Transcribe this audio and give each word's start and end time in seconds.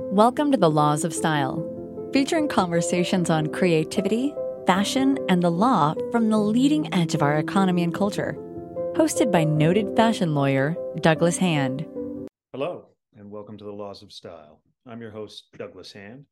Welcome 0.00 0.52
to 0.52 0.56
the 0.56 0.70
Laws 0.70 1.04
of 1.04 1.12
Style, 1.12 2.10
featuring 2.12 2.48
conversations 2.48 3.30
on 3.30 3.48
creativity, 3.48 4.34
fashion, 4.66 5.18
and 5.28 5.42
the 5.42 5.50
law 5.50 5.94
from 6.10 6.30
the 6.30 6.38
leading 6.38 6.92
edge 6.94 7.14
of 7.14 7.22
our 7.22 7.38
economy 7.38 7.82
and 7.82 7.92
culture. 7.92 8.34
Hosted 8.94 9.30
by 9.30 9.44
noted 9.44 9.94
fashion 9.96 10.34
lawyer 10.34 10.76
Douglas 11.00 11.36
Hand. 11.36 11.84
Hello, 12.52 12.86
and 13.16 13.30
welcome 13.30 13.58
to 13.58 13.64
the 13.64 13.72
Laws 13.72 14.02
of 14.02 14.12
Style. 14.12 14.62
I'm 14.86 15.02
your 15.02 15.10
host, 15.10 15.48
Douglas 15.58 15.92
Hand. 15.92 16.24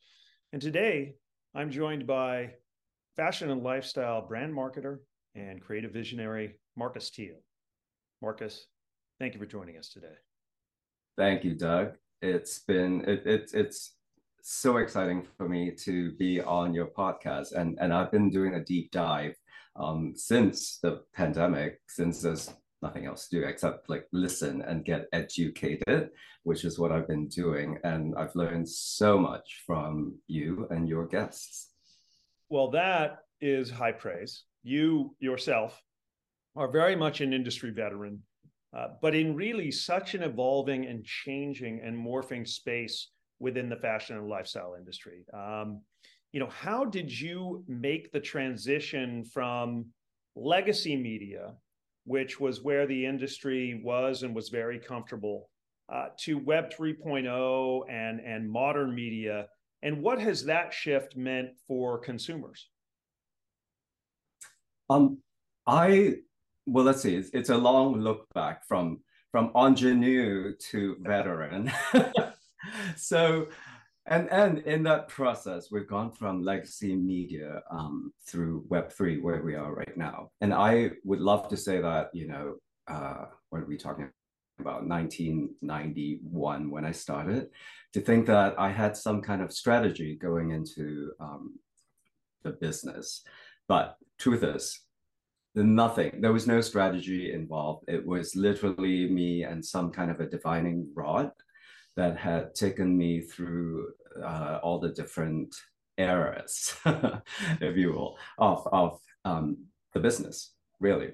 And 0.52 0.62
today 0.62 1.16
I'm 1.54 1.70
joined 1.70 2.06
by 2.06 2.52
fashion 3.16 3.50
and 3.50 3.62
lifestyle 3.62 4.22
brand 4.26 4.54
marketer 4.54 5.00
and 5.34 5.60
creative 5.60 5.92
visionary 5.92 6.60
Marcus 6.76 7.10
Teo. 7.10 7.34
Marcus, 8.22 8.68
thank 9.18 9.34
you 9.34 9.40
for 9.40 9.46
joining 9.46 9.76
us 9.76 9.90
today. 9.90 10.14
Thank 11.18 11.44
you, 11.44 11.54
Doug. 11.54 11.94
It's 12.22 12.60
been 12.60 13.04
it, 13.06 13.26
it 13.26 13.50
it's 13.52 13.96
so 14.42 14.76
exciting 14.76 15.26
for 15.36 15.48
me 15.48 15.72
to 15.84 16.12
be 16.12 16.40
on 16.40 16.72
your 16.72 16.86
podcast, 16.86 17.52
and 17.52 17.78
and 17.80 17.92
I've 17.92 18.10
been 18.10 18.30
doing 18.30 18.54
a 18.54 18.64
deep 18.64 18.90
dive 18.90 19.34
um, 19.76 20.14
since 20.16 20.78
the 20.78 21.02
pandemic, 21.14 21.80
since 21.88 22.22
there's 22.22 22.52
nothing 22.82 23.06
else 23.06 23.28
to 23.28 23.40
do 23.40 23.46
except 23.46 23.88
like 23.88 24.06
listen 24.12 24.62
and 24.62 24.84
get 24.84 25.06
educated, 25.12 26.10
which 26.44 26.64
is 26.64 26.78
what 26.78 26.92
I've 26.92 27.08
been 27.08 27.28
doing, 27.28 27.78
and 27.84 28.14
I've 28.16 28.34
learned 28.34 28.68
so 28.68 29.18
much 29.18 29.62
from 29.66 30.14
you 30.26 30.66
and 30.70 30.88
your 30.88 31.06
guests. 31.06 31.70
Well, 32.48 32.70
that 32.70 33.18
is 33.40 33.70
high 33.70 33.92
praise. 33.92 34.44
You 34.62 35.14
yourself 35.18 35.80
are 36.54 36.70
very 36.70 36.96
much 36.96 37.20
an 37.20 37.32
industry 37.32 37.70
veteran 37.70 38.22
uh, 38.76 38.88
but 39.00 39.14
in 39.14 39.34
really 39.34 39.70
such 39.70 40.14
an 40.14 40.22
evolving 40.22 40.84
and 40.86 41.04
changing 41.04 41.80
and 41.82 41.96
morphing 41.96 42.46
space 42.46 43.10
within 43.38 43.68
the 43.68 43.76
fashion 43.76 44.16
and 44.16 44.28
lifestyle 44.28 44.74
industry. 44.78 45.24
Um, 45.32 45.80
you 46.32 46.40
know, 46.40 46.48
how 46.48 46.84
did 46.84 47.10
you 47.10 47.64
make 47.66 48.12
the 48.12 48.20
transition 48.20 49.24
from 49.24 49.86
legacy 50.34 50.94
media, 50.94 51.54
which 52.04 52.38
was 52.38 52.62
where 52.62 52.86
the 52.86 53.06
industry 53.06 53.80
was 53.82 54.22
and 54.22 54.34
was 54.34 54.50
very 54.50 54.78
comfortable, 54.78 55.48
uh, 55.90 56.08
to 56.20 56.38
Web 56.38 56.70
3.0 56.70 57.90
and 57.90 58.20
and 58.20 58.50
modern 58.50 58.94
media? 58.94 59.46
And 59.82 60.02
what 60.02 60.20
has 60.20 60.44
that 60.44 60.74
shift 60.74 61.16
meant 61.16 61.50
for 61.66 61.98
consumers? 61.98 62.68
Um, 64.90 65.18
I 65.66 66.16
well, 66.66 66.84
let's 66.84 67.02
see. 67.02 67.14
It's, 67.14 67.30
it's 67.32 67.50
a 67.50 67.56
long 67.56 68.00
look 68.00 68.26
back 68.34 68.66
from 68.66 69.00
from 69.30 69.50
ingenue 69.54 70.54
to 70.70 70.96
veteran. 71.00 71.70
so, 72.96 73.48
and 74.06 74.28
and 74.30 74.58
in 74.58 74.82
that 74.84 75.08
process, 75.08 75.70
we've 75.70 75.88
gone 75.88 76.10
from 76.12 76.42
legacy 76.42 76.94
media 76.94 77.62
um, 77.70 78.12
through 78.26 78.64
Web 78.68 78.92
three, 78.92 79.20
where 79.20 79.42
we 79.42 79.54
are 79.54 79.74
right 79.74 79.96
now. 79.96 80.30
And 80.40 80.52
I 80.52 80.92
would 81.04 81.20
love 81.20 81.48
to 81.48 81.56
say 81.56 81.80
that 81.80 82.10
you 82.12 82.28
know, 82.28 82.56
uh, 82.88 83.26
what 83.50 83.62
are 83.62 83.66
we 83.66 83.76
talking 83.76 84.10
about? 84.58 84.86
1991 84.86 86.70
when 86.70 86.84
I 86.84 86.92
started, 86.92 87.48
to 87.92 88.00
think 88.00 88.26
that 88.26 88.58
I 88.58 88.70
had 88.70 88.96
some 88.96 89.20
kind 89.20 89.42
of 89.42 89.52
strategy 89.52 90.16
going 90.16 90.50
into 90.50 91.12
um, 91.20 91.58
the 92.42 92.52
business. 92.52 93.22
But 93.68 93.96
truth 94.18 94.42
is, 94.42 94.85
nothing. 95.64 96.20
There 96.20 96.32
was 96.32 96.46
no 96.46 96.60
strategy 96.60 97.32
involved. 97.32 97.84
It 97.88 98.04
was 98.04 98.36
literally 98.36 99.08
me 99.08 99.44
and 99.44 99.64
some 99.64 99.90
kind 99.90 100.10
of 100.10 100.20
a 100.20 100.26
divining 100.26 100.88
rod 100.94 101.30
that 101.96 102.18
had 102.18 102.54
taken 102.54 102.96
me 102.96 103.22
through 103.22 103.88
uh, 104.22 104.60
all 104.62 104.78
the 104.78 104.90
different 104.90 105.54
eras, 105.96 106.76
if 106.86 107.76
you 107.76 107.92
will, 107.92 108.18
of 108.38 108.66
of 108.70 109.00
um, 109.24 109.56
the 109.94 110.00
business. 110.00 110.52
Really, 110.80 111.12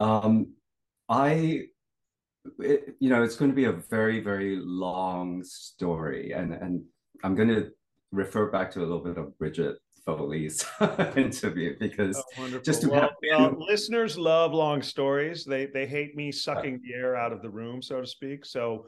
um, 0.00 0.54
I. 1.08 1.66
It, 2.58 2.96
you 2.98 3.08
know, 3.08 3.22
it's 3.22 3.36
going 3.36 3.52
to 3.52 3.54
be 3.54 3.66
a 3.66 3.72
very, 3.72 4.18
very 4.18 4.56
long 4.56 5.44
story, 5.44 6.32
and 6.32 6.52
and 6.52 6.82
I'm 7.22 7.36
going 7.36 7.50
to 7.50 7.70
refer 8.10 8.50
back 8.50 8.70
to 8.72 8.80
a 8.80 8.82
little 8.82 9.04
bit 9.04 9.16
of 9.16 9.38
Bridget 9.38 9.76
Foley's 10.06 10.64
interview 11.16 11.76
because 11.78 12.22
oh, 12.38 12.58
just 12.58 12.82
to 12.82 12.90
well, 12.90 13.00
have 13.02 13.10
well, 13.30 13.56
listeners 13.58 14.18
love 14.18 14.52
long 14.52 14.82
stories. 14.82 15.44
They 15.44 15.66
they 15.66 15.86
hate 15.86 16.16
me 16.16 16.28
uh-huh. 16.28 16.38
sucking 16.38 16.80
the 16.82 16.94
air 16.94 17.16
out 17.16 17.32
of 17.32 17.42
the 17.42 17.50
room, 17.50 17.82
so 17.82 18.00
to 18.00 18.06
speak. 18.06 18.44
So 18.44 18.86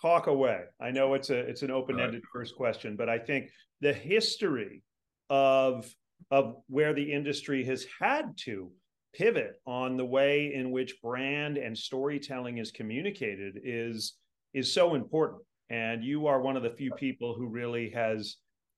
talk 0.00 0.26
away. 0.26 0.62
I 0.80 0.90
know 0.90 1.14
it's 1.14 1.30
a 1.30 1.38
it's 1.38 1.62
an 1.62 1.70
open-ended 1.70 2.14
right. 2.14 2.32
first 2.32 2.54
question, 2.54 2.96
but 2.96 3.08
I 3.08 3.18
think 3.18 3.50
the 3.80 3.92
history 3.92 4.82
of 5.30 5.92
of 6.30 6.56
where 6.68 6.94
the 6.94 7.12
industry 7.12 7.64
has 7.64 7.86
had 8.00 8.36
to 8.44 8.70
pivot 9.14 9.60
on 9.66 9.96
the 9.96 10.04
way 10.04 10.52
in 10.54 10.70
which 10.70 11.00
brand 11.02 11.56
and 11.56 11.76
storytelling 11.76 12.58
is 12.58 12.70
communicated 12.70 13.60
is 13.62 14.14
is 14.54 14.72
so 14.72 14.94
important 14.94 15.42
and 15.70 16.04
you 16.04 16.26
are 16.26 16.40
one 16.40 16.56
of 16.56 16.62
the 16.62 16.70
few 16.70 16.92
people 16.92 17.34
who 17.34 17.46
really 17.46 17.90
has 17.90 18.36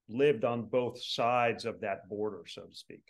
lived 0.09 0.45
on 0.45 0.63
both 0.63 1.03
sides 1.03 1.65
of 1.65 1.81
that 1.81 2.09
border, 2.09 2.45
so 2.47 2.63
to 2.63 2.75
speak? 2.75 3.03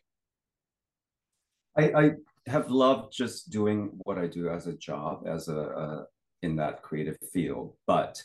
I, 1.77 1.83
I 1.93 2.11
have 2.47 2.71
loved 2.71 3.13
just 3.13 3.51
doing 3.51 3.91
what 4.05 4.19
I 4.19 4.27
do 4.27 4.49
as 4.49 4.67
a 4.67 4.73
job, 4.73 5.27
as 5.27 5.49
a 5.49 6.07
in 6.43 6.57
that 6.57 6.83
creative 6.83 7.19
field. 7.33 7.75
But 7.87 8.23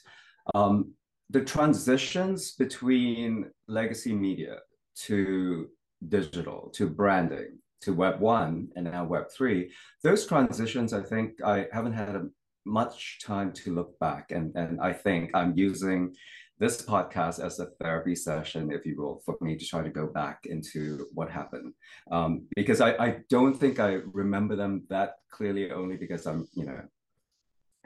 um, 0.53 0.93
the 1.29 1.43
transitions 1.43 2.53
between 2.53 3.49
legacy 3.67 4.13
media 4.13 4.59
to 5.07 5.69
digital 6.07 6.69
to 6.73 6.89
branding 6.89 7.57
to 7.81 7.93
Web 7.93 8.19
one 8.19 8.67
and 8.75 8.85
now 8.85 9.03
Web 9.05 9.25
three, 9.31 9.71
those 10.03 10.25
transitions, 10.25 10.93
I 10.93 11.01
think 11.01 11.41
I 11.43 11.67
haven't 11.71 11.93
had 11.93 12.15
a, 12.15 12.27
much 12.63 13.19
time 13.23 13.51
to 13.51 13.73
look 13.73 13.97
back, 13.99 14.31
and 14.31 14.55
and 14.55 14.79
I 14.79 14.93
think 14.93 15.31
I'm 15.33 15.57
using 15.57 16.15
this 16.61 16.79
podcast 16.79 17.43
as 17.43 17.59
a 17.59 17.65
therapy 17.81 18.13
session, 18.13 18.71
if 18.71 18.85
you 18.85 18.95
will, 18.95 19.19
for 19.25 19.35
me 19.41 19.57
to 19.57 19.65
try 19.65 19.81
to 19.81 19.89
go 19.89 20.05
back 20.05 20.45
into 20.45 21.07
what 21.15 21.29
happened. 21.29 21.73
Um, 22.11 22.43
because 22.55 22.81
I, 22.81 22.91
I 22.91 23.17
don't 23.31 23.55
think 23.55 23.79
I 23.79 23.97
remember 24.13 24.55
them 24.55 24.83
that 24.89 25.15
clearly 25.31 25.71
only 25.71 25.97
because 25.97 26.27
I'm, 26.27 26.47
you 26.53 26.65
know, 26.65 26.81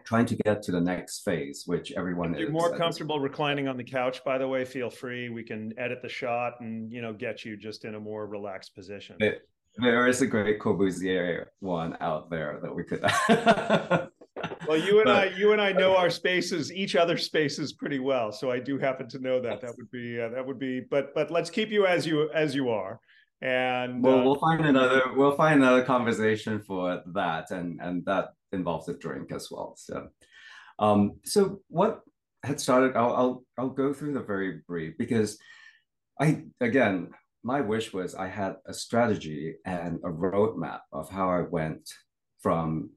trying 0.03 0.25
to 0.25 0.35
get 0.35 0.61
to 0.63 0.73
the 0.73 0.81
next 0.81 1.23
phase, 1.23 1.63
which 1.65 1.93
everyone 1.93 2.33
if 2.33 2.39
you're 2.41 2.49
is. 2.49 2.53
more 2.53 2.77
comfortable 2.77 3.21
reclining 3.21 3.69
on 3.69 3.77
the 3.77 3.83
couch, 3.83 4.21
by 4.25 4.37
the 4.37 4.47
way, 4.47 4.65
feel 4.65 4.89
free. 4.89 5.29
We 5.29 5.43
can 5.43 5.73
edit 5.79 6.01
the 6.01 6.09
shot 6.09 6.59
and, 6.59 6.91
you 6.91 7.01
know, 7.01 7.13
get 7.13 7.45
you 7.45 7.55
just 7.55 7.85
in 7.85 7.95
a 7.95 7.99
more 7.99 8.27
relaxed 8.27 8.75
position. 8.75 9.15
It, 9.21 9.47
there 9.77 10.05
is 10.05 10.21
a 10.21 10.27
great 10.27 10.59
Corbusier 10.59 11.45
one 11.59 11.95
out 12.01 12.29
there 12.29 12.59
that 12.61 12.75
we 12.75 12.83
could 12.83 13.01
well, 14.67 14.77
you 14.77 14.97
and 14.99 15.05
but, 15.05 15.15
I, 15.15 15.37
you 15.37 15.51
and 15.51 15.61
I 15.61 15.71
know 15.71 15.95
our 15.95 16.09
spaces, 16.09 16.71
each 16.71 16.95
other's 16.95 17.25
spaces 17.25 17.73
pretty 17.73 17.99
well. 17.99 18.31
So 18.31 18.51
I 18.51 18.59
do 18.59 18.77
happen 18.77 19.07
to 19.09 19.19
know 19.19 19.41
that. 19.41 19.61
That 19.61 19.75
would 19.77 19.91
be 19.91 20.19
uh, 20.19 20.29
that 20.29 20.45
would 20.45 20.59
be. 20.59 20.79
But 20.79 21.13
but 21.13 21.31
let's 21.31 21.49
keep 21.49 21.69
you 21.71 21.85
as 21.85 22.05
you 22.05 22.29
as 22.31 22.55
you 22.55 22.69
are. 22.69 22.99
And 23.41 24.03
well, 24.03 24.19
uh, 24.19 24.23
we'll 24.23 24.39
find 24.39 24.65
another 24.65 25.03
we'll 25.15 25.35
find 25.35 25.61
another 25.61 25.83
conversation 25.83 26.61
for 26.61 27.01
that, 27.13 27.51
and 27.51 27.79
and 27.81 28.05
that 28.05 28.29
involves 28.51 28.87
a 28.89 28.93
drink 28.93 29.31
as 29.31 29.49
well. 29.51 29.75
So, 29.77 30.07
um, 30.79 31.19
so 31.23 31.61
what 31.67 32.01
had 32.43 32.59
started? 32.59 32.95
I'll 32.95 33.13
I'll 33.13 33.43
I'll 33.57 33.69
go 33.69 33.93
through 33.93 34.13
the 34.13 34.23
very 34.23 34.61
brief 34.67 34.97
because 34.97 35.37
I 36.19 36.43
again 36.61 37.11
my 37.45 37.61
wish 37.61 37.93
was 37.93 38.15
I 38.15 38.27
had 38.27 38.55
a 38.65 38.73
strategy 38.73 39.55
and 39.65 39.99
a 40.03 40.09
roadmap 40.09 40.79
of 40.91 41.09
how 41.09 41.29
I 41.29 41.41
went 41.41 41.87
from 42.39 42.89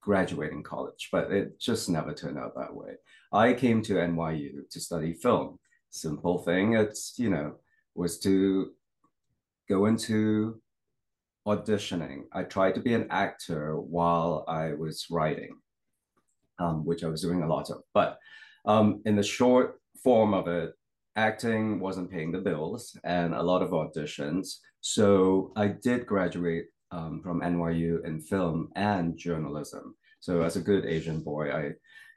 graduating 0.00 0.62
college, 0.62 1.08
but 1.12 1.30
it 1.30 1.58
just 1.58 1.88
never 1.88 2.12
turned 2.14 2.38
out 2.38 2.54
that 2.56 2.74
way. 2.74 2.94
I 3.32 3.52
came 3.52 3.82
to 3.82 3.94
NYU 3.94 4.68
to 4.70 4.80
study 4.80 5.14
film. 5.14 5.58
Simple 5.90 6.38
thing. 6.38 6.74
It's, 6.74 7.14
you 7.16 7.30
know, 7.30 7.56
was 7.94 8.18
to 8.20 8.72
go 9.68 9.86
into 9.86 10.60
auditioning. 11.46 12.22
I 12.32 12.44
tried 12.44 12.74
to 12.76 12.80
be 12.80 12.94
an 12.94 13.06
actor 13.10 13.78
while 13.78 14.44
I 14.48 14.72
was 14.72 15.06
writing, 15.10 15.56
um, 16.58 16.84
which 16.84 17.04
I 17.04 17.08
was 17.08 17.22
doing 17.22 17.42
a 17.42 17.48
lot 17.48 17.70
of. 17.70 17.82
But 17.94 18.18
um, 18.64 19.02
in 19.04 19.16
the 19.16 19.22
short 19.22 19.80
form 20.02 20.34
of 20.34 20.48
it, 20.48 20.72
acting 21.16 21.80
wasn't 21.80 22.10
paying 22.10 22.32
the 22.32 22.38
bills 22.38 22.96
and 23.04 23.34
a 23.34 23.42
lot 23.42 23.62
of 23.62 23.70
auditions. 23.70 24.56
So 24.80 25.52
I 25.56 25.68
did 25.68 26.06
graduate 26.06 26.66
um, 26.90 27.20
from 27.22 27.40
NYU 27.40 28.04
in 28.04 28.20
film 28.20 28.68
and 28.76 29.16
journalism. 29.16 29.94
So 30.20 30.42
as 30.42 30.56
a 30.56 30.60
good 30.60 30.86
Asian 30.86 31.20
boy, 31.20 31.50
I, 31.50 31.70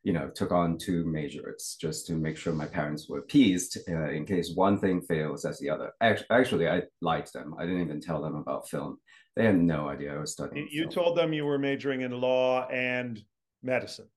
you 0.04 0.14
know, 0.14 0.30
took 0.36 0.52
on 0.52 0.78
two 0.78 1.06
majors 1.06 1.78
just 1.80 2.06
to 2.08 2.14
make 2.14 2.38
sure 2.38 2.54
my 2.54 2.66
parents 2.66 3.08
were 3.08 3.20
appeased 3.20 3.78
uh, 3.90 4.10
in 4.10 4.26
case 4.26 4.52
one 4.56 4.80
thing 4.80 5.02
fails 5.02 5.46
as 5.46 5.60
the 5.60 5.70
other. 5.70 5.92
Actually, 6.02 6.68
I 6.68 6.84
lied 7.02 7.26
to 7.28 7.38
them. 7.38 7.56
I 7.58 7.66
didn't 7.66 7.82
even 7.82 8.02
tell 8.02 8.22
them 8.22 8.36
about 8.36 8.68
film. 8.68 8.98
They 9.36 9.46
had 9.46 9.58
no 9.58 9.88
idea 9.90 10.14
I 10.14 10.20
was 10.20 10.34
studying. 10.34 10.68
You 10.70 10.84
film. 10.84 10.92
told 10.92 11.18
them 11.18 11.34
you 11.34 11.46
were 11.46 11.58
majoring 11.58 12.02
in 12.02 12.12
law 12.12 12.68
and 12.68 13.24
medicine. 13.62 14.08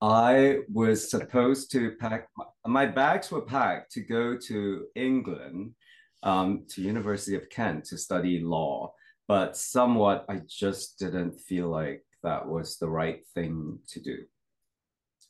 I 0.00 0.60
was 0.72 1.08
supposed 1.08 1.70
to 1.72 1.92
pack 2.00 2.28
my 2.66 2.86
bags 2.86 3.30
were 3.30 3.42
packed 3.42 3.92
to 3.92 4.00
go 4.00 4.36
to 4.36 4.86
England, 4.96 5.74
um, 6.22 6.64
to 6.70 6.82
University 6.82 7.36
of 7.36 7.50
Kent 7.50 7.84
to 7.86 7.98
study 7.98 8.40
law, 8.40 8.94
but 9.28 9.56
somewhat 9.56 10.24
I 10.28 10.40
just 10.46 10.98
didn't 10.98 11.40
feel 11.40 11.68
like 11.68 12.04
that 12.22 12.46
was 12.46 12.78
the 12.78 12.88
right 12.88 13.26
thing 13.34 13.78
to 13.88 14.00
do, 14.00 14.18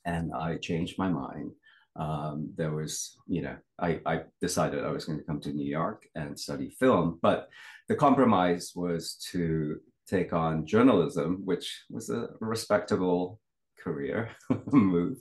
and 0.04 0.32
I 0.34 0.56
changed 0.56 0.98
my 0.98 1.08
mind. 1.08 1.52
Um, 1.94 2.52
there 2.56 2.72
was, 2.72 3.18
you 3.26 3.42
know, 3.42 3.56
I, 3.78 4.00
I 4.06 4.22
decided 4.40 4.84
I 4.84 4.92
was 4.92 5.04
going 5.04 5.18
to 5.18 5.24
come 5.24 5.40
to 5.40 5.52
New 5.52 5.68
York 5.70 6.06
and 6.14 6.38
study 6.38 6.70
film, 6.70 7.18
but 7.20 7.48
the 7.88 7.94
compromise 7.94 8.72
was 8.74 9.16
to 9.32 9.76
take 10.08 10.32
on 10.32 10.66
journalism, 10.66 11.42
which 11.44 11.84
was 11.90 12.08
a 12.10 12.28
respectable 12.40 13.40
career 13.78 14.30
move. 14.72 15.18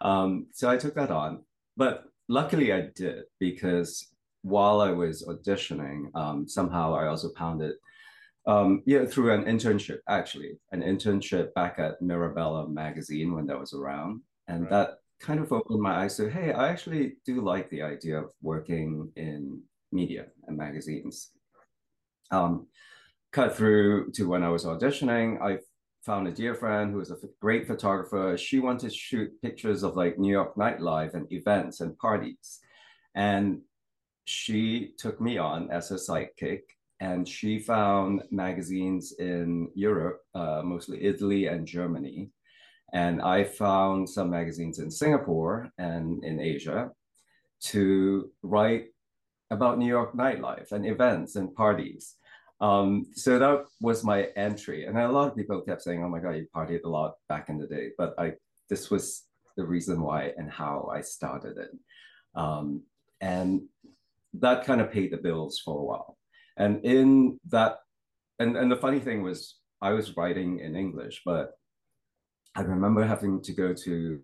Um, 0.00 0.46
so 0.52 0.70
I 0.70 0.76
took 0.76 0.94
that 0.94 1.10
on. 1.10 1.42
But 1.76 2.04
luckily 2.28 2.72
I 2.72 2.88
did 2.94 3.24
because 3.40 4.13
while 4.44 4.82
I 4.82 4.90
was 4.90 5.24
auditioning, 5.26 6.14
um, 6.14 6.46
somehow 6.46 6.94
I 6.94 7.06
also 7.06 7.30
found 7.30 7.62
it 7.62 7.76
um, 8.46 8.82
yeah, 8.84 9.06
through 9.06 9.32
an 9.32 9.44
internship, 9.44 10.00
actually, 10.06 10.58
an 10.70 10.82
internship 10.82 11.54
back 11.54 11.78
at 11.78 12.02
Mirabella 12.02 12.68
magazine 12.68 13.34
when 13.34 13.46
that 13.46 13.58
was 13.58 13.72
around. 13.72 14.20
And 14.46 14.62
right. 14.64 14.70
that 14.70 14.90
kind 15.18 15.40
of 15.40 15.50
opened 15.50 15.80
my 15.80 16.04
eyes 16.04 16.16
to, 16.18 16.28
hey, 16.28 16.52
I 16.52 16.68
actually 16.68 17.16
do 17.24 17.40
like 17.40 17.70
the 17.70 17.80
idea 17.82 18.18
of 18.18 18.30
working 18.42 19.10
in 19.16 19.62
media 19.92 20.26
and 20.46 20.58
magazines. 20.58 21.30
Um, 22.30 22.66
cut 23.32 23.56
through 23.56 24.10
to 24.12 24.28
when 24.28 24.42
I 24.42 24.50
was 24.50 24.66
auditioning, 24.66 25.40
I 25.40 25.60
found 26.04 26.28
a 26.28 26.32
dear 26.32 26.54
friend 26.54 26.92
who 26.92 26.98
was 26.98 27.10
a 27.10 27.16
great 27.40 27.66
photographer. 27.66 28.36
She 28.36 28.60
wanted 28.60 28.90
to 28.90 28.94
shoot 28.94 29.40
pictures 29.40 29.82
of 29.82 29.96
like 29.96 30.18
New 30.18 30.30
York 30.30 30.54
nightlife 30.56 31.14
and 31.14 31.32
events 31.32 31.80
and 31.80 31.96
parties. 31.96 32.60
And 33.14 33.62
she 34.24 34.92
took 34.98 35.20
me 35.20 35.38
on 35.38 35.70
as 35.70 35.90
a 35.90 35.94
sidekick 35.94 36.62
and 37.00 37.28
she 37.28 37.58
found 37.58 38.22
magazines 38.30 39.12
in 39.18 39.68
Europe, 39.74 40.20
uh, 40.34 40.62
mostly 40.64 41.04
Italy 41.04 41.46
and 41.46 41.66
Germany. 41.66 42.30
And 42.92 43.20
I 43.20 43.44
found 43.44 44.08
some 44.08 44.30
magazines 44.30 44.78
in 44.78 44.90
Singapore 44.90 45.68
and 45.78 46.24
in 46.24 46.40
Asia 46.40 46.90
to 47.64 48.30
write 48.42 48.86
about 49.50 49.78
New 49.78 49.86
York 49.86 50.14
nightlife 50.14 50.72
and 50.72 50.86
events 50.86 51.36
and 51.36 51.54
parties. 51.54 52.14
Um, 52.60 53.06
so 53.14 53.38
that 53.38 53.64
was 53.80 54.04
my 54.04 54.28
entry. 54.36 54.86
And 54.86 54.96
a 54.96 55.08
lot 55.10 55.28
of 55.28 55.36
people 55.36 55.60
kept 55.60 55.82
saying, 55.82 56.04
oh 56.04 56.08
my 56.08 56.20
God, 56.20 56.36
you 56.36 56.46
partied 56.54 56.84
a 56.84 56.88
lot 56.88 57.14
back 57.28 57.48
in 57.48 57.58
the 57.58 57.66
day. 57.66 57.90
But 57.98 58.14
I 58.18 58.34
this 58.70 58.90
was 58.90 59.24
the 59.56 59.64
reason 59.64 60.00
why 60.00 60.32
and 60.36 60.50
how 60.50 60.88
I 60.92 61.00
started 61.00 61.58
it. 61.58 61.70
Um, 62.34 62.82
and 63.20 63.62
that 64.40 64.64
kind 64.64 64.80
of 64.80 64.90
paid 64.90 65.12
the 65.12 65.16
bills 65.18 65.60
for 65.64 65.78
a 65.78 65.84
while. 65.84 66.18
And 66.56 66.84
in 66.84 67.38
that, 67.48 67.78
and, 68.38 68.56
and 68.56 68.70
the 68.70 68.76
funny 68.76 69.00
thing 69.00 69.22
was 69.22 69.56
I 69.80 69.92
was 69.92 70.16
writing 70.16 70.60
in 70.60 70.76
English, 70.76 71.22
but 71.24 71.52
I 72.56 72.62
remember 72.62 73.04
having 73.04 73.42
to 73.42 73.52
go 73.52 73.74
to 73.74 74.20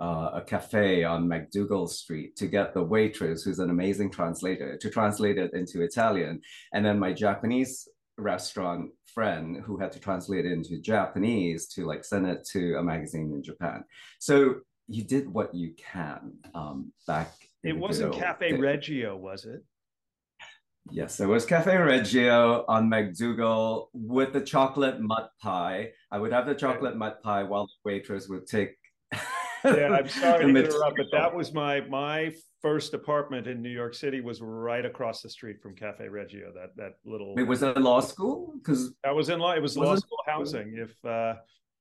uh, 0.00 0.30
a 0.34 0.42
cafe 0.42 1.04
on 1.04 1.28
MacDougal 1.28 1.88
Street 1.88 2.36
to 2.36 2.46
get 2.46 2.74
the 2.74 2.82
waitress, 2.82 3.42
who's 3.42 3.58
an 3.58 3.70
amazing 3.70 4.10
translator, 4.10 4.76
to 4.76 4.90
translate 4.90 5.38
it 5.38 5.52
into 5.54 5.82
Italian. 5.82 6.40
And 6.72 6.84
then 6.84 6.98
my 6.98 7.12
Japanese 7.12 7.88
restaurant 8.16 8.90
friend 9.06 9.62
who 9.64 9.78
had 9.78 9.92
to 9.92 10.00
translate 10.00 10.46
it 10.46 10.52
into 10.52 10.80
Japanese 10.80 11.66
to 11.68 11.86
like 11.86 12.04
send 12.04 12.26
it 12.26 12.44
to 12.52 12.76
a 12.76 12.82
magazine 12.82 13.32
in 13.32 13.42
Japan. 13.42 13.84
So 14.18 14.56
you 14.88 15.04
did 15.04 15.32
what 15.32 15.54
you 15.54 15.74
can 15.76 16.34
um, 16.54 16.92
back. 17.06 17.32
It 17.64 17.76
wasn't 17.76 18.14
Cafe 18.14 18.52
day. 18.52 18.56
Reggio, 18.58 19.16
was 19.16 19.44
it? 19.46 19.62
Yes, 20.90 21.18
it 21.18 21.26
was 21.26 21.46
Cafe 21.46 21.74
Reggio 21.76 22.64
on 22.68 22.90
MacDougal 22.90 23.86
with 23.94 24.34
the 24.34 24.40
chocolate 24.42 25.00
mud 25.00 25.28
pie. 25.40 25.92
I 26.10 26.18
would 26.18 26.32
have 26.32 26.46
the 26.46 26.54
chocolate 26.54 26.96
mud 26.96 27.22
pie 27.22 27.42
while 27.42 27.66
the 27.66 27.72
waitress 27.90 28.28
would 28.28 28.46
take 28.46 28.76
yeah, 29.64 29.88
I'm 29.88 30.08
sorry 30.08 30.44
to 30.52 30.58
interrupt, 30.58 30.96
but 30.96 31.06
that 31.12 31.34
was 31.34 31.52
my 31.52 31.80
my 31.82 32.32
first 32.60 32.94
apartment 32.94 33.46
in 33.46 33.62
New 33.62 33.70
York 33.70 33.94
City 33.94 34.20
was 34.20 34.40
right 34.40 34.84
across 34.84 35.22
the 35.22 35.30
street 35.30 35.60
from 35.62 35.74
Cafe 35.74 36.08
Reggio. 36.08 36.52
That 36.54 36.76
that 36.76 36.94
little. 37.04 37.34
Wait, 37.34 37.46
was 37.46 37.60
that 37.60 37.80
law 37.80 38.00
school? 38.00 38.54
Because 38.56 38.92
that 39.04 39.14
was 39.14 39.28
in 39.28 39.38
law. 39.38 39.52
It 39.52 39.62
was 39.62 39.76
law 39.76 39.96
school 39.96 40.18
housing. 40.26 40.76
If 40.76 40.92
uh, 41.04 41.34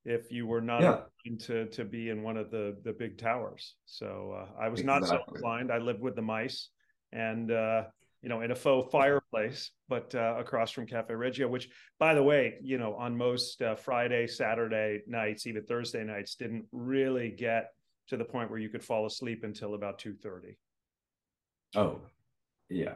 if 0.05 0.31
you 0.31 0.45
were 0.45 0.61
not 0.61 0.81
yeah. 0.81 1.35
to 1.41 1.67
to 1.67 1.85
be 1.85 2.09
in 2.09 2.23
one 2.23 2.37
of 2.37 2.51
the 2.51 2.77
the 2.83 2.93
big 2.93 3.17
towers, 3.17 3.75
so 3.85 4.35
uh, 4.37 4.61
I 4.61 4.69
was 4.69 4.81
exactly. 4.81 5.09
not 5.09 5.25
so 5.25 5.33
inclined. 5.33 5.71
I 5.71 5.77
lived 5.77 6.01
with 6.01 6.15
the 6.15 6.21
mice, 6.21 6.69
and 7.11 7.51
uh, 7.51 7.83
you 8.21 8.29
know, 8.29 8.41
in 8.41 8.51
a 8.51 8.55
faux 8.55 8.89
fireplace, 8.91 9.71
but 9.89 10.15
uh, 10.15 10.35
across 10.37 10.71
from 10.71 10.87
Cafe 10.87 11.13
Reggio, 11.13 11.47
which, 11.47 11.69
by 11.99 12.13
the 12.13 12.23
way, 12.23 12.55
you 12.61 12.77
know, 12.77 12.95
on 12.95 13.17
most 13.17 13.61
uh, 13.61 13.75
Friday, 13.75 14.27
Saturday 14.27 15.01
nights, 15.07 15.45
even 15.45 15.63
Thursday 15.65 16.03
nights, 16.05 16.35
didn't 16.35 16.65
really 16.71 17.29
get 17.29 17.71
to 18.07 18.17
the 18.17 18.23
point 18.23 18.49
where 18.49 18.59
you 18.59 18.69
could 18.69 18.83
fall 18.83 19.05
asleep 19.05 19.43
until 19.43 19.73
about 19.73 19.99
two 19.99 20.13
thirty. 20.15 20.57
Oh, 21.75 21.99
yeah. 22.69 22.95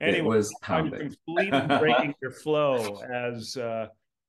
Anyway, 0.00 0.18
it 0.18 0.24
was 0.24 0.54
I'm 0.68 0.90
completely 0.90 1.60
breaking 1.78 2.14
your 2.22 2.30
flow 2.30 3.00
as 3.02 3.56
uh, 3.56 3.86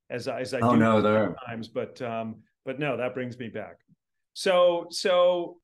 as 0.09 0.27
as 0.27 0.53
I 0.53 0.59
oh, 0.59 0.71
do 0.71 0.77
no, 0.77 1.01
there 1.01 1.35
times, 1.47 1.67
but 1.67 2.01
um, 2.01 2.37
but 2.65 2.79
no, 2.79 2.97
that 2.97 3.13
brings 3.13 3.37
me 3.37 3.49
back. 3.49 3.77
So 4.33 4.87
so 4.89 5.57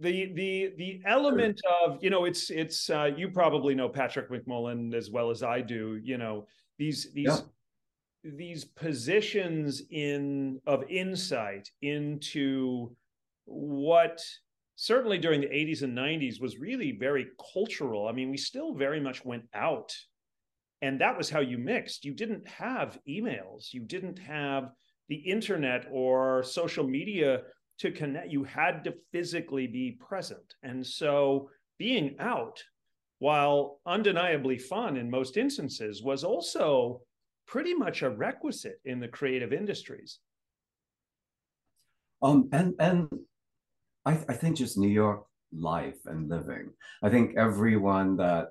the 0.00 0.32
the 0.34 0.72
the 0.76 1.00
element 1.04 1.60
of 1.82 1.98
you 2.02 2.10
know 2.10 2.24
it's 2.24 2.50
it's 2.50 2.88
uh, 2.90 3.10
you 3.16 3.30
probably 3.30 3.74
know 3.74 3.88
Patrick 3.88 4.30
McMullen 4.30 4.94
as 4.94 5.10
well 5.10 5.30
as 5.30 5.42
I 5.42 5.60
do. 5.60 6.00
You 6.02 6.18
know 6.18 6.46
these 6.78 7.12
these 7.12 7.26
yeah. 7.26 8.32
these 8.36 8.64
positions 8.64 9.82
in 9.90 10.60
of 10.66 10.84
insight 10.88 11.68
into 11.82 12.94
what 13.44 14.22
certainly 14.76 15.18
during 15.18 15.40
the 15.40 15.48
80s 15.48 15.82
and 15.82 15.96
90s 15.96 16.40
was 16.40 16.58
really 16.58 16.92
very 16.92 17.26
cultural. 17.52 18.06
I 18.06 18.12
mean, 18.12 18.30
we 18.30 18.36
still 18.36 18.74
very 18.74 19.00
much 19.00 19.24
went 19.24 19.42
out, 19.52 19.92
and 20.82 21.00
that 21.00 21.16
was 21.16 21.28
how 21.28 21.40
you 21.40 21.58
mixed. 21.58 22.04
You 22.04 22.14
didn't 22.14 22.46
have 22.46 22.98
emails. 23.08 23.72
You 23.72 23.80
didn't 23.80 24.18
have 24.18 24.70
the 25.08 25.16
internet 25.16 25.86
or 25.90 26.42
social 26.42 26.86
media 26.86 27.42
to 27.78 27.90
connect, 27.90 28.30
you 28.30 28.44
had 28.44 28.84
to 28.84 28.94
physically 29.12 29.66
be 29.66 29.98
present. 30.00 30.54
And 30.62 30.84
so 30.84 31.50
being 31.78 32.16
out, 32.18 32.62
while 33.20 33.80
undeniably 33.86 34.58
fun 34.58 34.96
in 34.96 35.10
most 35.10 35.36
instances, 35.36 36.02
was 36.02 36.24
also 36.24 37.02
pretty 37.46 37.74
much 37.74 38.02
a 38.02 38.10
requisite 38.10 38.80
in 38.84 39.00
the 39.00 39.08
creative 39.08 39.52
industries. 39.52 40.18
Um, 42.20 42.48
and 42.52 42.74
and 42.80 43.08
I, 44.04 44.12
I 44.28 44.34
think 44.34 44.56
just 44.56 44.76
New 44.76 44.88
York 44.88 45.24
life 45.52 45.98
and 46.06 46.28
living. 46.28 46.70
I 47.02 47.10
think 47.10 47.36
everyone 47.36 48.16
that 48.16 48.48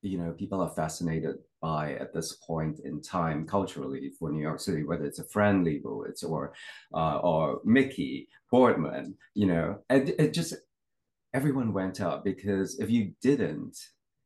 you 0.00 0.18
know 0.18 0.32
people 0.32 0.60
are 0.62 0.70
fascinated 0.70 1.36
by 1.64 1.94
at 1.94 2.12
this 2.12 2.34
point 2.46 2.80
in 2.80 3.00
time 3.00 3.46
culturally 3.46 4.12
for 4.18 4.30
New 4.30 4.42
York 4.42 4.60
City, 4.60 4.84
whether 4.84 5.06
it's 5.06 5.18
a 5.18 5.24
Fran 5.24 5.64
Lebowitz 5.64 6.22
or 6.22 6.52
uh, 6.92 7.16
or 7.30 7.62
Mickey 7.64 8.28
Boardman, 8.52 9.16
you 9.32 9.46
know, 9.46 9.78
it, 9.88 10.14
it 10.18 10.34
just 10.34 10.52
everyone 11.32 11.72
went 11.72 12.02
out 12.02 12.22
because 12.22 12.78
if 12.78 12.90
you 12.90 13.12
didn't, 13.22 13.78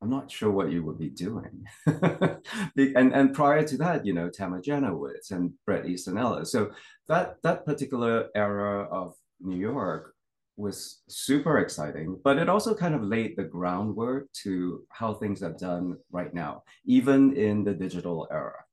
I'm 0.02 0.10
not 0.10 0.32
sure 0.32 0.50
what 0.50 0.72
you 0.72 0.82
would 0.82 0.98
be 0.98 1.10
doing. 1.10 1.64
and 1.86 3.12
and 3.18 3.32
prior 3.32 3.62
to 3.68 3.76
that, 3.84 4.04
you 4.04 4.14
know, 4.14 4.28
Tama 4.28 4.58
Janowitz 4.60 5.30
and 5.30 5.52
Bret 5.64 5.86
Easton 5.86 6.18
Ellis. 6.18 6.50
So 6.50 6.72
that 7.06 7.36
that 7.44 7.64
particular 7.64 8.30
era 8.34 8.88
of 8.90 9.14
New 9.40 9.60
York 9.70 10.12
was 10.58 11.02
super 11.08 11.58
exciting, 11.58 12.18
but 12.24 12.36
it 12.36 12.48
also 12.48 12.74
kind 12.74 12.94
of 12.94 13.02
laid 13.02 13.36
the 13.36 13.44
groundwork 13.44 14.30
to 14.32 14.84
how 14.90 15.14
things 15.14 15.42
are 15.42 15.52
done 15.52 15.96
right 16.10 16.34
now, 16.34 16.64
even 16.84 17.36
in 17.36 17.62
the 17.62 17.72
digital 17.72 18.26
era. 18.32 18.64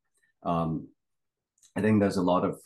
Um, 0.44 0.88
I 1.76 1.82
think 1.82 2.00
there's 2.00 2.18
a 2.18 2.24
lot 2.24 2.44
of 2.44 2.60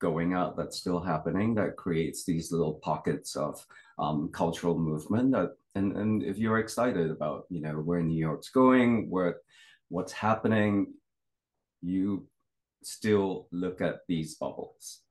going 0.00 0.32
out 0.32 0.56
that's 0.56 0.78
still 0.78 1.00
happening 1.00 1.54
that 1.54 1.76
creates 1.76 2.24
these 2.24 2.50
little 2.50 2.74
pockets 2.74 3.36
of 3.36 3.64
um, 3.98 4.30
cultural 4.32 4.78
movement. 4.78 5.32
That, 5.32 5.54
and, 5.74 5.96
and 5.96 6.22
if 6.22 6.38
you're 6.38 6.58
excited 6.58 7.10
about, 7.10 7.44
you 7.50 7.60
know, 7.60 7.74
where 7.74 8.02
New 8.02 8.18
York's 8.18 8.48
going, 8.48 9.10
where 9.10 9.36
what's 9.90 10.12
happening, 10.12 10.94
you 11.82 12.26
still 12.82 13.48
look 13.52 13.80
at 13.82 14.00
these 14.08 14.34
bubbles 14.36 15.02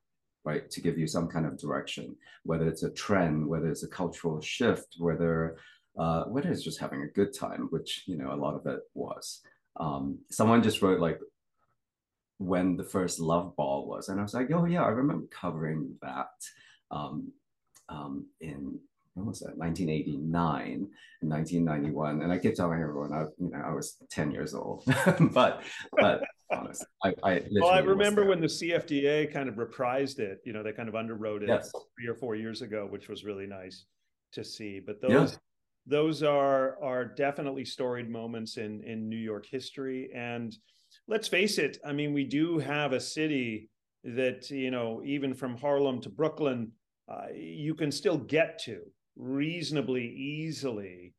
right, 0.44 0.70
to 0.70 0.80
give 0.80 0.98
you 0.98 1.06
some 1.06 1.28
kind 1.28 1.46
of 1.46 1.58
direction, 1.58 2.16
whether 2.44 2.66
it's 2.68 2.82
a 2.82 2.90
trend, 2.90 3.46
whether 3.46 3.68
it's 3.70 3.82
a 3.84 3.88
cultural 3.88 4.40
shift, 4.40 4.96
whether 4.98 5.56
uh, 5.98 6.24
whether 6.24 6.50
it's 6.50 6.62
just 6.62 6.80
having 6.80 7.02
a 7.02 7.06
good 7.08 7.34
time, 7.34 7.68
which 7.70 8.04
you 8.06 8.16
know 8.16 8.32
a 8.32 8.42
lot 8.44 8.54
of 8.54 8.66
it 8.66 8.80
was. 8.94 9.40
Um, 9.76 10.18
someone 10.30 10.62
just 10.62 10.82
wrote 10.82 11.00
like 11.00 11.18
when 12.38 12.76
the 12.76 12.84
first 12.84 13.20
Love 13.20 13.54
Ball 13.56 13.86
was, 13.86 14.08
and 14.08 14.18
I 14.18 14.22
was 14.22 14.34
like, 14.34 14.50
oh 14.52 14.64
yeah, 14.64 14.82
I 14.84 14.88
remember 14.88 15.26
covering 15.30 15.94
that. 16.02 16.30
um, 16.90 17.32
um, 17.88 18.26
in 18.40 18.78
when 19.14 19.26
was 19.26 19.40
that 19.40 19.58
1989 19.58 20.88
and 21.20 21.30
1991 21.30 22.22
and 22.22 22.32
i 22.32 22.38
keep 22.38 22.54
telling 22.54 22.80
everyone 22.80 23.12
i 23.12 23.24
you 23.38 23.50
know 23.50 23.62
i 23.64 23.72
was 23.72 23.96
10 24.10 24.30
years 24.30 24.54
old 24.54 24.82
but 25.32 25.62
but 25.98 26.22
honestly 26.52 26.86
i, 27.04 27.14
I 27.22 27.42
well 27.60 27.70
i 27.70 27.78
remember 27.78 28.24
when 28.24 28.40
the 28.40 28.46
cfda 28.46 29.32
kind 29.32 29.48
of 29.48 29.56
reprised 29.56 30.18
it 30.18 30.40
you 30.44 30.52
know 30.52 30.62
they 30.62 30.72
kind 30.72 30.88
of 30.88 30.94
underwrote 30.94 31.42
it 31.42 31.48
yes. 31.48 31.70
three 31.96 32.08
or 32.08 32.14
four 32.14 32.34
years 32.34 32.62
ago 32.62 32.86
which 32.88 33.08
was 33.08 33.24
really 33.24 33.46
nice 33.46 33.86
to 34.32 34.44
see 34.44 34.80
but 34.80 35.00
those 35.00 35.32
yeah. 35.32 35.38
those 35.86 36.22
are 36.22 36.82
are 36.82 37.04
definitely 37.04 37.64
storied 37.64 38.10
moments 38.10 38.56
in 38.56 38.82
in 38.84 39.08
new 39.08 39.16
york 39.16 39.46
history 39.46 40.10
and 40.14 40.56
let's 41.08 41.28
face 41.28 41.58
it 41.58 41.78
i 41.86 41.92
mean 41.92 42.12
we 42.12 42.24
do 42.24 42.58
have 42.58 42.92
a 42.92 43.00
city 43.00 43.68
that 44.04 44.50
you 44.50 44.70
know 44.70 45.02
even 45.04 45.34
from 45.34 45.56
harlem 45.56 46.00
to 46.00 46.08
brooklyn 46.08 46.70
uh, 47.10 47.26
you 47.34 47.74
can 47.74 47.90
still 47.90 48.16
get 48.16 48.58
to 48.58 48.80
reasonably 49.16 50.06
easily 50.06 51.12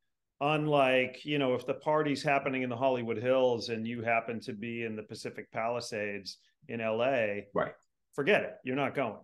unlike 0.43 1.23
you 1.23 1.39
know 1.39 1.53
if 1.53 1.65
the 1.65 1.73
party's 1.73 2.21
happening 2.21 2.63
in 2.63 2.69
the 2.69 2.75
hollywood 2.75 3.17
hills 3.17 3.69
and 3.69 3.87
you 3.87 4.01
happen 4.01 4.39
to 4.39 4.53
be 4.53 4.83
in 4.83 4.95
the 4.95 5.03
pacific 5.03 5.51
palisades 5.51 6.37
in 6.67 6.79
la 6.79 7.15
right. 7.53 7.73
forget 8.13 8.41
it. 8.43 8.55
You're 8.63 8.75
not 8.77 8.95
going. 8.95 9.17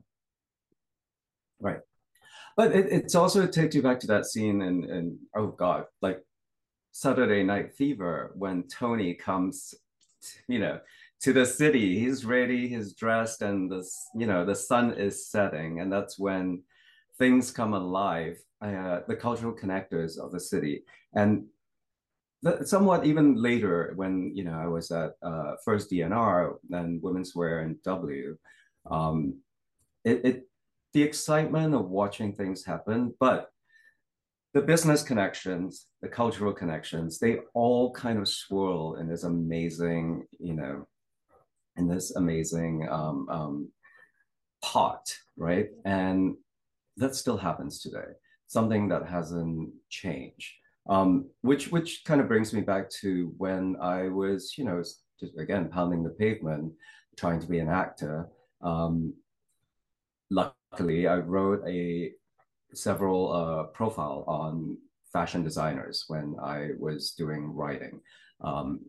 Right. 1.61 1.79
But 2.57 2.73
it, 2.73 2.87
it's 2.91 3.15
also 3.15 3.43
it 3.43 3.53
takes 3.53 3.75
you 3.75 3.81
back 3.81 3.99
to 4.01 4.07
that 4.07 4.25
scene 4.25 4.61
and 4.61 4.85
and 4.85 5.17
oh 5.35 5.47
god 5.47 5.85
like 6.01 6.19
saturday 6.91 7.43
night 7.43 7.73
fever 7.73 8.31
when 8.35 8.63
tony 8.63 9.13
comes 9.13 9.73
you 10.47 10.59
know 10.59 10.79
to 11.21 11.33
the 11.33 11.45
city. 11.45 11.99
He's 11.99 12.25
ready 12.25 12.67
he's 12.67 12.93
dressed 12.93 13.41
and 13.41 13.69
the 13.69 13.87
you 14.15 14.25
know 14.25 14.45
the 14.45 14.55
sun 14.55 14.93
is 14.93 15.29
setting. 15.29 15.79
And 15.79 15.91
that's 15.91 16.17
when 16.17 16.63
things 17.19 17.51
come 17.51 17.73
alive 17.73 18.37
uh, 18.61 19.01
the 19.07 19.15
cultural 19.15 19.53
connectors 19.53 20.17
of 20.17 20.31
the 20.31 20.39
city. 20.39 20.83
And 21.13 21.45
the, 22.41 22.65
somewhat 22.65 23.05
even 23.05 23.35
later, 23.35 23.93
when 23.95 24.31
you 24.35 24.43
know 24.43 24.57
I 24.57 24.67
was 24.67 24.91
at 24.91 25.11
uh, 25.21 25.53
first 25.63 25.91
DNR 25.91 26.55
and 26.71 27.01
Women's 27.01 27.35
Wear 27.35 27.59
and 27.59 27.81
W, 27.83 28.37
um, 28.89 29.35
it, 30.03 30.25
it 30.25 30.47
the 30.93 31.03
excitement 31.03 31.75
of 31.75 31.89
watching 31.89 32.33
things 32.33 32.65
happen, 32.65 33.13
but 33.19 33.49
the 34.53 34.61
business 34.61 35.03
connections, 35.03 35.85
the 36.01 36.07
cultural 36.07 36.51
connections, 36.51 37.19
they 37.19 37.37
all 37.53 37.93
kind 37.93 38.17
of 38.17 38.27
swirl 38.27 38.95
in 38.95 39.07
this 39.07 39.23
amazing, 39.23 40.25
you 40.39 40.55
know, 40.55 40.87
in 41.75 41.87
this 41.87 42.15
amazing 42.15 42.87
um, 42.89 43.27
um, 43.29 43.69
pot, 44.63 45.13
right? 45.37 45.67
And 45.85 46.35
that 46.99 47.15
still 47.15 47.37
happens 47.37 47.81
today 47.81 48.11
something 48.49 48.89
that 48.89 49.07
hasn't 49.07 49.69
changed. 49.89 50.51
Um, 50.89 51.29
which 51.41 51.71
which 51.71 52.03
kind 52.03 52.19
of 52.19 52.27
brings 52.27 52.51
me 52.51 52.61
back 52.61 52.89
to 53.01 53.31
when 53.37 53.75
I 53.79 54.07
was, 54.09 54.57
you 54.57 54.65
know, 54.65 54.81
just 55.19 55.37
again 55.37 55.69
pounding 55.69 56.03
the 56.03 56.09
pavement, 56.09 56.73
trying 57.15 57.39
to 57.41 57.47
be 57.47 57.59
an 57.59 57.69
actor. 57.69 58.27
Um, 58.61 59.13
luckily, 60.31 61.07
I 61.07 61.17
wrote 61.17 61.61
a 61.67 62.11
several 62.73 63.21
uh, 63.31 63.63
profile 63.65 64.23
on 64.27 64.77
fashion 65.13 65.43
designers 65.43 66.05
when 66.07 66.35
I 66.41 66.69
was 66.79 67.11
doing 67.11 67.53
writing, 67.53 68.01
um, 68.41 68.79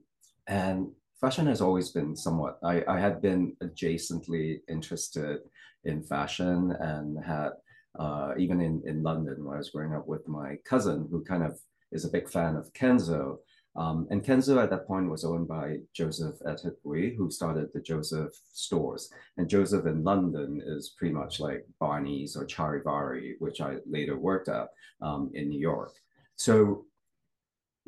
and 0.47 0.89
fashion 1.21 1.47
has 1.47 1.61
always 1.61 1.91
been 1.91 2.17
somewhat. 2.17 2.59
I, 2.65 2.83
I 2.89 2.99
had 2.99 3.21
been 3.21 3.57
adjacently 3.63 4.61
interested 4.69 5.41
in 5.85 6.03
fashion 6.03 6.73
and 6.81 7.23
had 7.23 7.51
uh, 7.99 8.33
even 8.39 8.61
in, 8.61 8.83
in 8.87 9.03
London 9.03 9.45
when 9.45 9.55
I 9.55 9.59
was 9.59 9.71
growing 9.71 9.95
up 9.95 10.07
with 10.07 10.27
my 10.29 10.57
cousin, 10.65 11.09
who 11.11 11.25
kind 11.25 11.43
of 11.43 11.59
is 11.93 12.05
a 12.05 12.11
big 12.11 12.29
fan 12.29 12.57
of 12.57 12.73
Kenzo. 12.73 13.39
Um, 13.77 14.07
and 14.11 14.25
Kenzo 14.25 14.63
at 14.63 14.71
that 14.71 14.87
point 14.87 15.11
was 15.11 15.25
owned 15.25 15.49
by 15.49 15.79
Joseph 15.93 16.37
Ettedgui, 16.47 17.17
who 17.17 17.31
started 17.31 17.69
the 17.73 17.81
Joseph 17.81 18.33
stores. 18.53 19.11
And 19.37 19.49
Joseph 19.49 19.87
in 19.87 20.03
London 20.03 20.61
is 20.65 20.95
pretty 20.97 21.15
much 21.15 21.41
like 21.41 21.67
Barney's 21.79 22.37
or 22.37 22.47
Charivari, 22.47 23.35
which 23.39 23.61
I 23.61 23.77
later 23.87 24.19
worked 24.19 24.49
at 24.49 24.69
um, 25.01 25.31
in 25.35 25.49
New 25.49 25.61
York. 25.61 25.93
So 26.37 26.87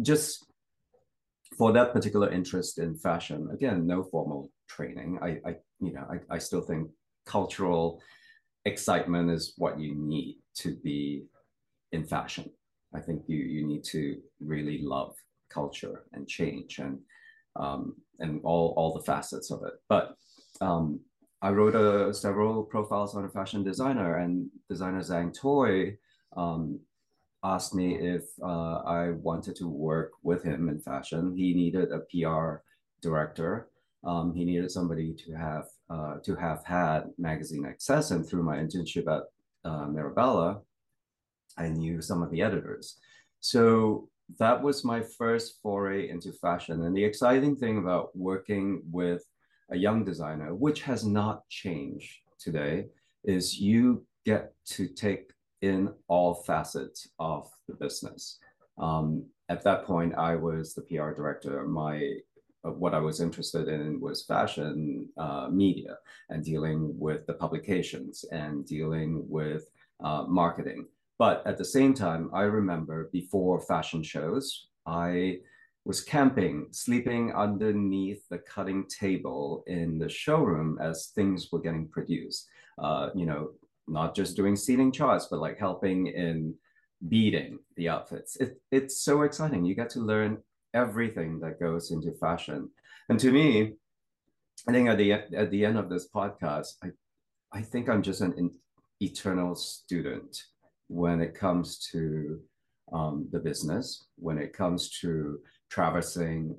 just 0.01 0.47
for 1.59 1.73
that 1.73 1.93
particular 1.93 2.31
interest 2.31 2.79
in 2.79 2.97
fashion, 2.97 3.49
again, 3.53 3.87
no 3.87 4.03
formal 4.05 4.51
training. 4.69 5.19
I, 5.21 5.41
I 5.49 5.57
you 5.81 5.93
know, 5.93 6.07
I, 6.11 6.35
I 6.37 6.39
still 6.39 6.63
think 6.63 6.91
cultural 7.27 8.01
excitement 8.65 9.31
is 9.31 9.55
what 9.57 9.79
you 9.79 9.95
need 9.95 10.39
to 10.55 10.77
be 10.77 11.25
in 11.93 12.05
fashion. 12.05 12.51
I 12.95 13.01
think 13.01 13.23
you 13.27 13.39
you 13.39 13.67
need 13.67 13.85
to 13.85 14.19
really 14.41 14.83
love 14.83 15.15
culture 15.51 16.05
and 16.13 16.29
change 16.29 16.79
and 16.79 16.99
um, 17.57 17.95
and 18.19 18.41
all 18.45 18.75
all 18.77 18.95
the 18.95 19.05
facets 19.05 19.51
of 19.51 19.63
it. 19.65 19.75
But 19.89 20.17
um, 20.61 21.01
I 21.43 21.51
wrote 21.51 21.75
a, 21.75 22.15
several 22.15 22.63
profiles 22.63 23.17
on 23.17 23.25
a 23.25 23.29
fashion 23.29 23.65
designer, 23.65 24.19
and 24.19 24.49
designer 24.69 25.01
Zang 25.01 25.35
Toi 25.35 25.97
um, 26.37 26.79
asked 27.43 27.75
me 27.75 27.97
if 27.97 28.25
uh, 28.43 28.83
I 28.87 29.11
wanted 29.11 29.57
to 29.57 29.69
work 29.69 30.13
with 30.23 30.45
him 30.45 30.69
in 30.69 30.81
fashion. 30.81 31.35
He 31.37 31.55
needed 31.55 31.89
a 31.91 32.01
PR 32.11 32.63
director. 33.01 33.69
Um, 34.05 34.35
he 34.35 34.45
needed 34.45 34.71
somebody 34.71 35.15
to 35.27 35.33
have 35.33 35.65
uh, 35.93 36.15
to 36.25 36.35
have 36.37 36.65
had 36.65 37.03
magazine 37.19 37.67
access. 37.67 38.13
And 38.13 38.27
through 38.27 38.45
my 38.45 38.57
internship 38.57 39.07
at 39.15 39.25
uh, 39.71 39.87
Mirabella, 39.87 40.61
I 41.59 41.69
knew 41.69 42.01
some 42.01 42.23
of 42.23 42.31
the 42.31 42.41
editors. 42.41 42.99
So 43.41 44.09
that 44.39 44.63
was 44.63 44.85
my 44.85 45.03
first 45.19 45.59
foray 45.63 46.09
into 46.09 46.33
fashion. 46.33 46.83
And 46.85 46.97
the 46.97 47.05
exciting 47.05 47.57
thing 47.57 47.79
about 47.79 48.17
working 48.17 48.83
with 48.91 49.23
a 49.71 49.77
young 49.77 50.05
designer, 50.05 50.55
which 50.55 50.83
has 50.83 51.05
not 51.05 51.47
changed 51.49 52.11
today, 52.39 52.87
is 53.25 53.59
you 53.59 54.07
get 54.25 54.53
to 54.65 54.87
take 54.89 55.33
in 55.61 55.93
all 56.09 56.35
facets 56.35 57.09
of 57.19 57.51
the 57.69 57.75
business. 57.75 58.39
Um, 58.79 59.27
at 59.49 59.63
that 59.65 59.85
point, 59.85 60.15
I 60.17 60.37
was 60.37 60.75
the 60.75 60.83
PR 60.83 61.11
director. 61.11 61.65
My 61.65 62.17
what 62.63 62.95
I 62.95 62.99
was 62.99 63.21
interested 63.21 63.69
in 63.69 64.01
was 64.01 64.25
fashion 64.25 65.09
uh, 65.17 65.49
media 65.51 65.99
and 66.31 66.45
dealing 66.45 66.99
with 66.99 67.27
the 67.27 67.35
publications 67.35 68.25
and 68.31 68.65
dealing 68.67 69.25
with 69.29 69.71
uh, 70.03 70.25
marketing. 70.29 70.87
But 71.19 71.47
at 71.47 71.59
the 71.59 71.65
same 71.65 71.95
time, 71.95 72.31
I 72.33 72.43
remember 72.43 73.11
before 73.13 73.61
fashion 73.61 74.03
shows, 74.03 74.69
I 74.87 75.41
was 75.85 76.03
camping, 76.03 76.69
sleeping 76.71 77.33
underneath 77.33 78.29
the 78.29 78.39
cutting 78.39 78.87
table 78.87 79.65
in 79.67 79.99
the 79.99 80.09
showroom 80.09 80.79
as 80.81 81.09
things 81.15 81.51
were 81.51 81.61
getting 81.61 81.89
produced. 81.89 82.49
Uh, 82.79 83.11
you 83.15 83.27
know, 83.27 83.51
not 83.89 84.15
just 84.15 84.37
doing 84.37 84.57
seating 84.57 84.93
charts, 84.93 85.27
but 85.31 85.41
like 85.41 85.59
helping 85.59 86.07
in 86.07 86.55
beading 87.09 87.59
the 87.77 87.89
outfits. 87.89 88.37
It, 88.37 88.61
it's 88.71 89.01
so 89.01 89.23
exciting. 89.23 89.65
You 89.65 89.75
get 89.75 89.91
to 89.91 90.01
learn 90.01 90.39
everything 90.75 91.41
that 91.41 91.61
goes 91.61 91.91
into 91.91 92.13
fashion. 92.13 92.71
And 93.09 93.19
to 93.21 93.33
me, 93.33 93.75
I 94.69 94.73
think 94.73 94.89
at 94.89 94.99
the 94.99 95.13
at 95.13 95.51
the 95.51 95.65
end 95.65 95.79
of 95.79 95.89
this 95.89 96.09
podcast, 96.09 96.75
I 96.83 96.91
I 97.53 97.63
think 97.63 97.89
I'm 97.89 98.03
just 98.03 98.21
an 98.21 98.51
eternal 99.01 99.55
student 99.55 100.45
when 100.89 101.21
it 101.21 101.35
comes 101.35 101.79
to 101.93 102.41
um, 102.93 103.29
the 103.33 103.39
business, 103.39 104.07
when 104.17 104.39
it 104.39 104.53
comes 104.53 104.91
to 105.01 105.41
traversing 105.71 106.57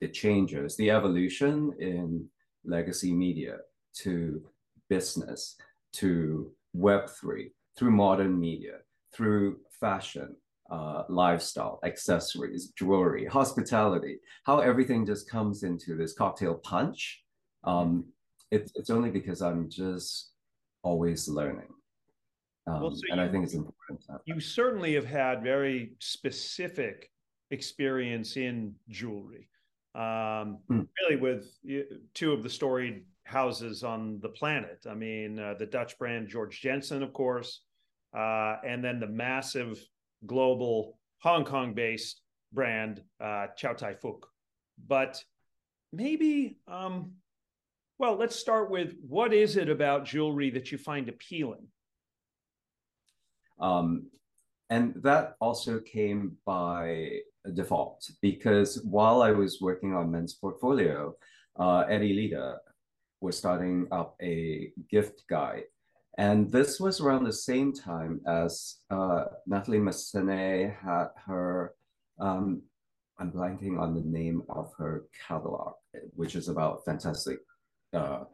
the 0.00 0.08
changes, 0.08 0.76
the 0.76 0.90
evolution 0.90 1.72
in 1.80 2.26
legacy 2.64 3.12
media 3.12 3.56
to 3.94 4.42
business, 4.88 5.56
to 5.94 6.52
Web3, 6.76 7.50
through 7.76 7.90
modern 7.90 8.38
media, 8.38 8.78
through 9.14 9.58
fashion, 9.80 10.36
uh, 10.70 11.04
lifestyle, 11.08 11.80
accessories, 11.84 12.72
jewelry, 12.78 13.24
hospitality, 13.24 14.18
how 14.44 14.60
everything 14.60 15.06
just 15.06 15.30
comes 15.30 15.62
into 15.62 15.96
this 15.96 16.12
cocktail 16.12 16.54
punch. 16.56 17.22
Um, 17.64 18.04
it, 18.50 18.70
it's 18.74 18.90
only 18.90 19.10
because 19.10 19.40
I'm 19.42 19.68
just 19.70 20.32
always 20.82 21.28
learning. 21.28 21.68
Um, 22.66 22.82
well, 22.82 22.90
so 22.90 23.00
and 23.10 23.20
you, 23.20 23.26
I 23.26 23.28
think 23.30 23.44
it's 23.44 23.54
important. 23.54 24.00
You 24.26 24.40
certainly 24.40 24.94
have 24.94 25.06
had 25.06 25.42
very 25.42 25.92
specific 26.00 27.10
experience 27.50 28.36
in 28.36 28.74
jewelry, 28.90 29.48
um, 29.94 30.58
mm. 30.70 30.86
really 31.00 31.16
with 31.16 31.50
two 32.14 32.32
of 32.32 32.42
the 32.42 32.50
storied 32.50 33.04
houses 33.24 33.84
on 33.84 34.20
the 34.20 34.28
planet. 34.28 34.84
I 34.88 34.94
mean, 34.94 35.38
uh, 35.38 35.54
the 35.58 35.66
Dutch 35.66 35.98
brand 35.98 36.28
Georg 36.28 36.50
Jensen, 36.50 37.02
of 37.02 37.12
course, 37.12 37.62
uh, 38.16 38.56
and 38.66 38.84
then 38.84 39.00
the 39.00 39.06
massive 39.06 39.82
global 40.26 40.98
Hong 41.22 41.44
Kong 41.44 41.74
based 41.74 42.22
brand, 42.52 43.02
uh, 43.20 43.48
Chow 43.56 43.72
Tai 43.72 43.94
Fook. 43.94 44.22
But 44.86 45.22
maybe, 45.92 46.58
um, 46.66 47.12
well, 47.98 48.16
let's 48.16 48.36
start 48.36 48.70
with 48.70 48.94
what 49.06 49.32
is 49.32 49.56
it 49.56 49.68
about 49.68 50.04
jewelry 50.04 50.50
that 50.50 50.70
you 50.70 50.78
find 50.78 51.08
appealing? 51.08 51.66
Um, 53.60 54.06
and 54.70 54.94
that 55.02 55.34
also 55.40 55.80
came 55.80 56.36
by 56.44 57.20
default 57.54 58.08
because 58.20 58.82
while 58.84 59.22
I 59.22 59.32
was 59.32 59.60
working 59.60 59.94
on 59.94 60.10
men's 60.10 60.34
portfolio, 60.34 61.14
uh, 61.58 61.80
Eddie 61.88 62.12
Lida 62.12 62.58
was 63.20 63.36
starting 63.36 63.88
up 63.90 64.14
a 64.22 64.70
gift 64.90 65.24
guide. 65.28 65.64
And 66.18 66.50
this 66.50 66.80
was 66.80 67.00
around 67.00 67.24
the 67.24 67.32
same 67.32 67.72
time 67.72 68.20
as 68.26 68.78
uh, 68.90 69.26
Natalie 69.46 69.78
Massenet 69.78 70.76
had 70.76 71.10
her, 71.26 71.74
um, 72.18 72.62
I'm 73.20 73.30
blanking 73.30 73.78
on 73.78 73.94
the 73.94 74.02
name 74.02 74.42
of 74.48 74.72
her 74.78 75.04
catalog, 75.26 75.74
which 76.16 76.34
is 76.34 76.48
about 76.48 76.84
fantastic 76.84 77.38
uh, 77.94 78.24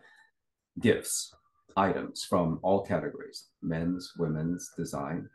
gifts, 0.81 1.35
items 1.77 2.25
from 2.25 2.59
all 2.63 2.87
categories, 2.87 3.49
men's, 3.61 4.15
women's, 4.17 4.71
design. 4.79 5.29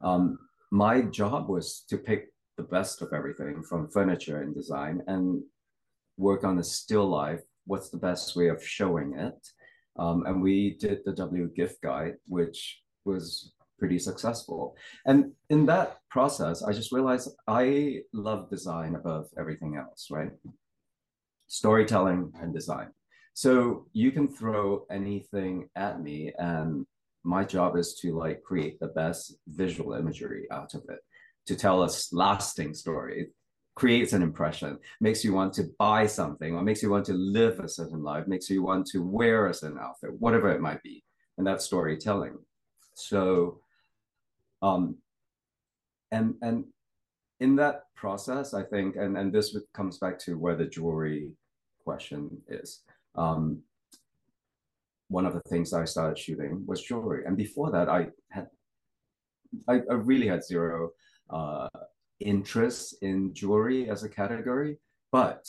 Um, 0.00 0.38
my 0.70 1.02
job 1.02 1.48
was 1.48 1.84
to 1.88 1.98
pick 1.98 2.28
the 2.56 2.62
best 2.62 3.02
of 3.02 3.12
everything 3.12 3.64
from 3.64 3.90
furniture 3.90 4.42
and 4.42 4.54
design 4.54 5.02
and 5.08 5.42
work 6.18 6.44
on 6.44 6.58
a 6.60 6.64
still 6.64 7.08
life. 7.08 7.42
What's 7.66 7.90
the 7.90 7.98
best 7.98 8.36
way 8.36 8.46
of 8.46 8.64
showing 8.64 9.18
it? 9.18 9.48
Um, 9.98 10.26
and 10.26 10.42
we 10.42 10.76
did 10.78 11.00
the 11.04 11.12
W 11.12 11.50
gift 11.54 11.82
guide, 11.82 12.14
which 12.26 12.82
was 13.04 13.52
pretty 13.78 13.98
successful. 13.98 14.76
And 15.04 15.32
in 15.50 15.66
that 15.66 15.98
process, 16.10 16.62
I 16.62 16.72
just 16.72 16.92
realized 16.92 17.30
I 17.46 18.00
love 18.12 18.50
design 18.50 18.94
above 18.94 19.26
everything 19.38 19.76
else, 19.76 20.08
right? 20.10 20.30
Storytelling 21.48 22.32
and 22.40 22.52
design. 22.54 22.88
So 23.34 23.86
you 23.92 24.12
can 24.12 24.28
throw 24.28 24.86
anything 24.90 25.68
at 25.76 26.00
me, 26.00 26.32
and 26.38 26.86
my 27.22 27.44
job 27.44 27.76
is 27.76 27.94
to 28.00 28.16
like 28.16 28.42
create 28.42 28.80
the 28.80 28.88
best 28.88 29.36
visual 29.46 29.92
imagery 29.92 30.46
out 30.50 30.72
of 30.74 30.84
it 30.88 31.00
to 31.46 31.54
tell 31.54 31.84
a 31.84 31.90
lasting 32.12 32.72
story. 32.72 33.28
Creates 33.76 34.14
an 34.14 34.22
impression, 34.22 34.78
makes 35.00 35.22
you 35.22 35.34
want 35.34 35.52
to 35.52 35.64
buy 35.78 36.06
something, 36.06 36.54
or 36.54 36.62
makes 36.62 36.82
you 36.82 36.90
want 36.90 37.04
to 37.04 37.12
live 37.12 37.60
a 37.60 37.68
certain 37.68 38.02
life, 38.02 38.26
makes 38.26 38.48
you 38.48 38.62
want 38.62 38.86
to 38.86 39.02
wear 39.02 39.46
a 39.46 39.54
certain 39.54 39.78
outfit, 39.78 40.18
whatever 40.18 40.50
it 40.50 40.62
might 40.62 40.82
be. 40.82 41.04
And 41.36 41.46
that's 41.46 41.66
storytelling. 41.66 42.38
So, 42.94 43.60
um, 44.62 44.96
and 46.10 46.34
and 46.40 46.64
in 47.40 47.56
that 47.56 47.82
process, 47.94 48.54
I 48.54 48.62
think, 48.62 48.96
and 48.96 49.18
and 49.18 49.30
this 49.30 49.54
comes 49.74 49.98
back 49.98 50.18
to 50.20 50.38
where 50.38 50.56
the 50.56 50.64
jewelry 50.64 51.32
question 51.84 52.30
is. 52.48 52.80
Um, 53.14 53.62
one 55.08 55.26
of 55.26 55.34
the 55.34 55.42
things 55.50 55.72
I 55.72 55.84
started 55.84 56.18
shooting 56.18 56.64
was 56.66 56.82
jewelry, 56.82 57.24
and 57.26 57.36
before 57.36 57.70
that, 57.72 57.90
I 57.90 58.08
had 58.30 58.46
I, 59.68 59.82
I 59.90 59.94
really 59.94 60.28
had 60.28 60.44
zero 60.44 60.90
uh, 61.28 61.68
interest 62.20 62.96
in 63.02 63.34
jewelry 63.34 63.88
as 63.88 64.02
a 64.02 64.08
category, 64.08 64.78
but 65.12 65.46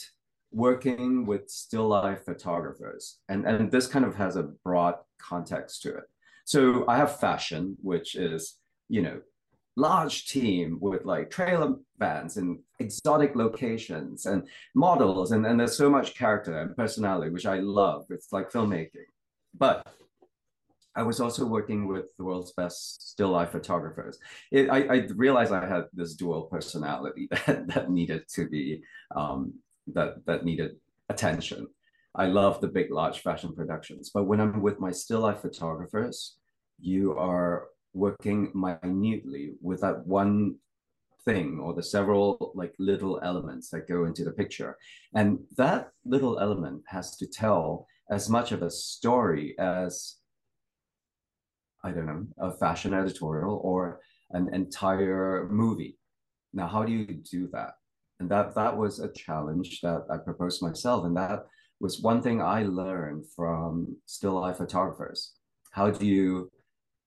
working 0.51 1.25
with 1.25 1.50
still 1.50 1.88
life 1.88 2.24
photographers, 2.25 3.19
and 3.29 3.45
and 3.45 3.71
this 3.71 3.88
kind 3.88 4.05
of 4.05 4.15
has 4.15 4.36
a 4.36 4.43
broad 4.63 4.95
context 5.19 5.81
to 5.83 5.95
it. 5.95 6.03
So 6.45 6.86
I 6.88 6.97
have 6.97 7.19
fashion, 7.19 7.77
which 7.81 8.15
is 8.15 8.57
you 8.89 9.01
know 9.01 9.21
large 9.77 10.25
team 10.25 10.79
with 10.81 11.05
like 11.05 11.29
trailer 11.29 11.75
vans 12.00 12.38
and 12.38 12.59
exotic 12.79 13.36
locations 13.36 14.25
and 14.25 14.47
models. 14.74 15.31
And, 15.31 15.45
and 15.45 15.59
there's 15.59 15.77
so 15.77 15.89
much 15.89 16.15
character 16.15 16.57
and 16.59 16.75
personality 16.75 17.29
which 17.29 17.45
i 17.45 17.59
love 17.59 18.05
it's 18.09 18.33
like 18.33 18.51
filmmaking. 18.51 19.05
But 19.57 19.88
I 20.98 21.04
was 21.04 21.22
also 21.22 21.46
working 21.46 21.88
with 21.88 22.18
the 22.18 22.24
world's 22.24 22.54
best 22.54 23.12
still 23.12 23.30
life 23.30 23.51
photographers. 23.51 24.18
It, 24.51 24.68
I, 24.70 24.80
I, 24.88 25.08
realized 25.16 25.54
I 25.54 25.68
had 25.68 25.86
this 25.94 26.16
dual 26.16 26.44
personality 26.44 27.30
that, 27.46 27.68
that 27.68 27.92
needed 27.92 28.27
to 28.30 28.50
be 28.50 28.82
um, 29.15 29.54
that 29.93 30.26
that 30.26 30.43
needed 30.43 30.78
attention. 31.10 31.67
I 32.15 32.26
love 32.26 32.60
the 32.60 32.67
big, 32.67 32.89
large 32.89 33.19
fashion 33.19 33.54
productions, 33.54 34.10
but 34.12 34.24
when 34.24 34.41
I'm 34.41 34.62
with 34.63 34.80
my 34.80 34.91
still 34.91 35.19
life 35.19 35.41
photographers, 35.41 36.38
you 36.80 37.15
are 37.15 37.67
working 37.93 38.52
minutely 38.56 39.54
with 39.62 39.82
that 39.82 40.06
one 40.08 40.56
thing 41.24 41.60
or 41.60 41.76
the 41.76 41.84
several 41.84 42.52
like 42.56 42.74
little 42.80 43.19
elements 43.21 43.69
that 43.69 43.88
go 43.88 44.06
into 44.06 44.24
the 44.24 44.32
picture, 44.32 44.78
and 45.13 45.38
that 45.58 45.91
little 46.06 46.39
element 46.39 46.82
has 46.88 47.15
to 47.17 47.28
tell 47.28 47.86
as 48.10 48.30
much 48.30 48.52
of 48.52 48.63
a 48.63 48.71
story 48.71 49.54
as 49.60 50.15
I 51.84 51.92
don't 51.92 52.06
know, 52.06 52.26
a 52.40 52.52
fashion 52.52 52.94
editorial 52.94 53.60
or 53.63 54.00
an 54.32 54.54
entire 54.54 55.48
movie. 55.50 55.98
Now, 56.54 56.68
how 56.68 56.84
do 56.84 56.92
you 56.92 57.06
do 57.06 57.48
that? 57.54 57.74
And 58.20 58.30
that 58.30 58.56
that 58.56 58.76
was 58.76 59.00
a 59.00 59.12
challenge 59.13 59.82
that 59.82 60.06
I 60.10 60.18
proposed 60.18 60.62
myself, 60.62 61.06
and 61.06 61.16
that 61.18 61.46
was 61.80 62.02
one 62.02 62.22
thing 62.22 62.42
I 62.42 62.63
learned 62.63 63.26
from 63.36 63.96
still 64.06 64.40
life 64.40 64.58
photographers. 64.58 65.34
How 65.72 65.92
do 65.92 66.06
you 66.06 66.52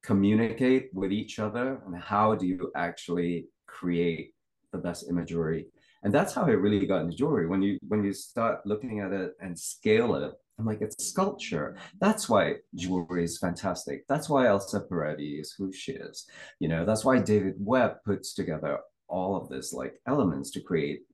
communicate 0.05 0.91
with 0.95 1.13
each 1.13 1.41
other, 1.41 1.83
and 1.85 1.97
how 2.01 2.37
do 2.37 2.47
you 2.47 2.71
actually 2.77 3.49
create 3.67 4.35
the 4.73 4.79
best 4.79 5.09
imagery? 5.11 5.67
And 6.05 6.15
that's 6.15 6.33
how 6.33 6.45
I 6.45 6.51
really 6.51 6.87
got 6.87 7.03
into 7.03 7.17
jewelry. 7.17 7.47
When 7.47 7.61
you 7.61 7.79
when 7.89 8.05
you 8.05 8.13
start 8.13 8.65
looking 8.65 9.01
at 9.01 9.13
it 9.13 9.33
and 9.41 9.59
scale 9.59 10.15
it 10.15 10.33
I'm 10.61 10.66
like, 10.66 10.83
it's 10.83 11.09
sculpture. 11.09 11.79
That's 12.01 12.29
why 12.29 12.57
jewelry 12.75 13.25
is 13.25 13.38
fantastic. 13.38 14.07
That's 14.09 14.29
why 14.29 14.46
Elsa 14.46 14.81
Peretti 14.81 15.40
is 15.40 15.53
who 15.57 15.73
she 15.73 15.92
is. 15.92 16.29
You 16.59 16.68
know, 16.68 16.85
that's 16.85 17.03
why 17.03 17.18
David 17.18 17.55
Webb 17.59 17.96
puts 18.05 18.35
together 18.35 18.81
all 19.09 19.37
of 19.37 19.49
this 19.49 19.73
like 19.73 19.94
elements 20.07 20.51
to 20.51 20.61
create. 20.61 21.05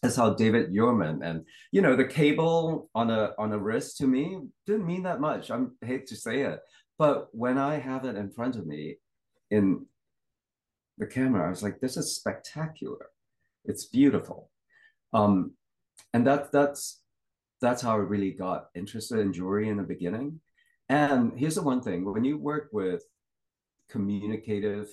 That's 0.00 0.14
how 0.14 0.34
David 0.34 0.72
Yurman 0.72 1.24
and 1.24 1.44
you 1.72 1.82
know 1.82 1.96
the 1.96 2.04
cable 2.04 2.88
on 2.94 3.10
a 3.10 3.34
on 3.36 3.52
a 3.52 3.58
wrist 3.58 3.98
to 3.98 4.06
me 4.06 4.38
didn't 4.64 4.86
mean 4.86 5.02
that 5.02 5.20
much. 5.20 5.50
I 5.50 5.58
hate 5.84 6.06
to 6.08 6.16
say 6.16 6.42
it, 6.42 6.60
but 6.98 7.28
when 7.32 7.58
I 7.58 7.78
have 7.78 8.04
it 8.04 8.16
in 8.16 8.30
front 8.30 8.54
of 8.54 8.66
me 8.66 8.98
in 9.50 9.86
the 10.98 11.06
camera, 11.06 11.46
I 11.46 11.50
was 11.50 11.64
like, 11.64 11.80
this 11.80 11.96
is 11.96 12.14
spectacular. 12.14 13.06
It's 13.64 13.86
beautiful. 13.86 14.50
Um, 15.12 15.52
and 16.14 16.26
that 16.28 16.52
that's 16.52 17.01
that's 17.62 17.80
how 17.80 17.92
I 17.92 18.00
really 18.00 18.32
got 18.32 18.66
interested 18.74 19.20
in 19.20 19.32
jewelry 19.32 19.68
in 19.68 19.78
the 19.78 19.82
beginning. 19.82 20.40
And 20.88 21.32
here's 21.36 21.54
the 21.54 21.62
one 21.62 21.80
thing 21.80 22.04
when 22.04 22.24
you 22.24 22.36
work 22.36 22.68
with 22.72 23.02
communicative, 23.88 24.88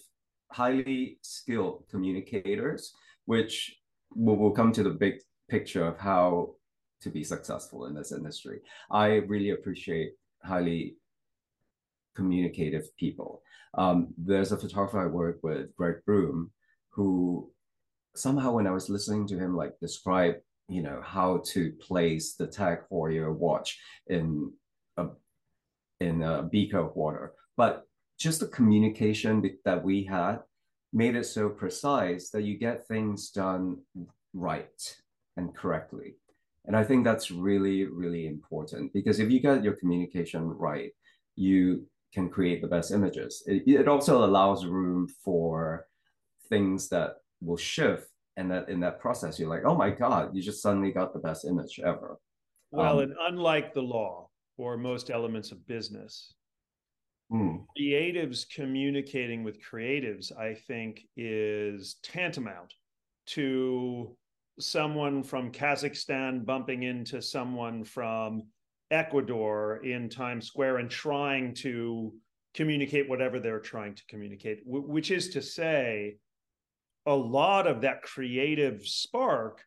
highly 0.52 1.18
skilled 1.22 1.84
communicators, 1.90 2.94
which 3.26 3.76
will, 4.16 4.38
will 4.38 4.52
come 4.52 4.72
to 4.74 4.84
the 4.84 4.92
big 4.92 5.16
picture 5.50 5.86
of 5.86 5.98
how 5.98 6.56
to 7.02 7.10
be 7.10 7.24
successful 7.24 7.86
in 7.88 7.96
this 7.96 8.12
industry. 8.12 8.60
I 8.92 9.08
really 9.34 9.52
appreciate 9.52 10.14
highly 10.44 10.96
communicative 12.16 12.96
people. 12.98 13.42
Um, 13.74 14.14
there's 14.18 14.52
a 14.52 14.58
photographer 14.58 15.00
I 15.00 15.08
work 15.08 15.40
with, 15.42 15.76
Greg 15.76 15.98
Broom, 16.06 16.52
who 16.90 17.52
somehow 18.16 18.52
when 18.54 18.68
I 18.68 18.72
was 18.72 18.90
listening 18.90 19.28
to 19.28 19.38
him 19.38 19.56
like 19.56 19.80
describe 19.80 20.36
you 20.70 20.82
know 20.82 21.02
how 21.04 21.42
to 21.48 21.72
place 21.74 22.36
the 22.36 22.48
tag 22.48 22.80
for 22.90 23.12
your 23.12 23.34
watch 23.34 23.80
in 24.08 24.52
a 24.98 25.08
in 26.00 26.22
a 26.22 26.44
beaker 26.44 26.80
of 26.80 26.96
water. 26.96 27.34
But 27.58 27.86
just 28.18 28.40
the 28.40 28.48
communication 28.48 29.58
that 29.66 29.84
we 29.84 30.04
had 30.04 30.40
made 30.94 31.16
it 31.16 31.26
so 31.26 31.50
precise 31.50 32.30
that 32.32 32.44
you 32.44 32.58
get 32.58 32.88
things 32.88 33.30
done 33.30 33.78
right 34.34 34.98
and 35.38 35.56
correctly. 35.56 36.16
And 36.66 36.76
i 36.76 36.84
think 36.84 37.04
that's 37.04 37.32
really 37.32 37.86
really 37.86 38.28
important 38.28 38.94
because 38.94 39.20
if 39.20 39.32
you 39.32 39.40
get 39.40 39.64
your 39.64 39.74
communication 39.74 40.44
right 40.70 40.92
you 41.36 41.88
can 42.14 42.30
create 42.30 42.62
the 42.62 42.68
best 42.68 42.92
images. 42.92 43.44
It, 43.46 43.64
it 43.68 43.88
also 43.88 44.26
allows 44.26 44.66
room 44.66 45.08
for 45.24 45.86
things 46.50 46.90
that 46.90 47.18
will 47.42 47.58
shift 47.58 48.09
and 48.40 48.50
that 48.50 48.70
in 48.70 48.80
that 48.80 49.00
process 49.00 49.38
you're 49.38 49.50
like 49.50 49.66
oh 49.66 49.76
my 49.76 49.90
god 49.90 50.34
you 50.34 50.42
just 50.42 50.62
suddenly 50.62 50.92
got 50.92 51.14
the 51.14 51.20
best 51.20 51.46
image 51.46 51.80
ever 51.86 52.18
well 52.72 52.94
um, 52.94 53.00
and 53.00 53.14
unlike 53.28 53.74
the 53.74 53.82
law 53.82 54.28
or 54.58 54.78
most 54.78 55.12
elements 55.12 55.52
of 55.52 55.68
business 55.68 56.34
hmm. 57.30 57.58
creatives 57.78 58.46
communicating 58.50 59.44
with 59.44 59.60
creatives 59.62 60.36
i 60.38 60.54
think 60.54 61.02
is 61.18 61.98
tantamount 62.02 62.74
to 63.26 64.16
someone 64.60 65.22
from 65.22 65.52
kazakhstan 65.52 66.46
bumping 66.46 66.84
into 66.84 67.22
someone 67.22 67.84
from 67.84 68.44
ecuador 68.90 69.82
in 69.84 70.10
times 70.10 70.48
square 70.48 70.78
and 70.78 70.90
trying 70.90 71.54
to 71.54 72.14
communicate 72.54 73.08
whatever 73.08 73.40
they're 73.40 73.60
trying 73.60 73.94
to 73.94 74.04
communicate 74.08 74.62
which 74.66 75.12
is 75.12 75.30
to 75.30 75.42
say 75.42 76.16
a 77.06 77.16
lot 77.16 77.68
of 77.68 77.82
that 77.82 78.02
creative 78.02 78.86
spark 78.86 79.64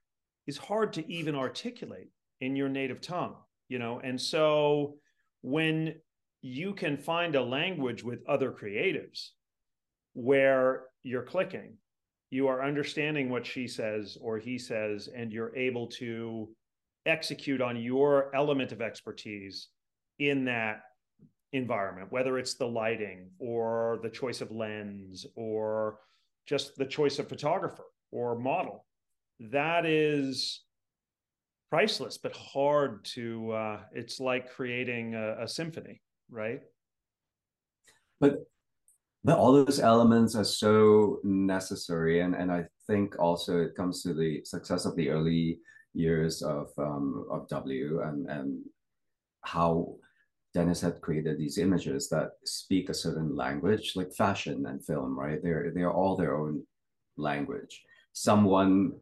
is 0.47 0.57
hard 0.57 0.93
to 0.93 1.13
even 1.13 1.35
articulate 1.35 2.09
in 2.41 2.57
your 2.57 2.69
native 2.69 3.01
tongue 3.01 3.37
you 3.73 3.79
know? 3.79 4.03
And 4.05 4.21
so 4.21 4.97
when 5.41 5.95
you 6.43 6.75
can 6.75 6.99
find 6.99 7.35
a 7.35 7.43
language 7.43 8.05
with 8.05 8.23
other 8.29 8.53
creatives 8.53 9.31
where 10.13 10.85
you're 11.03 11.23
clicking 11.23 11.79
you 12.29 12.49
are 12.49 12.65
understanding 12.65 13.29
what 13.29 13.47
she 13.47 13.67
says 13.67 14.17
or 14.21 14.39
he 14.39 14.59
says 14.59 15.09
and 15.15 15.33
you're 15.33 15.55
able 15.57 15.87
to 15.87 16.49
execute 17.07 17.61
on 17.61 17.77
your 17.77 18.35
element 18.35 18.73
of 18.73 18.83
expertise 18.83 19.69
in 20.19 20.45
that 20.45 20.83
environment 21.53 22.11
whether 22.11 22.39
it's 22.39 22.55
the 22.55 22.67
lighting 22.67 23.31
or 23.39 24.01
the 24.03 24.11
choice 24.11 24.43
of 24.43 24.51
lens 24.51 25.25
or 25.35 25.99
just 26.47 26.77
the 26.77 26.87
choice 26.87 27.19
of 27.19 27.29
photographer 27.29 27.85
or 28.11 28.39
model. 28.39 28.85
That 29.41 29.87
is 29.87 30.63
priceless 31.71 32.19
but 32.19 32.37
hard 32.37 33.05
to 33.05 33.53
uh, 33.53 33.81
it's 33.93 34.21
like 34.21 34.53
creating 34.53 35.15
a, 35.15 35.43
a 35.43 35.49
symphony 35.49 36.01
right? 36.33 36.63
But 38.21 38.39
but 39.25 39.39
all 39.39 39.53
those 39.53 39.79
elements 39.79 40.35
are 40.35 40.45
so 40.45 41.21
necessary 41.23 42.23
and 42.23 42.35
and 42.35 42.51
i 42.51 42.65
think 42.89 43.17
also 43.21 43.61
it 43.61 43.77
comes 43.77 44.03
to 44.03 44.13
the 44.15 44.45
success 44.45 44.85
of 44.85 44.97
the 44.97 45.11
early 45.11 45.61
years 45.95 46.43
of 46.43 46.69
um, 46.79 47.27
of 47.31 47.49
w 47.49 48.01
and 48.03 48.29
and 48.29 48.59
how 49.43 49.95
dennis 50.55 50.81
had 50.81 51.01
created 51.01 51.39
these 51.39 51.59
images 51.59 52.09
that 52.09 52.33
speak 52.45 52.89
a 52.89 52.95
certain 52.95 53.35
language 53.35 53.93
like 53.97 54.13
fashion 54.13 54.65
and 54.67 54.85
film 54.85 55.19
right 55.19 55.43
they're 55.43 55.73
they're 55.75 55.93
all 55.93 56.17
their 56.17 56.37
own 56.37 56.63
language 57.17 57.83
someone 58.13 58.93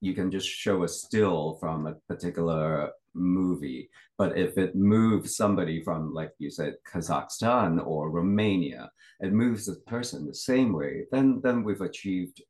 you 0.00 0.14
can 0.14 0.30
just 0.30 0.48
show 0.48 0.82
a 0.82 0.88
still 0.88 1.56
from 1.60 1.86
a 1.86 1.94
particular 2.08 2.90
movie. 3.14 3.88
But 4.18 4.36
if 4.36 4.58
it 4.58 4.74
moves 4.74 5.36
somebody 5.36 5.82
from, 5.82 6.12
like 6.12 6.32
you 6.38 6.50
said, 6.50 6.74
Kazakhstan 6.92 7.84
or 7.84 8.10
Romania, 8.10 8.90
it 9.20 9.32
moves 9.32 9.66
the 9.66 9.76
person 9.86 10.26
the 10.26 10.34
same 10.34 10.72
way, 10.72 11.06
then 11.12 11.40
then 11.42 11.62
we've 11.62 11.80
achieved 11.80 12.42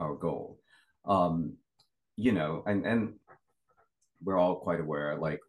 our 0.00 0.14
goal. 0.14 0.58
Um, 1.04 1.54
you 2.16 2.32
know, 2.32 2.62
and 2.66 2.84
and 2.84 3.14
we're 4.22 4.38
all 4.38 4.56
quite 4.56 4.80
aware, 4.80 5.16
like 5.16 5.40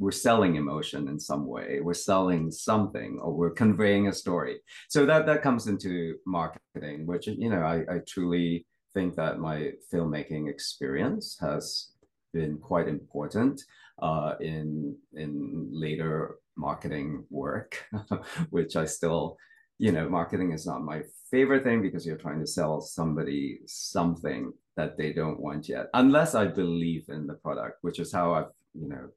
we're 0.00 0.10
selling 0.10 0.56
emotion 0.56 1.08
in 1.08 1.20
some 1.20 1.46
way 1.46 1.78
we're 1.80 1.94
selling 2.10 2.50
something 2.50 3.20
or 3.22 3.32
we're 3.32 3.58
conveying 3.64 4.08
a 4.08 4.12
story. 4.12 4.56
So 4.88 5.06
that 5.06 5.26
that 5.26 5.42
comes 5.42 5.68
into 5.68 6.16
marketing 6.26 7.06
which 7.06 7.26
you 7.26 7.50
know 7.50 7.62
i, 7.62 7.76
I 7.94 7.98
truly 8.06 8.66
think 8.94 9.14
that 9.16 9.38
my 9.38 9.72
filmmaking 9.92 10.48
experience 10.48 11.36
has 11.40 11.92
been 12.32 12.58
quite 12.58 12.88
important 12.88 13.62
uh, 14.02 14.34
in 14.40 14.96
in 15.14 15.68
later 15.72 16.36
marketing 16.56 17.24
work, 17.30 17.84
which 18.50 18.76
I 18.76 18.84
still, 18.84 19.36
you 19.78 19.92
know, 19.92 20.08
marketing 20.08 20.52
is 20.52 20.66
not 20.66 20.82
my 20.82 21.02
favorite 21.30 21.64
thing 21.64 21.82
because 21.82 22.06
you're 22.06 22.16
trying 22.16 22.40
to 22.40 22.46
sell 22.46 22.80
somebody 22.80 23.60
something 23.66 24.52
that 24.76 24.96
they 24.96 25.12
don't 25.12 25.40
want 25.40 25.68
yet, 25.68 25.86
unless 25.94 26.34
I 26.34 26.46
believe 26.46 27.06
in 27.08 27.26
the 27.26 27.34
product, 27.34 27.78
which 27.82 27.98
is 27.98 28.12
how 28.12 28.34
I've, 28.34 28.52
you 28.74 28.88
know, 28.88 29.08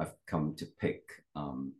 I've 0.00 0.14
come 0.26 0.54
to 0.56 0.66
pick 0.80 1.02
um, 1.36 1.72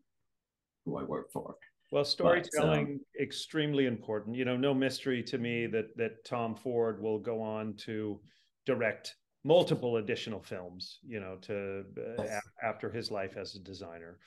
who 0.85 0.99
I 0.99 1.03
work 1.03 1.33
for. 1.33 1.57
Well, 1.91 2.05
storytelling 2.05 2.87
but, 2.87 2.93
um, 2.93 3.01
extremely 3.21 3.87
important. 3.87 4.37
You 4.37 4.45
know, 4.45 4.57
no 4.57 4.75
mystery 4.75 5.23
to 5.25 5.39
me 5.39 5.67
that 5.69 5.97
that 5.97 6.25
Tom 6.25 6.55
Ford 6.55 7.03
will 7.03 7.19
go 7.19 7.43
on 7.43 7.75
to 7.79 8.21
direct 8.67 9.17
multiple 9.43 9.97
additional 9.97 10.41
films, 10.41 10.99
you 11.05 11.19
know, 11.19 11.37
to 11.43 11.85
uh, 11.99 12.23
yes. 12.23 12.43
a- 12.63 12.67
after 12.67 12.91
his 12.91 13.11
life 13.11 13.37
as 13.37 13.57
a 13.57 13.61
designer. 13.61 14.19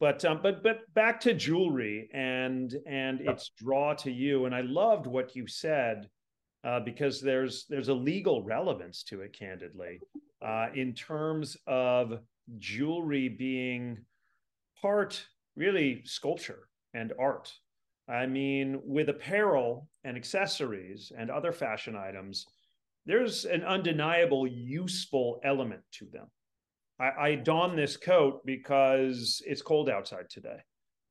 But 0.00 0.24
um, 0.24 0.40
but 0.42 0.64
but 0.64 0.80
back 0.94 1.20
to 1.20 1.34
jewelry 1.34 2.08
and 2.12 2.74
and 2.86 3.20
its 3.20 3.52
draw 3.56 3.94
to 3.94 4.10
you. 4.10 4.46
And 4.46 4.54
I 4.54 4.62
loved 4.62 5.06
what 5.06 5.36
you 5.36 5.46
said 5.46 6.08
uh, 6.64 6.80
because 6.80 7.20
there's 7.20 7.66
there's 7.68 7.88
a 7.88 7.94
legal 7.94 8.42
relevance 8.42 9.04
to 9.04 9.20
it, 9.20 9.32
candidly, 9.32 10.00
uh, 10.44 10.68
in 10.74 10.92
terms 10.92 11.56
of 11.68 12.18
jewelry 12.58 13.28
being 13.28 13.98
part 14.80 15.26
really 15.56 16.02
sculpture 16.04 16.68
and 16.94 17.12
art. 17.18 17.52
I 18.08 18.26
mean, 18.26 18.80
with 18.84 19.08
apparel 19.08 19.88
and 20.04 20.16
accessories 20.16 21.12
and 21.16 21.30
other 21.30 21.52
fashion 21.52 21.96
items, 21.96 22.46
there's 23.06 23.44
an 23.44 23.62
undeniable 23.62 24.46
useful 24.46 25.40
element 25.44 25.82
to 25.92 26.06
them. 26.06 26.26
I, 27.00 27.10
I 27.28 27.34
don 27.36 27.76
this 27.76 27.96
coat 27.96 28.44
because 28.44 29.42
it's 29.46 29.62
cold 29.62 29.88
outside 29.88 30.28
today. 30.30 30.58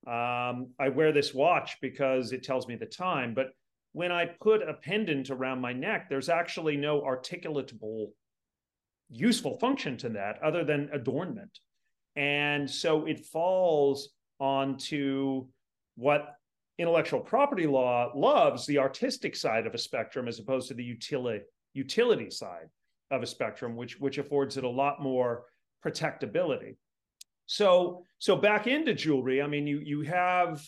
Um, 0.07 0.73
I 0.79 0.89
wear 0.89 1.11
this 1.11 1.33
watch 1.33 1.77
because 1.81 2.31
it 2.31 2.43
tells 2.43 2.67
me 2.67 2.75
the 2.75 2.85
time. 2.85 3.33
But 3.33 3.47
when 3.93 4.11
I 4.11 4.25
put 4.41 4.61
a 4.61 4.73
pendant 4.73 5.29
around 5.29 5.61
my 5.61 5.73
neck, 5.73 6.07
there's 6.09 6.29
actually 6.29 6.77
no 6.77 7.01
articulatable 7.01 8.07
useful 9.11 9.57
function 9.59 9.97
to 9.97 10.09
that 10.09 10.41
other 10.41 10.63
than 10.63 10.89
adornment. 10.93 11.59
And 12.15 12.69
so 12.69 13.05
it 13.05 13.25
falls 13.25 14.09
onto 14.39 15.47
what 15.95 16.35
intellectual 16.77 17.19
property 17.19 17.67
law 17.67 18.11
loves 18.15 18.65
the 18.65 18.79
artistic 18.79 19.35
side 19.35 19.67
of 19.67 19.73
a 19.73 19.77
spectrum 19.77 20.27
as 20.27 20.39
opposed 20.39 20.67
to 20.69 20.73
the 20.73 20.83
utility 20.83 21.43
utility 21.73 22.29
side 22.29 22.69
of 23.11 23.21
a 23.21 23.27
spectrum, 23.27 23.75
which 23.75 23.99
which 23.99 24.17
affords 24.17 24.57
it 24.57 24.63
a 24.63 24.69
lot 24.69 25.01
more 25.01 25.43
protectability. 25.85 26.75
So 27.45 28.05
so 28.19 28.35
back 28.35 28.67
into 28.67 28.93
jewelry, 28.93 29.41
I 29.41 29.47
mean, 29.47 29.67
you 29.67 29.79
you 29.79 30.01
have 30.01 30.61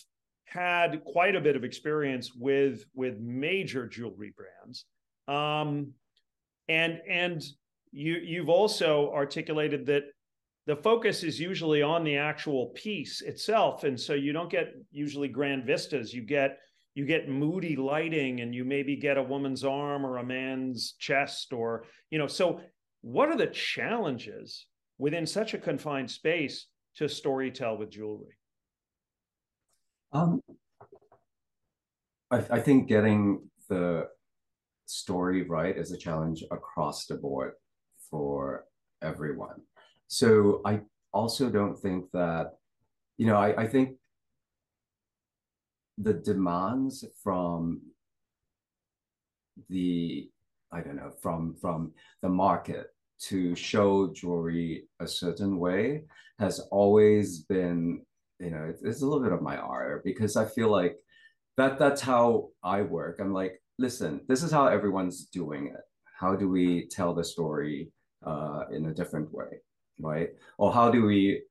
had 0.44 1.02
quite 1.04 1.34
a 1.34 1.40
bit 1.40 1.56
of 1.56 1.64
experience 1.64 2.32
with 2.34 2.84
with 2.94 3.18
major 3.18 3.86
jewelry 3.86 4.32
brands, 4.36 4.84
um, 5.26 5.92
and 6.68 7.00
and 7.08 7.42
you 7.94 8.14
you've 8.16 8.48
also 8.48 9.12
articulated 9.14 9.86
that 9.86 10.02
the 10.66 10.76
focus 10.76 11.22
is 11.22 11.38
usually 11.38 11.82
on 11.82 12.02
the 12.02 12.16
actual 12.16 12.66
piece 12.74 13.20
itself, 13.20 13.84
and 13.84 13.98
so 13.98 14.14
you 14.14 14.32
don't 14.32 14.50
get 14.50 14.74
usually 14.90 15.28
grand 15.28 15.64
vistas. 15.64 16.12
You 16.12 16.22
get 16.22 16.58
you 16.94 17.06
get 17.06 17.28
moody 17.28 17.76
lighting 17.76 18.40
and 18.40 18.54
you 18.54 18.64
maybe 18.64 18.96
get 18.96 19.16
a 19.16 19.22
woman's 19.22 19.64
arm 19.64 20.04
or 20.04 20.18
a 20.18 20.24
man's 20.24 20.94
chest 20.98 21.52
or 21.52 21.84
you 22.10 22.18
know 22.18 22.28
so 22.28 22.60
what 23.00 23.28
are 23.28 23.36
the 23.36 23.48
challenges 23.48 24.66
within 24.98 25.26
such 25.26 25.54
a 25.54 25.58
confined 25.58 26.10
space 26.10 26.66
to 26.96 27.08
story 27.08 27.50
tell 27.50 27.76
with 27.76 27.90
jewelry? 27.90 28.38
Um, 30.12 30.40
I, 32.30 32.38
I 32.50 32.60
think 32.60 32.88
getting 32.88 33.48
the 33.68 34.08
story 34.86 35.42
right 35.42 35.76
is 35.76 35.92
a 35.92 35.98
challenge 35.98 36.44
across 36.50 37.06
the 37.06 37.16
board 37.16 37.52
for 38.10 38.64
everyone 39.02 39.60
so 40.08 40.60
i 40.64 40.80
also 41.12 41.50
don't 41.50 41.78
think 41.78 42.10
that 42.12 42.54
you 43.18 43.26
know 43.26 43.36
i, 43.36 43.62
I 43.62 43.66
think 43.66 43.96
the 45.98 46.14
demands 46.14 47.04
from 47.22 47.80
the 49.68 50.28
I 50.72 50.80
don't 50.80 50.96
know 50.96 51.12
from 51.22 51.54
from 51.60 51.92
the 52.22 52.28
market 52.28 52.88
to 53.20 53.54
show 53.54 54.12
jewelry 54.12 54.88
a 55.00 55.06
certain 55.06 55.58
way 55.58 56.02
has 56.38 56.58
always 56.72 57.40
been 57.40 58.04
you 58.40 58.50
know 58.50 58.66
it's, 58.68 58.82
it's 58.82 59.02
a 59.02 59.06
little 59.06 59.22
bit 59.22 59.32
of 59.32 59.42
my 59.42 59.56
art 59.56 60.04
because 60.04 60.36
I 60.36 60.46
feel 60.46 60.70
like 60.70 60.96
that 61.56 61.78
that's 61.78 62.00
how 62.00 62.48
I 62.64 62.82
work. 62.82 63.20
I'm 63.20 63.32
like, 63.32 63.62
listen, 63.78 64.22
this 64.26 64.42
is 64.42 64.50
how 64.50 64.66
everyone's 64.66 65.26
doing 65.26 65.68
it. 65.68 65.82
How 66.18 66.34
do 66.34 66.48
we 66.48 66.86
tell 66.86 67.14
the 67.14 67.24
story 67.24 67.90
uh, 68.24 68.64
in 68.72 68.86
a 68.86 68.94
different 68.94 69.32
way, 69.32 69.60
right? 69.98 70.30
Or 70.58 70.72
how 70.72 70.90
do 70.90 71.04
we 71.04 71.42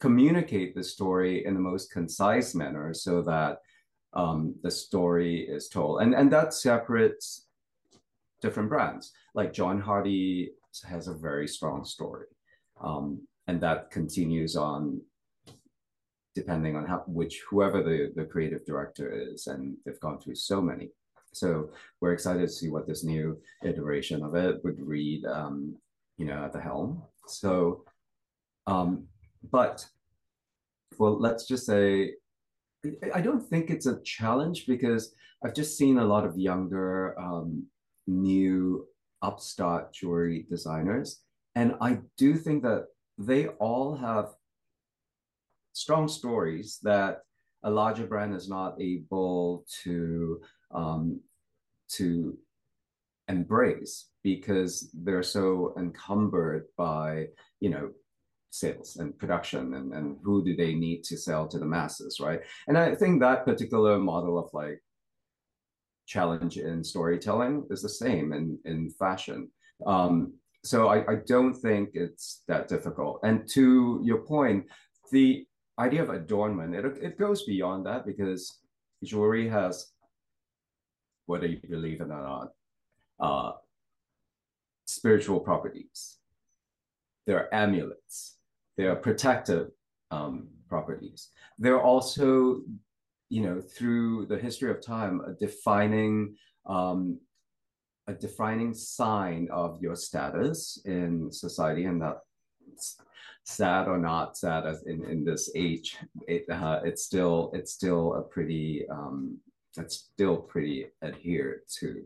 communicate 0.00 0.74
the 0.74 0.84
story 0.84 1.44
in 1.44 1.54
the 1.54 1.60
most 1.60 1.90
concise 1.90 2.54
manner 2.54 2.92
so 2.92 3.22
that 3.22 3.58
um, 4.12 4.54
the 4.62 4.70
story 4.70 5.40
is 5.40 5.68
told. 5.68 6.00
And, 6.02 6.14
and 6.14 6.32
that 6.32 6.54
separates 6.54 7.46
different 8.40 8.68
brands. 8.68 9.12
Like 9.34 9.52
John 9.52 9.80
Hardy 9.80 10.52
has 10.88 11.08
a 11.08 11.14
very 11.14 11.46
strong 11.46 11.84
story. 11.84 12.26
Um, 12.80 13.26
and 13.46 13.60
that 13.60 13.90
continues 13.90 14.56
on 14.56 15.00
depending 16.34 16.76
on 16.76 16.84
how 16.84 17.02
which 17.06 17.42
whoever 17.48 17.82
the, 17.82 18.12
the 18.14 18.24
creative 18.24 18.64
director 18.66 19.10
is. 19.10 19.46
And 19.46 19.76
they've 19.84 20.00
gone 20.00 20.18
through 20.18 20.34
so 20.34 20.60
many. 20.60 20.90
So 21.38 21.70
we're 22.00 22.12
excited 22.12 22.40
to 22.40 22.48
see 22.48 22.70
what 22.70 22.86
this 22.86 23.04
new 23.04 23.38
iteration 23.62 24.22
of 24.22 24.34
it 24.34 24.62
would 24.64 24.80
read, 24.80 25.24
um, 25.26 25.76
you 26.16 26.26
know, 26.26 26.44
at 26.44 26.52
the 26.52 26.60
helm. 26.60 27.02
So, 27.26 27.84
um, 28.66 29.06
but 29.50 29.86
well, 30.98 31.18
let's 31.18 31.46
just 31.46 31.66
say 31.66 32.14
I 33.12 33.20
don't 33.20 33.46
think 33.46 33.70
it's 33.70 33.86
a 33.86 34.00
challenge 34.02 34.66
because 34.66 35.14
I've 35.44 35.54
just 35.54 35.76
seen 35.76 35.98
a 35.98 36.04
lot 36.04 36.24
of 36.24 36.38
younger, 36.38 37.18
um, 37.18 37.66
new 38.06 38.86
upstart 39.22 39.92
jewelry 39.92 40.46
designers. 40.48 41.20
And 41.54 41.74
I 41.80 41.98
do 42.16 42.36
think 42.36 42.62
that 42.62 42.86
they 43.18 43.48
all 43.48 43.96
have 43.96 44.28
strong 45.72 46.08
stories 46.08 46.78
that 46.82 47.22
a 47.62 47.70
larger 47.70 48.06
brand 48.06 48.34
is 48.34 48.48
not 48.48 48.80
able 48.80 49.64
to 49.82 50.40
um, 50.70 51.20
to 51.88 52.36
embrace 53.28 54.08
because 54.22 54.90
they're 54.94 55.22
so 55.22 55.74
encumbered 55.78 56.64
by 56.76 57.26
you 57.60 57.70
know 57.70 57.90
sales 58.50 58.96
and 58.96 59.18
production 59.18 59.74
and, 59.74 59.92
and 59.92 60.16
who 60.22 60.44
do 60.44 60.56
they 60.56 60.74
need 60.74 61.02
to 61.02 61.16
sell 61.16 61.46
to 61.46 61.58
the 61.58 61.66
masses 61.66 62.20
right? 62.20 62.40
And 62.68 62.78
i 62.78 62.94
think 62.94 63.20
that 63.20 63.44
particular 63.44 63.98
model 63.98 64.38
of 64.38 64.48
like 64.52 64.80
challenge 66.06 66.56
in 66.56 66.84
storytelling 66.84 67.66
is 67.70 67.82
the 67.82 67.88
same 67.88 68.32
in 68.32 68.58
in 68.64 68.90
fashion. 68.90 69.50
Um, 69.86 70.34
so 70.64 70.88
I, 70.88 70.98
I 71.12 71.16
don't 71.26 71.54
think 71.54 71.90
it's 71.94 72.42
that 72.48 72.68
difficult. 72.68 73.20
And 73.22 73.48
to 73.50 74.00
your 74.02 74.18
point 74.18 74.66
the 75.12 75.46
idea 75.78 76.02
of 76.02 76.10
adornment 76.10 76.74
it, 76.74 76.84
it 77.02 77.18
goes 77.18 77.44
beyond 77.44 77.86
that 77.86 78.06
because 78.06 78.60
jewelry 79.04 79.48
has 79.48 79.92
whether 81.26 81.46
you 81.46 81.60
believe 81.68 82.00
it 82.00 82.04
or 82.04 82.22
not 82.22 82.48
uh, 83.20 83.52
spiritual 84.86 85.40
properties. 85.40 86.18
There 87.26 87.38
are 87.38 87.52
amulets. 87.52 88.36
There 88.76 88.90
are 88.90 88.96
protective 88.96 89.70
um, 90.10 90.48
properties. 90.68 91.30
There 91.58 91.74
are 91.74 91.82
also 91.82 92.60
you 93.28 93.42
know 93.42 93.60
through 93.60 94.26
the 94.26 94.38
history 94.38 94.70
of 94.70 94.80
time 94.80 95.20
a 95.26 95.32
defining 95.32 96.36
um, 96.66 97.18
a 98.06 98.14
defining 98.14 98.72
sign 98.72 99.48
of 99.50 99.82
your 99.82 99.96
status 99.96 100.80
in 100.84 101.30
society 101.32 101.84
and 101.86 102.00
that 102.00 102.18
sad 103.42 103.88
or 103.88 103.98
not 103.98 104.36
sad 104.36 104.66
as 104.66 104.84
in, 104.86 105.04
in 105.04 105.24
this 105.24 105.50
age 105.56 105.96
it, 106.28 106.44
uh, 106.50 106.80
it's 106.84 107.04
still 107.04 107.50
it's 107.52 107.72
still 107.72 108.14
a 108.14 108.22
pretty 108.22 108.84
um, 108.90 109.38
it's 109.78 110.08
still 110.12 110.36
pretty 110.36 110.86
adhered 111.02 111.60
to 111.80 112.02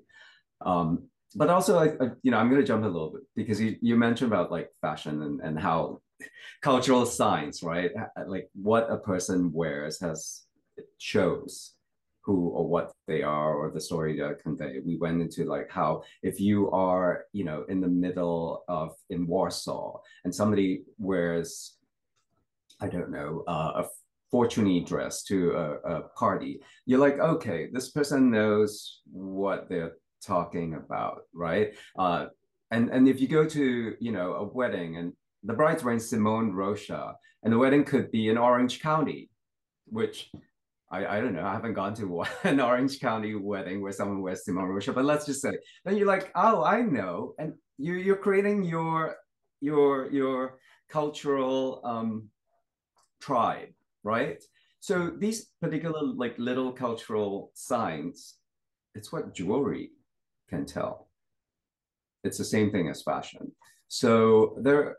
um, 0.62 1.04
but 1.35 1.48
also 1.48 1.78
I, 1.78 2.11
you 2.22 2.30
know 2.30 2.38
i'm 2.38 2.48
going 2.48 2.61
to 2.61 2.66
jump 2.66 2.85
a 2.85 2.88
little 2.88 3.11
bit 3.11 3.22
because 3.37 3.61
you, 3.61 3.76
you 3.80 3.96
mentioned 3.96 4.33
about 4.33 4.50
like 4.50 4.70
fashion 4.80 5.22
and, 5.22 5.40
and 5.40 5.59
how 5.59 6.00
cultural 6.62 7.06
signs 7.06 7.62
right 7.62 7.92
like 8.26 8.50
what 8.54 8.90
a 8.90 8.98
person 8.98 9.52
wears 9.52 10.00
has 10.00 10.42
shows 10.98 11.74
who 12.22 12.48
or 12.50 12.66
what 12.66 12.92
they 13.06 13.22
are 13.22 13.54
or 13.54 13.70
the 13.70 13.80
story 13.80 14.16
to 14.16 14.35
convey. 14.35 14.80
We 14.85 14.96
went 14.96 15.20
into 15.20 15.44
like 15.44 15.70
how 15.70 16.02
if 16.22 16.40
you 16.40 16.70
are, 16.70 17.24
you 17.33 17.44
know, 17.44 17.64
in 17.68 17.80
the 17.80 17.88
middle 17.88 18.64
of 18.68 18.94
in 19.09 19.26
Warsaw 19.26 19.98
and 20.24 20.35
somebody 20.35 20.83
wears, 20.98 21.76
I 22.80 22.88
don't 22.88 23.11
know, 23.11 23.44
uh, 23.48 23.83
a 23.83 23.88
Fortuny 24.33 24.87
dress 24.87 25.23
to 25.25 25.53
a, 25.53 25.73
a 25.97 26.09
party, 26.11 26.61
you're 26.87 27.01
like, 27.01 27.19
okay, 27.19 27.69
this 27.73 27.90
person 27.90 28.31
knows 28.31 29.01
what 29.11 29.69
they're 29.69 29.95
talking 30.25 30.75
about, 30.75 31.23
right? 31.35 31.75
Uh, 31.99 32.27
and 32.71 32.90
and 32.90 33.09
if 33.09 33.21
you 33.21 33.29
go 33.29 33.45
to 33.45 33.97
you 33.99 34.12
know 34.12 34.35
a 34.35 34.45
wedding 34.45 34.97
and 34.97 35.12
the 35.43 35.55
bride's 35.55 35.83
wearing 35.83 36.01
Simone 36.01 36.53
Rocha, 36.53 37.14
and 37.43 37.53
the 37.53 37.59
wedding 37.59 37.85
could 37.85 38.11
be 38.11 38.29
in 38.29 38.38
Orange 38.38 38.81
County, 38.81 39.31
which 39.87 40.31
I, 40.90 41.07
I 41.07 41.21
don't 41.21 41.35
know. 41.35 41.45
I 41.45 41.53
haven't 41.53 41.75
gone 41.75 41.95
to 41.95 42.25
an 42.45 42.61
Orange 42.61 43.01
County 43.01 43.35
wedding 43.35 43.81
where 43.81 43.93
someone 43.93 44.23
wears 44.23 44.45
Simone 44.45 44.69
Rocha, 44.69 44.93
but 44.93 45.05
let's 45.05 45.27
just 45.27 45.40
say 45.40 45.53
then 45.85 45.97
you're 45.97 46.07
like, 46.07 46.31
oh, 46.35 46.64
I 46.64 46.83
know, 46.83 47.35
and 47.38 47.55
you 47.79 47.95
you're 47.95 48.16
creating 48.16 48.62
your 48.64 49.16
your 49.61 50.11
your 50.11 50.59
cultural 50.88 51.81
um, 51.85 52.29
tribe, 53.21 53.71
right? 54.03 54.43
So 54.81 55.11
these 55.19 55.51
particular 55.61 56.03
like 56.03 56.39
little 56.39 56.73
cultural 56.73 57.51
signs, 57.55 58.37
it's 58.95 59.13
what 59.13 59.35
jewelry 59.35 59.91
can 60.49 60.67
tell. 60.67 61.09
It's 62.25 62.39
the 62.39 62.45
same 62.45 62.71
thing 62.71 62.89
as 62.89 63.03
fashion. 63.03 63.53
So 63.89 64.57
there 64.59 64.97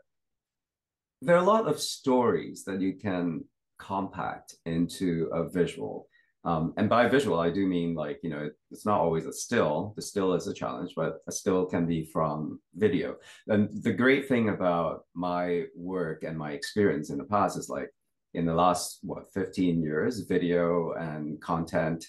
there 1.20 1.36
are 1.36 1.42
a 1.42 1.52
lot 1.54 1.68
of 1.68 1.80
stories 1.80 2.64
that 2.64 2.80
you 2.80 2.94
can 2.94 3.44
compact 3.78 4.56
into 4.66 5.28
a 5.32 5.48
visual. 5.48 6.08
Um, 6.44 6.74
and 6.76 6.88
by 6.88 7.06
visual, 7.08 7.38
I 7.38 7.50
do 7.50 7.64
mean 7.66 7.94
like, 7.94 8.18
you 8.24 8.30
know, 8.30 8.50
it's 8.72 8.84
not 8.84 8.98
always 8.98 9.26
a 9.26 9.32
still. 9.32 9.92
The 9.94 10.02
still 10.02 10.34
is 10.34 10.48
a 10.48 10.54
challenge, 10.54 10.94
but 10.96 11.18
a 11.28 11.32
still 11.32 11.66
can 11.66 11.86
be 11.86 12.04
from 12.04 12.60
video. 12.74 13.16
And 13.46 13.68
the 13.82 13.92
great 13.92 14.26
thing 14.26 14.48
about 14.48 15.04
my 15.14 15.64
work 15.76 16.24
and 16.24 16.36
my 16.36 16.52
experience 16.52 17.10
in 17.10 17.18
the 17.18 17.24
past 17.24 17.56
is 17.56 17.68
like 17.68 17.90
in 18.34 18.46
the 18.46 18.54
last, 18.54 18.98
what, 19.02 19.32
15 19.32 19.82
years, 19.82 20.20
video 20.20 20.92
and 20.92 21.40
content 21.40 22.04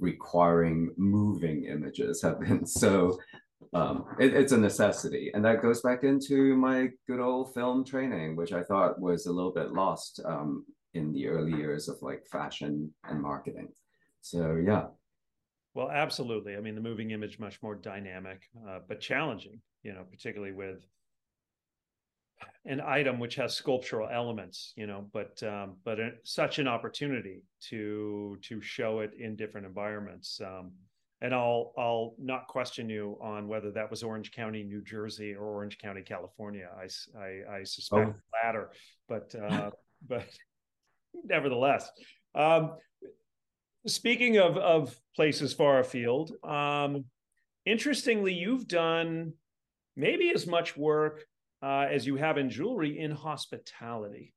requiring 0.00 0.92
moving 0.96 1.64
images 1.64 2.20
have 2.22 2.40
been 2.40 2.66
so 2.82 3.18
um, 3.74 4.04
it, 4.18 4.34
it's 4.34 4.52
a 4.52 4.58
necessity. 4.58 5.30
And 5.34 5.44
that 5.44 5.62
goes 5.62 5.82
back 5.82 6.04
into 6.04 6.56
my 6.56 6.88
good 7.06 7.20
old 7.20 7.52
film 7.54 7.84
training, 7.84 8.36
which 8.36 8.52
I 8.52 8.62
thought 8.62 9.00
was 9.00 9.26
a 9.26 9.32
little 9.32 9.52
bit 9.52 9.72
lost 9.72 10.20
um, 10.24 10.64
in 10.94 11.12
the 11.12 11.28
early 11.28 11.52
years 11.52 11.88
of 11.88 12.00
like 12.00 12.26
fashion 12.30 12.92
and 13.04 13.20
marketing. 13.20 13.68
So 14.20 14.56
yeah. 14.64 14.86
Well, 15.74 15.90
absolutely. 15.90 16.56
I 16.56 16.60
mean, 16.60 16.74
the 16.74 16.80
moving 16.80 17.10
image 17.10 17.38
much 17.38 17.62
more 17.62 17.74
dynamic, 17.74 18.42
uh, 18.68 18.80
but 18.88 19.00
challenging. 19.00 19.60
You 19.82 19.92
know, 19.92 20.04
particularly 20.10 20.52
with 20.52 20.84
an 22.64 22.80
item 22.80 23.18
which 23.18 23.34
has 23.36 23.54
sculptural 23.54 24.08
elements. 24.08 24.72
You 24.76 24.86
know, 24.86 25.06
but 25.12 25.42
um, 25.42 25.76
but 25.84 25.98
such 26.24 26.58
an 26.58 26.68
opportunity 26.68 27.42
to 27.68 28.38
to 28.42 28.60
show 28.60 29.00
it 29.00 29.12
in 29.18 29.36
different 29.36 29.66
environments. 29.66 30.40
Um, 30.44 30.72
and 31.20 31.34
I'll 31.34 31.72
I'll 31.76 32.14
not 32.18 32.46
question 32.46 32.88
you 32.88 33.18
on 33.20 33.48
whether 33.48 33.72
that 33.72 33.90
was 33.90 34.02
Orange 34.02 34.32
County, 34.32 34.62
New 34.62 34.82
Jersey, 34.82 35.34
or 35.34 35.44
Orange 35.44 35.78
County, 35.78 36.02
California. 36.02 36.68
I 36.76 36.88
I, 37.18 37.58
I 37.58 37.62
suspect 37.64 38.08
oh. 38.08 38.14
the 38.14 38.46
latter, 38.46 38.70
but 39.08 39.34
uh, 39.34 39.70
but 40.08 40.26
nevertheless. 41.24 41.90
Um, 42.34 42.76
speaking 43.86 44.38
of 44.38 44.56
of 44.56 44.96
places 45.16 45.52
far 45.52 45.80
afield, 45.80 46.32
um, 46.44 47.06
interestingly, 47.64 48.34
you've 48.34 48.68
done 48.68 49.32
maybe 49.96 50.30
as 50.30 50.46
much 50.46 50.76
work 50.76 51.24
uh, 51.62 51.86
as 51.90 52.06
you 52.06 52.16
have 52.16 52.38
in 52.38 52.50
jewelry 52.50 52.98
in 52.98 53.10
hospitality. 53.10 54.34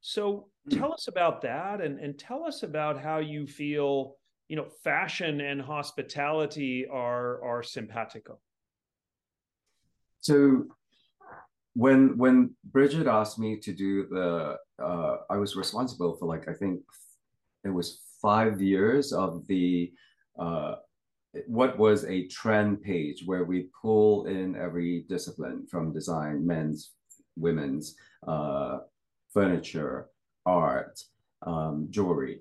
So 0.00 0.48
hmm. 0.68 0.78
tell 0.78 0.92
us 0.92 1.08
about 1.08 1.42
that, 1.42 1.80
and 1.80 1.98
and 1.98 2.18
tell 2.18 2.44
us 2.44 2.62
about 2.62 3.00
how 3.00 3.18
you 3.18 3.46
feel. 3.46 4.16
You 4.48 4.56
know, 4.56 4.68
fashion 4.84 5.40
and 5.40 5.62
hospitality 5.62 6.86
are 6.86 7.42
are 7.42 7.62
simpatico. 7.62 8.38
So 10.20 10.66
when 11.74 12.18
when 12.18 12.50
Bridget 12.64 13.06
asked 13.06 13.38
me 13.38 13.58
to 13.60 13.72
do 13.72 14.06
the, 14.08 14.58
uh, 14.82 15.16
I 15.30 15.36
was 15.36 15.56
responsible 15.56 16.16
for 16.16 16.26
like 16.26 16.48
I 16.48 16.52
think 16.52 16.80
it 17.64 17.70
was 17.70 18.00
five 18.20 18.60
years 18.60 19.12
of 19.12 19.46
the 19.46 19.92
uh, 20.38 20.76
what 21.46 21.78
was 21.78 22.04
a 22.04 22.26
trend 22.26 22.82
page 22.82 23.22
where 23.24 23.44
we 23.44 23.68
pull 23.80 24.26
in 24.26 24.54
every 24.56 25.04
discipline 25.08 25.66
from 25.70 25.92
design, 25.92 26.46
men's, 26.46 26.92
women's, 27.36 27.96
uh, 28.26 28.78
furniture, 29.32 30.08
art, 30.44 31.00
um, 31.46 31.86
jewelry, 31.90 32.40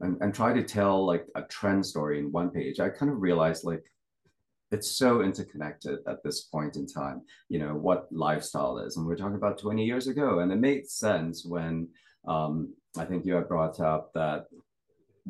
and, 0.00 0.18
and 0.20 0.34
try 0.34 0.52
to 0.52 0.62
tell 0.62 1.06
like 1.06 1.26
a 1.34 1.42
trend 1.42 1.84
story 1.84 2.18
in 2.18 2.30
one 2.30 2.50
page. 2.50 2.78
I 2.78 2.90
kind 2.90 3.10
of 3.10 3.22
realized 3.22 3.64
like 3.64 3.84
it's 4.72 4.98
so 4.98 5.22
interconnected 5.22 6.00
at 6.08 6.22
this 6.22 6.42
point 6.42 6.76
in 6.76 6.86
time 6.86 7.22
you 7.48 7.58
know 7.58 7.74
what 7.74 8.08
lifestyle 8.10 8.78
is 8.78 8.96
and 8.96 9.06
we're 9.06 9.16
talking 9.16 9.36
about 9.36 9.58
20 9.58 9.84
years 9.84 10.08
ago 10.08 10.40
and 10.40 10.50
it 10.50 10.56
made 10.56 10.88
sense 10.88 11.44
when 11.44 11.88
um, 12.26 12.74
i 12.98 13.04
think 13.04 13.24
you 13.24 13.34
had 13.34 13.48
brought 13.48 13.78
up 13.80 14.12
that 14.12 14.46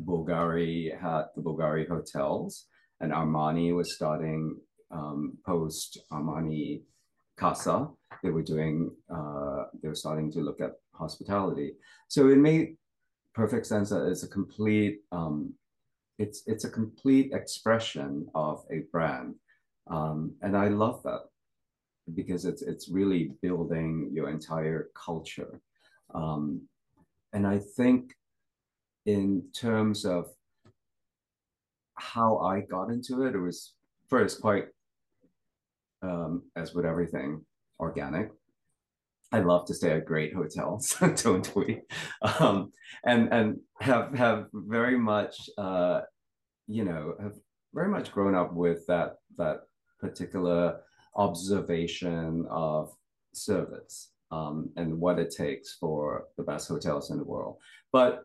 bulgari 0.03 0.97
had 0.99 1.25
the 1.35 1.41
bulgari 1.41 1.87
hotels 1.87 2.65
and 3.01 3.11
armani 3.11 3.75
was 3.75 3.95
starting 3.95 4.57
um, 4.91 5.37
post 5.45 5.99
armani 6.11 6.81
casa. 7.37 7.87
They 8.23 8.29
were 8.29 8.43
doing 8.43 8.91
uh, 9.13 9.65
they 9.81 9.87
were 9.89 9.95
starting 9.95 10.31
to 10.33 10.39
look 10.39 10.61
at 10.61 10.73
hospitality. 10.93 11.73
So 12.07 12.29
it 12.29 12.37
made 12.37 12.77
perfect 13.33 13.67
sense 13.67 13.89
that 13.89 14.07
it's 14.07 14.23
a 14.23 14.27
complete 14.27 15.01
um, 15.11 15.53
it's 16.17 16.43
it's 16.47 16.65
a 16.65 16.69
complete 16.69 17.31
expression 17.33 18.27
of 18.33 18.65
a 18.71 18.79
brand. 18.91 19.35
Um, 19.89 20.33
and 20.41 20.57
i 20.57 20.67
love 20.67 21.01
that 21.03 21.21
because 22.13 22.43
it's 22.43 22.61
it's 22.61 22.89
really 22.89 23.31
building 23.41 24.09
your 24.11 24.29
entire 24.29 24.89
culture. 24.95 25.61
Um, 26.13 26.61
and 27.33 27.45
i 27.45 27.59
think 27.59 28.13
in 29.05 29.43
terms 29.53 30.05
of 30.05 30.27
how 31.97 32.37
i 32.39 32.61
got 32.61 32.89
into 32.89 33.23
it 33.23 33.35
it 33.35 33.39
was 33.39 33.73
first 34.09 34.41
quite 34.41 34.65
um, 36.03 36.43
as 36.55 36.73
with 36.73 36.85
everything 36.85 37.43
organic 37.79 38.31
I 39.31 39.39
love 39.39 39.65
to 39.65 39.73
stay 39.73 39.91
at 39.91 40.05
great 40.05 40.33
hotels, 40.33 40.95
don't 41.23 41.53
we? 41.55 41.81
Um, 42.21 42.71
and 43.05 43.31
and 43.33 43.59
have 43.79 44.13
have 44.15 44.47
very 44.53 44.97
much, 44.97 45.49
uh, 45.57 46.01
you 46.67 46.85
know, 46.85 47.15
have 47.21 47.33
very 47.73 47.89
much 47.89 48.11
grown 48.11 48.35
up 48.35 48.53
with 48.53 48.85
that 48.87 49.15
that 49.37 49.61
particular 49.99 50.79
observation 51.15 52.45
of 52.49 52.93
service 53.33 54.11
um, 54.31 54.69
and 54.77 54.97
what 54.97 55.19
it 55.19 55.33
takes 55.35 55.73
for 55.73 56.25
the 56.37 56.43
best 56.43 56.67
hotels 56.67 57.11
in 57.11 57.17
the 57.17 57.23
world. 57.23 57.57
But 57.91 58.23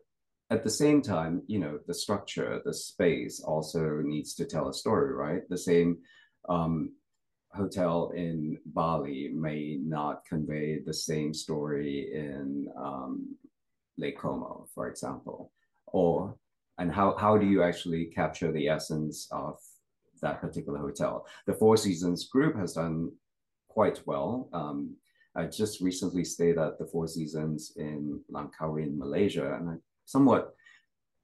at 0.53 0.63
the 0.63 0.69
same 0.69 1.01
time, 1.01 1.41
you 1.47 1.57
know, 1.57 1.79
the 1.87 1.95
structure, 1.95 2.61
the 2.63 2.73
space 2.73 3.41
also 3.41 4.01
needs 4.03 4.35
to 4.35 4.45
tell 4.45 4.69
a 4.69 4.73
story, 4.73 5.11
right? 5.11 5.41
The 5.49 5.57
same 5.57 5.97
um, 6.47 6.91
hotel 7.51 8.11
in 8.15 8.59
Bali 8.63 9.31
may 9.33 9.79
not 9.81 10.25
convey 10.29 10.79
the 10.79 10.93
same 10.93 11.33
story 11.33 12.11
in 12.13 12.67
um, 12.77 13.35
Lake 13.97 14.19
Como, 14.19 14.67
for 14.75 14.87
example, 14.87 15.51
or 15.87 16.35
and 16.77 16.91
how 16.91 17.15
how 17.17 17.35
do 17.37 17.47
you 17.47 17.63
actually 17.63 18.05
capture 18.05 18.51
the 18.51 18.67
essence 18.67 19.27
of 19.31 19.57
that 20.21 20.39
particular 20.39 20.79
hotel? 20.79 21.25
The 21.47 21.53
Four 21.53 21.77
Seasons 21.77 22.27
group 22.27 22.55
has 22.57 22.73
done 22.73 23.11
quite 23.69 24.01
well. 24.05 24.49
Um, 24.53 24.97
I 25.35 25.45
just 25.45 25.81
recently 25.81 26.25
stayed 26.25 26.59
at 26.59 26.77
the 26.77 26.85
Four 26.85 27.07
Seasons 27.07 27.73
in 27.75 28.21
Langkawi 28.31 28.83
in 28.83 28.99
Malaysia, 28.99 29.55
and 29.55 29.69
I 29.69 29.75
somewhat 30.05 30.53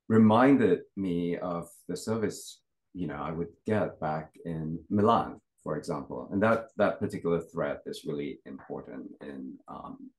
reminded 0.07 0.81
me 0.95 1.37
of 1.37 1.69
the 1.87 1.95
service 1.95 2.61
you 2.93 3.07
know 3.07 3.21
I 3.21 3.31
would 3.31 3.49
get 3.65 3.99
back 3.99 4.33
in 4.45 4.79
Milan 4.89 5.39
for 5.63 5.77
example. 5.77 6.29
And 6.31 6.41
that, 6.41 6.69
that 6.77 6.99
particular 6.99 7.41
thread 7.41 7.79
is 7.85 8.05
really 8.05 8.39
important 8.45 9.11
in 9.21 9.57
um, 9.67 10.09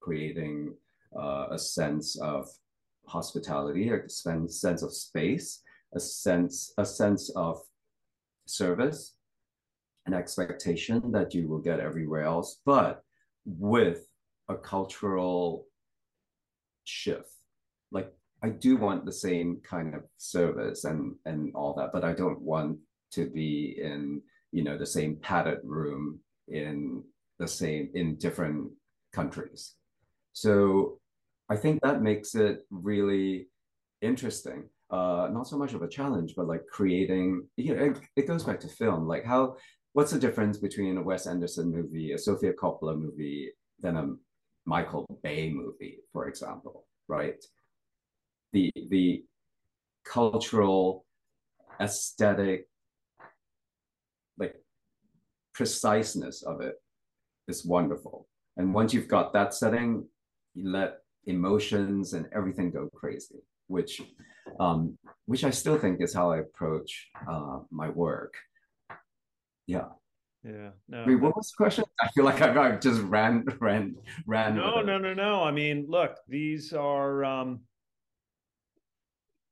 creating 0.00 0.74
uh, 1.16 1.48
a 1.50 1.58
sense 1.58 2.18
of 2.20 2.48
hospitality, 3.06 3.90
a 3.90 4.08
sense, 4.08 4.60
sense 4.60 4.82
of 4.82 4.92
space, 4.92 5.62
a 5.94 6.00
sense, 6.00 6.72
a 6.78 6.84
sense 6.84 7.30
of 7.36 7.60
service, 8.46 9.14
an 10.06 10.14
expectation 10.14 11.12
that 11.12 11.34
you 11.34 11.48
will 11.48 11.58
get 11.58 11.80
everywhere 11.80 12.22
else, 12.22 12.60
but 12.64 13.04
with 13.44 14.06
a 14.48 14.56
cultural 14.56 15.66
shift. 16.84 17.39
I 18.42 18.48
do 18.50 18.76
want 18.76 19.04
the 19.04 19.12
same 19.12 19.60
kind 19.62 19.94
of 19.94 20.02
service 20.16 20.84
and 20.84 21.14
and 21.26 21.52
all 21.54 21.74
that, 21.74 21.90
but 21.92 22.04
I 22.04 22.12
don't 22.12 22.40
want 22.40 22.78
to 23.12 23.28
be 23.28 23.78
in 23.82 24.22
you 24.52 24.64
know 24.64 24.78
the 24.78 24.86
same 24.86 25.16
padded 25.16 25.58
room 25.64 26.20
in 26.48 27.04
the 27.38 27.48
same 27.48 27.90
in 27.94 28.16
different 28.16 28.70
countries. 29.12 29.74
So 30.32 30.98
i 31.50 31.56
think 31.56 31.82
that 31.82 32.02
makes 32.02 32.34
it 32.34 32.60
really 32.70 33.48
interesting. 34.00 34.68
Uh 34.90 35.28
not 35.30 35.46
so 35.48 35.56
much 35.58 35.74
of 35.74 35.82
a 35.82 35.88
challenge 35.88 36.34
but 36.36 36.46
like 36.52 36.64
creating 36.78 37.46
you 37.56 37.74
know 37.74 37.84
it, 37.88 37.96
it 38.16 38.26
goes 38.26 38.44
back 38.44 38.60
to 38.60 38.68
film. 38.68 39.06
Like 39.06 39.24
how 39.24 39.56
what's 39.92 40.12
the 40.12 40.18
difference 40.18 40.58
between 40.58 40.96
a 40.96 41.02
wes 41.02 41.26
anderson 41.26 41.70
movie 41.70 42.12
a 42.12 42.18
sofia 42.18 42.52
coppola 42.52 42.96
movie 42.98 43.50
than 43.80 43.96
a 43.96 44.06
michael 44.64 45.04
bay 45.22 45.50
movie 45.50 45.98
for 46.12 46.28
example 46.28 46.86
right 47.08 47.42
the 48.52 48.72
the 48.90 49.24
cultural 50.04 51.04
aesthetic 51.80 52.66
like 54.38 54.56
preciseness 55.54 56.42
of 56.42 56.60
it 56.60 56.74
is 57.48 57.64
wonderful. 57.64 58.28
And 58.56 58.74
once 58.74 58.92
you've 58.92 59.08
got 59.08 59.32
that 59.32 59.54
setting, 59.54 60.06
you 60.54 60.68
let 60.68 60.98
emotions 61.26 62.12
and 62.12 62.26
everything 62.34 62.70
go 62.70 62.88
crazy, 62.94 63.40
which 63.68 64.02
um, 64.58 64.98
which 65.26 65.44
I 65.44 65.50
still 65.50 65.78
think 65.78 66.00
is 66.00 66.12
how 66.14 66.32
I 66.32 66.38
approach 66.38 67.08
uh, 67.28 67.60
my 67.70 67.88
work. 67.88 68.34
Yeah. 69.66 69.88
Yeah. 70.42 70.70
No. 70.88 71.02
I 71.02 71.06
mean, 71.06 71.20
what 71.20 71.36
was 71.36 71.50
the 71.50 71.62
question? 71.62 71.84
I 72.00 72.08
feel 72.08 72.24
like 72.24 72.40
I've, 72.40 72.56
I've 72.56 72.80
just 72.80 73.02
ran, 73.02 73.44
ran, 73.60 73.94
ran. 74.26 74.56
No, 74.56 74.80
no, 74.80 74.98
no, 74.98 75.12
no. 75.12 75.42
I 75.42 75.50
mean, 75.50 75.84
look, 75.86 76.16
these 76.28 76.72
are 76.72 77.24
um, 77.24 77.60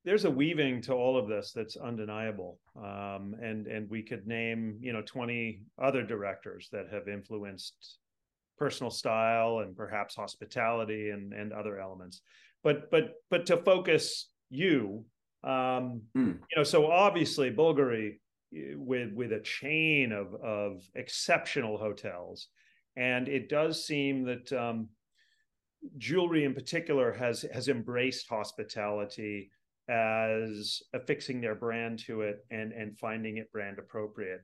there's 0.09 0.25
a 0.25 0.31
weaving 0.31 0.81
to 0.81 0.94
all 0.94 1.18
of 1.18 1.29
this 1.29 1.53
that's 1.53 1.77
undeniable. 1.77 2.59
Um, 2.83 3.37
and 3.42 3.66
and 3.66 3.90
we 3.90 4.03
could 4.03 4.27
name 4.27 4.79
you 4.81 4.94
know 4.94 5.03
20 5.03 5.61
other 5.83 6.03
directors 6.03 6.71
that 6.73 6.87
have 6.90 7.09
influenced 7.09 7.99
personal 8.57 8.90
style 8.90 9.59
and 9.59 9.77
perhaps 9.77 10.14
hospitality 10.14 11.11
and 11.11 11.35
and 11.35 11.53
other 11.53 11.79
elements. 11.79 12.23
But 12.64 12.90
but 12.90 13.16
but 13.29 13.44
to 13.47 13.59
focus 13.59 14.31
you 14.49 15.05
um, 15.44 16.01
mm. 16.16 16.38
you 16.38 16.57
know 16.57 16.64
so 16.64 16.90
obviously 16.90 17.51
bulgari 17.51 18.18
eh, 18.57 18.77
with 18.77 19.12
with 19.12 19.33
a 19.33 19.40
chain 19.40 20.12
of 20.12 20.35
of 20.37 20.88
exceptional 20.94 21.77
hotels. 21.77 22.49
And 22.97 23.29
it 23.29 23.51
does 23.51 23.85
seem 23.85 24.25
that 24.25 24.51
um, 24.55 24.88
jewelry 25.99 26.44
in 26.44 26.55
particular 26.55 27.12
has 27.12 27.44
has 27.53 27.68
embraced 27.68 28.27
hospitality 28.31 29.51
as 29.88 30.83
affixing 30.92 31.40
their 31.40 31.55
brand 31.55 31.98
to 32.01 32.22
it 32.22 32.44
and 32.51 32.72
and 32.72 32.98
finding 32.98 33.38
it 33.38 33.51
brand 33.53 33.79
appropriate. 33.79 34.40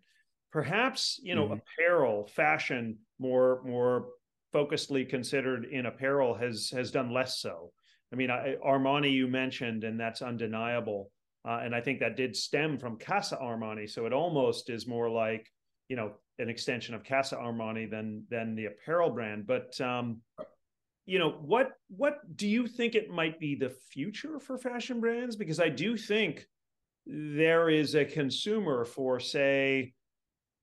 Perhaps 0.52 1.20
you 1.22 1.34
know 1.34 1.44
mm-hmm. 1.44 1.58
apparel 1.78 2.26
fashion 2.26 2.98
more 3.18 3.62
more 3.64 4.08
focusedly 4.54 5.08
considered 5.08 5.64
in 5.64 5.86
apparel 5.86 6.34
has 6.34 6.70
has 6.70 6.90
done 6.90 7.12
less 7.12 7.40
so. 7.40 7.72
I 8.12 8.16
mean 8.16 8.30
I, 8.30 8.56
armani 8.64 9.12
you 9.12 9.26
mentioned 9.26 9.84
and 9.84 9.98
that's 9.98 10.22
undeniable 10.22 11.10
uh, 11.44 11.60
and 11.62 11.74
i 11.74 11.80
think 11.80 12.00
that 12.00 12.16
did 12.16 12.36
stem 12.36 12.78
from 12.78 12.98
casa 12.98 13.36
armani 13.36 13.90
so 13.90 14.06
it 14.06 14.12
almost 14.12 14.70
is 14.70 14.86
more 14.86 15.10
like 15.10 15.50
you 15.88 15.96
know 15.96 16.12
an 16.38 16.48
extension 16.48 16.94
of 16.94 17.04
casa 17.04 17.36
armani 17.36 17.90
than 17.90 18.24
than 18.30 18.54
the 18.54 18.66
apparel 18.66 19.10
brand 19.10 19.46
but 19.46 19.80
um 19.80 20.20
you 21.06 21.18
know 21.18 21.30
what 21.30 21.72
what 21.88 22.18
do 22.36 22.48
you 22.48 22.66
think 22.66 22.94
it 22.94 23.10
might 23.10 23.38
be 23.38 23.54
the 23.54 23.70
future 23.90 24.38
for 24.38 24.56
fashion 24.56 25.00
brands? 25.00 25.36
Because 25.36 25.60
i 25.60 25.68
do 25.68 25.96
think 25.96 26.46
there 27.06 27.68
is 27.68 27.94
a 27.94 28.04
consumer 28.04 28.84
for 28.84 29.20
say 29.20 29.92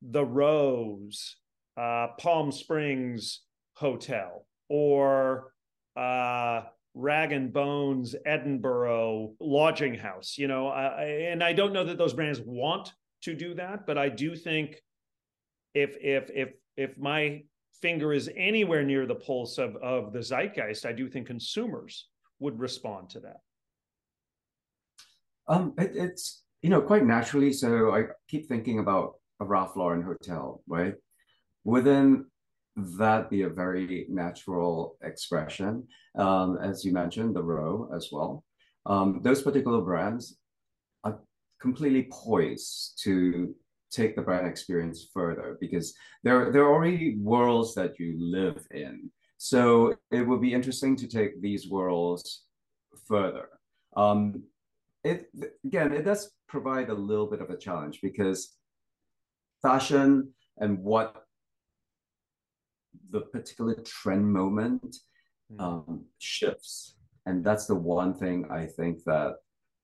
the 0.01 0.25
rose 0.25 1.35
uh, 1.77 2.07
palm 2.19 2.51
springs 2.51 3.41
hotel 3.75 4.45
or 4.67 5.53
uh, 5.95 6.63
rag 6.95 7.31
and 7.31 7.53
bones 7.53 8.15
edinburgh 8.25 9.33
lodging 9.39 9.93
house 9.93 10.37
you 10.37 10.47
know 10.47 10.67
I, 10.67 11.03
and 11.03 11.43
i 11.43 11.53
don't 11.53 11.71
know 11.71 11.85
that 11.85 11.97
those 11.97 12.13
brands 12.13 12.41
want 12.41 12.91
to 13.21 13.33
do 13.33 13.53
that 13.53 13.85
but 13.85 13.97
i 13.97 14.09
do 14.09 14.35
think 14.35 14.81
if 15.73 15.95
if 16.01 16.29
if 16.33 16.49
if 16.75 16.97
my 16.97 17.43
finger 17.81 18.13
is 18.13 18.29
anywhere 18.35 18.83
near 18.83 19.05
the 19.05 19.15
pulse 19.15 19.57
of, 19.57 19.75
of 19.77 20.13
the 20.13 20.19
zeitgeist, 20.19 20.85
I 20.85 20.91
do 20.91 21.09
think 21.09 21.27
consumers 21.27 22.07
would 22.39 22.59
respond 22.59 23.09
to 23.11 23.19
that. 23.21 23.37
Um, 25.47 25.73
it, 25.77 25.91
it's 25.95 26.43
you 26.61 26.69
know 26.69 26.81
quite 26.81 27.05
naturally. 27.05 27.51
So 27.53 27.93
I 27.93 28.05
keep 28.27 28.47
thinking 28.47 28.79
about 28.79 29.15
a 29.39 29.45
Ralph 29.45 29.75
Lauren 29.75 30.01
hotel, 30.01 30.63
right? 30.67 30.93
Wouldn't 31.63 32.27
that 32.75 33.29
be 33.29 33.41
a 33.41 33.49
very 33.49 34.05
natural 34.09 34.97
expression? 35.03 35.87
Um, 36.17 36.57
as 36.61 36.85
you 36.85 36.93
mentioned, 36.93 37.35
the 37.35 37.43
row 37.43 37.89
as 37.95 38.09
well. 38.11 38.43
Um, 38.85 39.21
those 39.23 39.41
particular 39.41 39.81
brands 39.81 40.37
are 41.03 41.19
completely 41.59 42.07
poised 42.11 42.99
to 43.03 43.53
take 43.91 44.15
the 44.15 44.21
brand 44.21 44.47
experience 44.47 45.07
further 45.13 45.57
because 45.59 45.93
there, 46.23 46.51
there 46.51 46.63
are 46.63 46.73
already 46.73 47.17
worlds 47.17 47.75
that 47.75 47.99
you 47.99 48.15
live 48.17 48.65
in. 48.71 49.11
So 49.37 49.95
it 50.11 50.21
would 50.21 50.41
be 50.41 50.53
interesting 50.53 50.95
to 50.97 51.07
take 51.07 51.41
these 51.41 51.69
worlds 51.69 52.45
further. 53.07 53.49
Um, 53.95 54.43
it 55.03 55.29
again, 55.65 55.91
it 55.91 56.05
does 56.05 56.31
provide 56.47 56.89
a 56.89 56.93
little 56.93 57.27
bit 57.27 57.41
of 57.41 57.49
a 57.49 57.57
challenge 57.57 57.99
because 58.01 58.55
fashion 59.61 60.33
and 60.57 60.79
what 60.79 61.25
the 63.09 63.21
particular 63.21 63.75
trend 63.83 64.31
moment 64.31 64.97
hmm. 65.51 65.59
um, 65.59 66.05
shifts, 66.19 66.95
and 67.25 67.43
that's 67.43 67.65
the 67.65 67.75
one 67.75 68.13
thing 68.13 68.45
I 68.51 68.65
think 68.65 69.03
that 69.05 69.35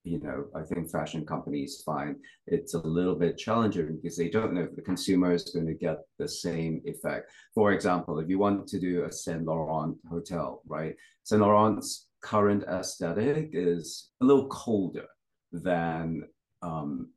you 0.07 0.19
know, 0.19 0.45
I 0.55 0.63
think 0.63 0.89
fashion 0.89 1.25
companies 1.25 1.81
find 1.85 2.15
it's 2.45 2.73
a 2.73 2.79
little 2.79 3.15
bit 3.15 3.37
challenging 3.37 3.99
because 4.01 4.17
they 4.17 4.29
don't 4.29 4.53
know 4.53 4.61
if 4.61 4.75
the 4.75 4.81
consumer 4.81 5.33
is 5.33 5.51
going 5.53 5.67
to 5.67 5.73
get 5.73 5.99
the 6.17 6.27
same 6.27 6.81
effect. 6.85 7.29
For 7.53 7.73
example, 7.73 8.19
if 8.19 8.29
you 8.29 8.39
want 8.39 8.67
to 8.67 8.79
do 8.79 9.03
a 9.03 9.11
Saint 9.11 9.43
Laurent 9.43 9.97
hotel, 10.09 10.61
right? 10.65 10.95
Saint 11.23 11.41
Laurent's 11.41 12.07
current 12.21 12.63
aesthetic 12.63 13.49
is 13.53 14.09
a 14.21 14.25
little 14.25 14.47
colder 14.47 15.07
than 15.51 16.23
um, 16.61 17.09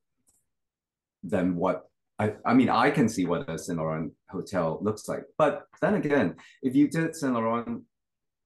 than 1.23 1.55
what 1.57 1.89
I, 2.19 2.35
I 2.45 2.55
mean, 2.55 2.69
I 2.69 2.91
can 2.91 3.09
see 3.09 3.25
what 3.25 3.49
a 3.49 3.57
Saint 3.57 3.79
Laurent 3.79 4.13
hotel 4.29 4.79
looks 4.83 5.09
like. 5.09 5.25
But 5.39 5.65
then 5.81 5.95
again, 5.95 6.37
if 6.63 6.75
you 6.75 6.89
did 6.89 7.15
Saint 7.15 7.35
Laurent 7.35 7.83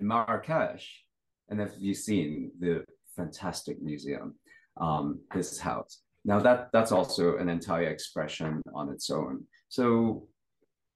in 0.01 0.07
Marrakesh, 0.07 1.05
and 1.49 1.61
if 1.61 1.73
you've 1.79 1.97
seen 1.97 2.53
the 2.59 2.85
fantastic 3.17 3.81
museum, 3.83 4.35
um, 4.81 5.21
this 5.35 5.59
house, 5.59 6.01
now 6.25 6.41
that 6.41 6.71
that's 6.73 6.93
also 6.93 7.37
an 7.37 7.49
entire 7.49 7.89
expression 7.89 8.63
on 8.75 8.91
its 8.91 9.11
own. 9.11 9.45
So 9.69 10.27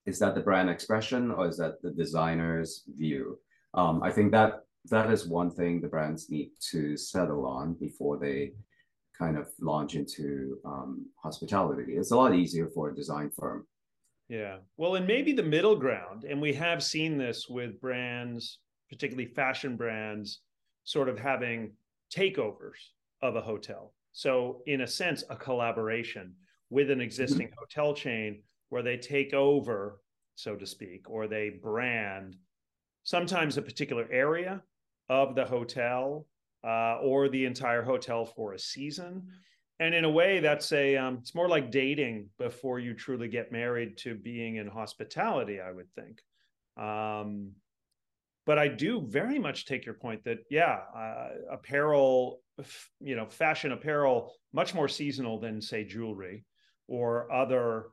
is 0.05 0.17
that 0.19 0.33
the 0.33 0.41
brand 0.41 0.69
expression 0.69 1.31
or 1.31 1.47
is 1.47 1.57
that 1.57 1.81
the 1.81 1.91
designer's 1.91 2.83
view? 2.97 3.37
Um, 3.73 4.01
I 4.01 4.11
think 4.11 4.31
that 4.31 4.61
that 4.85 5.11
is 5.11 5.27
one 5.27 5.51
thing 5.51 5.81
the 5.81 5.87
brands 5.87 6.29
need 6.29 6.51
to 6.71 6.97
settle 6.97 7.45
on 7.45 7.73
before 7.73 8.17
they 8.17 8.53
kind 9.17 9.37
of 9.37 9.49
launch 9.59 9.95
into 9.95 10.57
um, 10.65 11.05
hospitality. 11.21 11.93
It's 11.95 12.11
a 12.11 12.15
lot 12.15 12.33
easier 12.33 12.69
for 12.73 12.89
a 12.89 12.95
design 12.95 13.29
firm. 13.37 13.67
Yeah. 14.29 14.57
Well, 14.77 14.95
and 14.95 15.05
maybe 15.05 15.33
the 15.33 15.43
middle 15.43 15.75
ground, 15.75 16.23
and 16.23 16.41
we 16.41 16.53
have 16.53 16.81
seen 16.81 17.17
this 17.17 17.47
with 17.49 17.81
brands, 17.81 18.59
particularly 18.89 19.31
fashion 19.33 19.75
brands, 19.75 20.41
sort 20.85 21.09
of 21.09 21.19
having 21.19 21.73
takeovers 22.15 22.79
of 23.21 23.35
a 23.35 23.41
hotel. 23.41 23.93
So, 24.11 24.61
in 24.65 24.81
a 24.81 24.87
sense, 24.87 25.23
a 25.29 25.35
collaboration 25.35 26.33
with 26.69 26.91
an 26.91 27.01
existing 27.01 27.47
mm-hmm. 27.47 27.59
hotel 27.59 27.93
chain 27.93 28.41
where 28.69 28.83
they 28.83 28.97
take 28.97 29.33
over, 29.33 30.01
so 30.35 30.55
to 30.55 30.65
speak, 30.65 31.09
or 31.09 31.27
they 31.27 31.49
brand 31.49 32.35
sometimes 33.03 33.57
a 33.57 33.61
particular 33.61 34.07
area 34.11 34.61
of 35.09 35.35
the 35.35 35.45
hotel 35.45 36.27
uh, 36.63 36.97
or 37.01 37.29
the 37.29 37.45
entire 37.45 37.81
hotel 37.81 38.25
for 38.25 38.53
a 38.53 38.59
season. 38.59 39.27
And 39.79 39.95
in 39.95 40.03
a 40.03 40.09
way, 40.09 40.39
that's 40.39 40.71
a 40.73 40.97
um, 40.97 41.19
it's 41.21 41.33
more 41.33 41.47
like 41.47 41.71
dating 41.71 42.29
before 42.37 42.79
you 42.79 42.93
truly 42.93 43.29
get 43.29 43.51
married 43.51 43.97
to 43.99 44.13
being 44.13 44.57
in 44.57 44.67
hospitality, 44.67 45.61
I 45.61 45.71
would 45.71 45.89
think. 45.93 46.21
Um, 46.77 47.51
but 48.49 48.57
I 48.57 48.67
do 48.67 49.05
very 49.05 49.37
much 49.37 49.67
take 49.67 49.85
your 49.85 49.93
point 49.93 50.23
that 50.23 50.39
yeah, 50.49 50.79
uh, 50.97 51.27
apparel, 51.51 52.41
you 52.99 53.15
know, 53.15 53.27
fashion 53.27 53.73
apparel, 53.73 54.33
much 54.53 54.73
more 54.73 54.87
seasonal 54.87 55.39
than 55.39 55.61
say 55.61 55.83
jewelry 55.83 56.45
or 56.87 57.31
other 57.31 57.89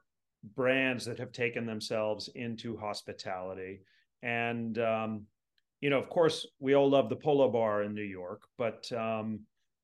brands 0.55 1.05
that 1.05 1.19
have 1.19 1.31
taken 1.33 1.67
themselves 1.67 2.31
into 2.35 2.75
hospitality. 2.75 3.83
And 4.23 4.79
um, 4.79 5.27
you 5.83 5.91
know, 5.91 5.99
of 5.99 6.09
course, 6.09 6.47
we 6.59 6.75
all 6.75 6.89
love 6.89 7.11
the 7.11 7.17
Polo 7.17 7.51
Bar 7.53 7.83
in 7.83 7.95
New 7.95 8.01
York, 8.01 8.41
but 8.57 8.91
um, 8.93 9.41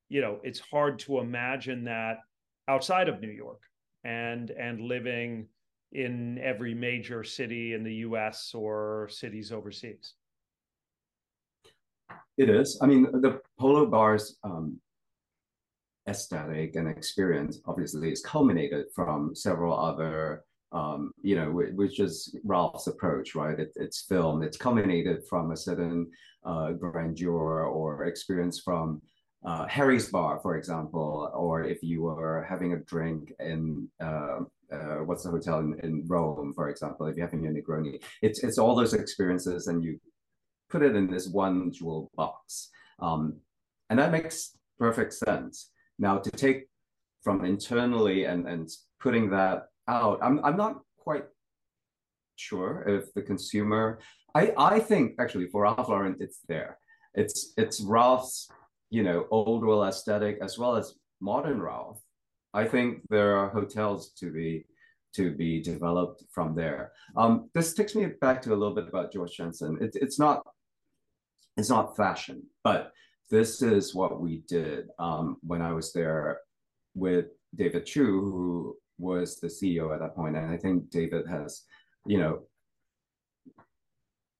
you 0.09 0.23
know, 0.23 0.39
it's 0.43 0.61
hard 0.61 1.01
to 1.01 1.18
imagine 1.18 1.85
that 1.85 2.20
outside 2.66 3.11
of 3.11 3.20
New 3.20 3.29
York 3.29 3.61
and 4.05 4.49
and 4.49 4.81
living 4.81 5.49
in 5.93 6.39
every 6.39 6.73
major 6.73 7.23
city 7.25 7.75
in 7.75 7.85
the 7.85 7.97
U.S. 8.07 8.53
or 8.55 9.11
cities 9.11 9.53
overseas. 9.53 10.14
It 12.39 12.49
is. 12.49 12.79
I 12.83 12.87
mean, 12.87 13.03
the 13.13 13.41
Polo 13.59 13.87
Bar's 13.87 14.39
um, 14.43 14.81
aesthetic 16.09 16.77
and 16.77 16.89
experience 16.89 17.61
obviously 17.67 18.11
is 18.11 18.23
culminated 18.23 18.87
from 18.95 19.35
several 19.35 19.79
other 19.79 20.45
um, 20.73 21.13
you 21.23 21.37
know, 21.37 21.51
which 21.51 22.01
is 22.01 22.35
Ralph's 22.45 22.87
approach, 22.87 23.35
right? 23.35 23.59
It, 23.59 23.73
it's 23.77 24.03
film, 24.03 24.43
it's 24.43 24.57
culminated 24.57 25.23
from 25.29 25.51
a 25.51 25.57
certain 25.57 26.11
uh, 26.45 26.73
grandeur 26.73 27.65
or 27.67 28.05
experience 28.05 28.61
from 28.61 29.03
uh, 29.45 29.67
Harry's 29.67 30.09
Bar, 30.09 30.41
for 30.41 30.57
example, 30.57 31.31
or 31.35 31.65
if 31.65 31.83
you 31.83 32.03
were 32.03 32.47
having 32.49 32.73
a 32.73 32.79
drink 32.81 33.33
in 33.41 33.89
uh, 34.01 34.41
uh, 34.73 35.05
what's 35.05 35.25
the 35.25 35.31
hotel 35.31 35.59
in, 35.59 35.79
in, 35.81 36.03
Rome, 36.07 36.55
for 36.55 36.71
example, 36.71 37.07
if 37.07 37.17
you're 37.17 37.27
having 37.27 37.47
a 37.47 37.51
Negroni, 37.51 38.03
it's 38.23 38.43
it's 38.43 38.57
all 38.57 38.75
those 38.75 38.95
experiences, 38.95 39.67
and 39.67 39.85
you 39.85 40.01
put 40.73 40.83
it 40.83 40.97
in 40.97 41.07
this 41.07 41.29
one 41.29 41.70
jewel 41.70 42.11
box, 42.16 42.70
um, 42.99 43.37
and 43.91 43.99
that 43.99 44.11
makes 44.11 44.57
perfect 44.79 45.12
sense. 45.12 45.70
Now 45.99 46.18
to 46.18 46.31
take 46.31 46.66
from 47.23 47.45
internally 47.45 48.25
and 48.25 48.49
and 48.49 48.68
putting 48.99 49.31
that 49.31 49.66
out. 49.87 50.18
I'm 50.23 50.45
I'm 50.45 50.57
not 50.57 50.81
quite 50.97 51.27
sure 52.37 52.85
if 52.89 53.12
the 53.14 53.23
consumer. 53.23 54.01
I 54.35 54.53
I 54.57 54.81
think 54.81 55.16
actually 55.20 55.49
for 55.49 55.62
Ralph 55.62 55.89
Lauren 55.89 56.16
it's 56.18 56.41
there. 56.49 56.79
It's 57.14 57.53
it's 57.57 57.81
Ralph's 57.81 58.49
you 58.91 59.03
know 59.03 59.27
old 59.31 59.64
world 59.64 59.87
aesthetic 59.87 60.39
as 60.43 60.59
well 60.59 60.75
as 60.77 60.95
modern 61.20 61.61
Ralph. 61.61 62.01
I 62.55 62.64
think 62.64 63.03
there 63.09 63.37
are 63.37 63.51
hotels 63.51 64.12
to 64.20 64.33
be 64.33 64.64
to 65.16 65.31
be 65.33 65.61
developed 65.61 66.25
from 66.31 66.55
there. 66.55 66.93
Um, 67.16 67.51
this 67.55 67.75
takes 67.75 67.95
me 67.95 68.07
back 68.20 68.41
to 68.43 68.55
a 68.55 68.57
little 68.61 68.75
bit 68.75 68.89
about 68.89 69.12
Georg 69.12 69.31
Jensen. 69.31 69.77
It, 69.81 69.91
it's 69.95 70.18
not 70.18 70.43
it's 71.57 71.70
not 71.70 71.96
fashion, 71.96 72.42
but 72.64 72.92
this 73.30 73.62
is 73.62 73.94
what 73.94 74.20
we 74.20 74.42
did 74.48 74.88
um, 74.98 75.36
when 75.42 75.62
I 75.62 75.72
was 75.72 75.92
there 75.92 76.40
with 76.94 77.26
David 77.55 77.86
Chu, 77.86 78.20
who 78.20 78.76
was 78.98 79.40
the 79.40 79.48
CEO 79.48 79.92
at 79.92 80.00
that 80.00 80.14
point. 80.14 80.36
and 80.36 80.50
I 80.50 80.57
think 80.57 80.90
David 80.90 81.26
has, 81.28 81.62
you 82.07 82.18
know, 82.18 82.42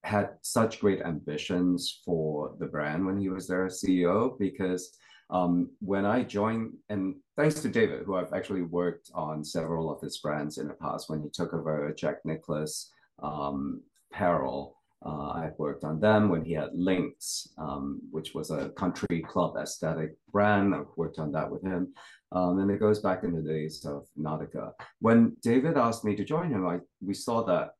had 0.05 0.31
such 0.43 0.81
great 0.81 1.01
ambitions 1.03 2.01
for 2.05 2.55
the 2.59 2.67
brand 2.67 3.07
when 3.07 3.19
he 3.19 3.29
was 3.29 3.47
their 3.47 3.67
CEO 3.67 4.39
because 4.39 4.97
um, 5.31 5.71
when 5.81 6.05
I 6.05 6.23
joined, 6.23 6.75
and 6.91 7.17
thanks 7.37 7.61
to 7.61 7.69
David, 7.69 8.03
who 8.05 8.17
I've 8.17 8.35
actually 8.35 8.63
worked 8.63 9.11
on 9.15 9.43
several 9.45 9.91
of 9.91 10.01
his 10.03 10.19
brands 10.19 10.59
in 10.59 10.69
the 10.69 10.75
past, 10.75 11.09
when 11.09 11.23
he 11.23 11.31
took 11.31 11.55
over 11.55 11.95
Jack 11.97 12.17
Nicklaus 12.25 12.91
um, 13.23 13.81
Apparel, 14.13 14.77
uh, 15.05 15.31
I've 15.31 15.59
worked 15.59 15.85
on 15.85 16.01
them 16.01 16.29
when 16.29 16.45
he 16.45 16.53
had 16.53 16.71
Lynx, 16.73 17.49
um, 17.59 18.01
which 18.11 18.35
was 18.35 18.51
a 18.51 18.71
country 18.71 19.21
club 19.27 19.57
aesthetic 19.57 20.17
brand. 20.31 20.75
I've 20.75 20.87
worked 20.97 21.19
on 21.19 21.33
that 21.33 21.51
with 21.51 21.63
him. 21.63 21.93
Um, 22.31 22.61
and 22.61 22.71
it 22.71 22.81
goes 22.81 23.01
back 23.01 23.25
in 23.25 23.35
the 23.35 23.43
days 23.43 23.85
of 23.85 24.07
Nautica. 24.19 24.73
When 25.01 25.37
David 25.43 25.77
asked 25.77 26.05
me 26.05 26.17
to 26.17 26.25
join 26.25 26.51
him, 26.51 26.67
I, 26.67 26.79
we 27.05 27.15
saw 27.15 27.43
that 27.45 27.71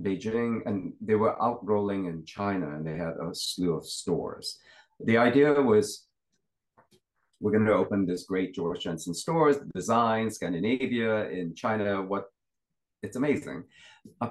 Beijing 0.00 0.66
and 0.66 0.92
they 1.00 1.14
were 1.14 1.36
outrolling 1.40 2.08
in 2.08 2.24
China 2.24 2.74
and 2.74 2.86
they 2.86 2.96
had 2.96 3.14
a 3.22 3.34
slew 3.34 3.74
of 3.74 3.86
stores. 3.86 4.58
The 5.00 5.18
idea 5.18 5.52
was 5.60 6.06
we're 7.40 7.52
going 7.52 7.66
to 7.66 7.72
open 7.72 8.06
this 8.06 8.24
great 8.24 8.54
Georg 8.54 8.80
Jensen 8.80 9.14
stores, 9.14 9.56
design, 9.74 10.30
Scandinavia, 10.30 11.28
in 11.28 11.54
China. 11.54 12.02
What 12.02 12.26
it's 13.02 13.16
amazing. 13.16 13.64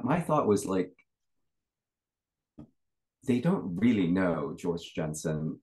My 0.03 0.21
thought 0.21 0.47
was 0.47 0.65
like, 0.65 0.91
they 3.27 3.39
don't 3.39 3.75
really 3.77 4.07
know 4.07 4.55
Georg 4.57 4.81
Jensen 4.95 5.59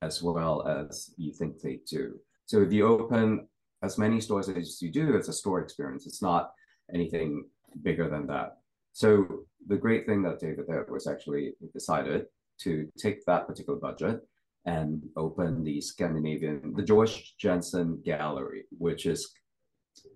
as 0.00 0.22
well 0.22 0.66
as 0.66 1.12
you 1.16 1.32
think 1.32 1.60
they 1.60 1.80
do. 1.88 2.18
So 2.46 2.62
if 2.62 2.72
you 2.72 2.86
open 2.86 3.46
as 3.82 3.98
many 3.98 4.20
stores 4.20 4.48
as 4.48 4.80
you 4.82 4.90
do, 4.90 5.14
it's 5.16 5.28
a 5.28 5.32
store 5.32 5.60
experience. 5.60 6.06
It's 6.06 6.22
not 6.22 6.52
anything 6.92 7.44
bigger 7.82 8.08
than 8.08 8.26
that. 8.28 8.58
So 8.92 9.44
the 9.66 9.76
great 9.76 10.06
thing 10.06 10.22
that 10.22 10.40
David 10.40 10.66
did 10.66 10.90
was 10.90 11.06
actually 11.06 11.54
decided 11.72 12.26
to 12.60 12.88
take 12.98 13.24
that 13.24 13.46
particular 13.46 13.78
budget 13.78 14.20
and 14.64 15.02
open 15.16 15.64
the 15.64 15.80
Scandinavian, 15.80 16.74
the 16.76 16.82
Georg 16.82 17.10
Jensen 17.38 18.00
Gallery, 18.04 18.64
which 18.78 19.06
is 19.06 19.32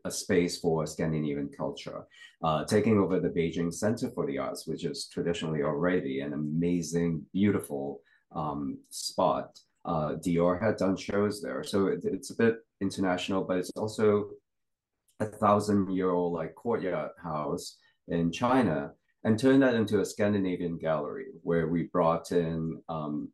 a 0.05 0.11
space 0.11 0.59
for 0.59 0.87
Scandinavian 0.87 1.49
culture, 1.49 2.07
uh, 2.43 2.65
taking 2.65 2.99
over 2.99 3.21
the 3.21 3.29
Beijing 3.29 3.73
Center 3.73 4.11
for 4.11 4.27
the 4.27 4.39
Arts, 4.39 4.67
which 4.67 4.85
is 4.85 5.09
traditionally 5.13 5.63
already 5.63 6.21
an 6.21 6.33
amazing, 6.33 7.25
beautiful 7.33 8.01
um, 8.35 8.79
spot. 8.91 9.59
Uh, 9.85 10.17
Dior 10.17 10.61
had 10.61 10.77
done 10.77 10.97
shows 10.97 11.41
there, 11.41 11.63
so 11.63 11.87
it, 11.87 12.01
it's 12.05 12.31
a 12.31 12.37
bit 12.37 12.59
international, 12.81 13.45
but 13.45 13.59
it's 13.59 13.71
also 13.77 14.31
a 15.21 15.27
thousand 15.27 15.95
year 15.95 16.11
old 16.11 16.33
like 16.33 16.55
courtyard 16.55 17.11
house 17.23 17.79
in 18.09 18.31
China 18.31 18.93
and 19.25 19.39
turned 19.39 19.63
that 19.63 19.75
into 19.75 20.01
a 20.01 20.05
Scandinavian 20.05 20.77
gallery 20.79 21.27
where 21.43 21.69
we 21.69 21.85
brought 21.85 22.33
in 22.33 22.81
um, 22.89 23.29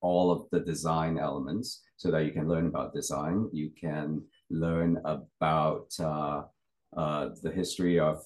all 0.00 0.30
of 0.30 0.46
the 0.50 0.60
design 0.60 1.18
elements 1.18 1.82
so 1.96 2.10
that 2.10 2.24
you 2.24 2.32
can 2.32 2.48
learn 2.48 2.66
about 2.66 2.94
design. 2.94 3.48
You 3.52 3.70
can 3.80 4.22
learn 4.50 4.98
about 5.04 5.92
uh, 6.00 6.42
uh, 6.96 7.28
the 7.42 7.50
history 7.50 7.98
of 7.98 8.24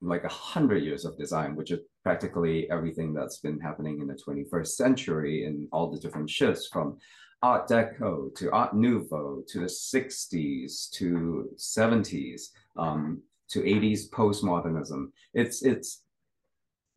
like 0.00 0.24
a 0.24 0.28
hundred 0.28 0.82
years 0.82 1.04
of 1.04 1.16
design, 1.16 1.54
which 1.54 1.70
is 1.70 1.80
practically 2.02 2.68
everything 2.70 3.14
that's 3.14 3.38
been 3.38 3.60
happening 3.60 4.00
in 4.00 4.08
the 4.08 4.14
21st 4.14 4.66
century 4.68 5.44
in 5.44 5.68
all 5.72 5.90
the 5.90 6.00
different 6.00 6.28
shifts 6.28 6.68
from 6.72 6.98
Art 7.42 7.68
Deco 7.68 8.34
to 8.36 8.50
Art 8.52 8.74
Nouveau 8.74 9.42
to 9.48 9.60
the 9.60 9.66
60s 9.66 10.90
to 10.90 11.48
70s 11.56 12.42
um, 12.76 13.22
to 13.50 13.60
80s 13.60 14.08
postmodernism. 14.10 15.06
It's 15.34 15.62
it's 15.62 16.02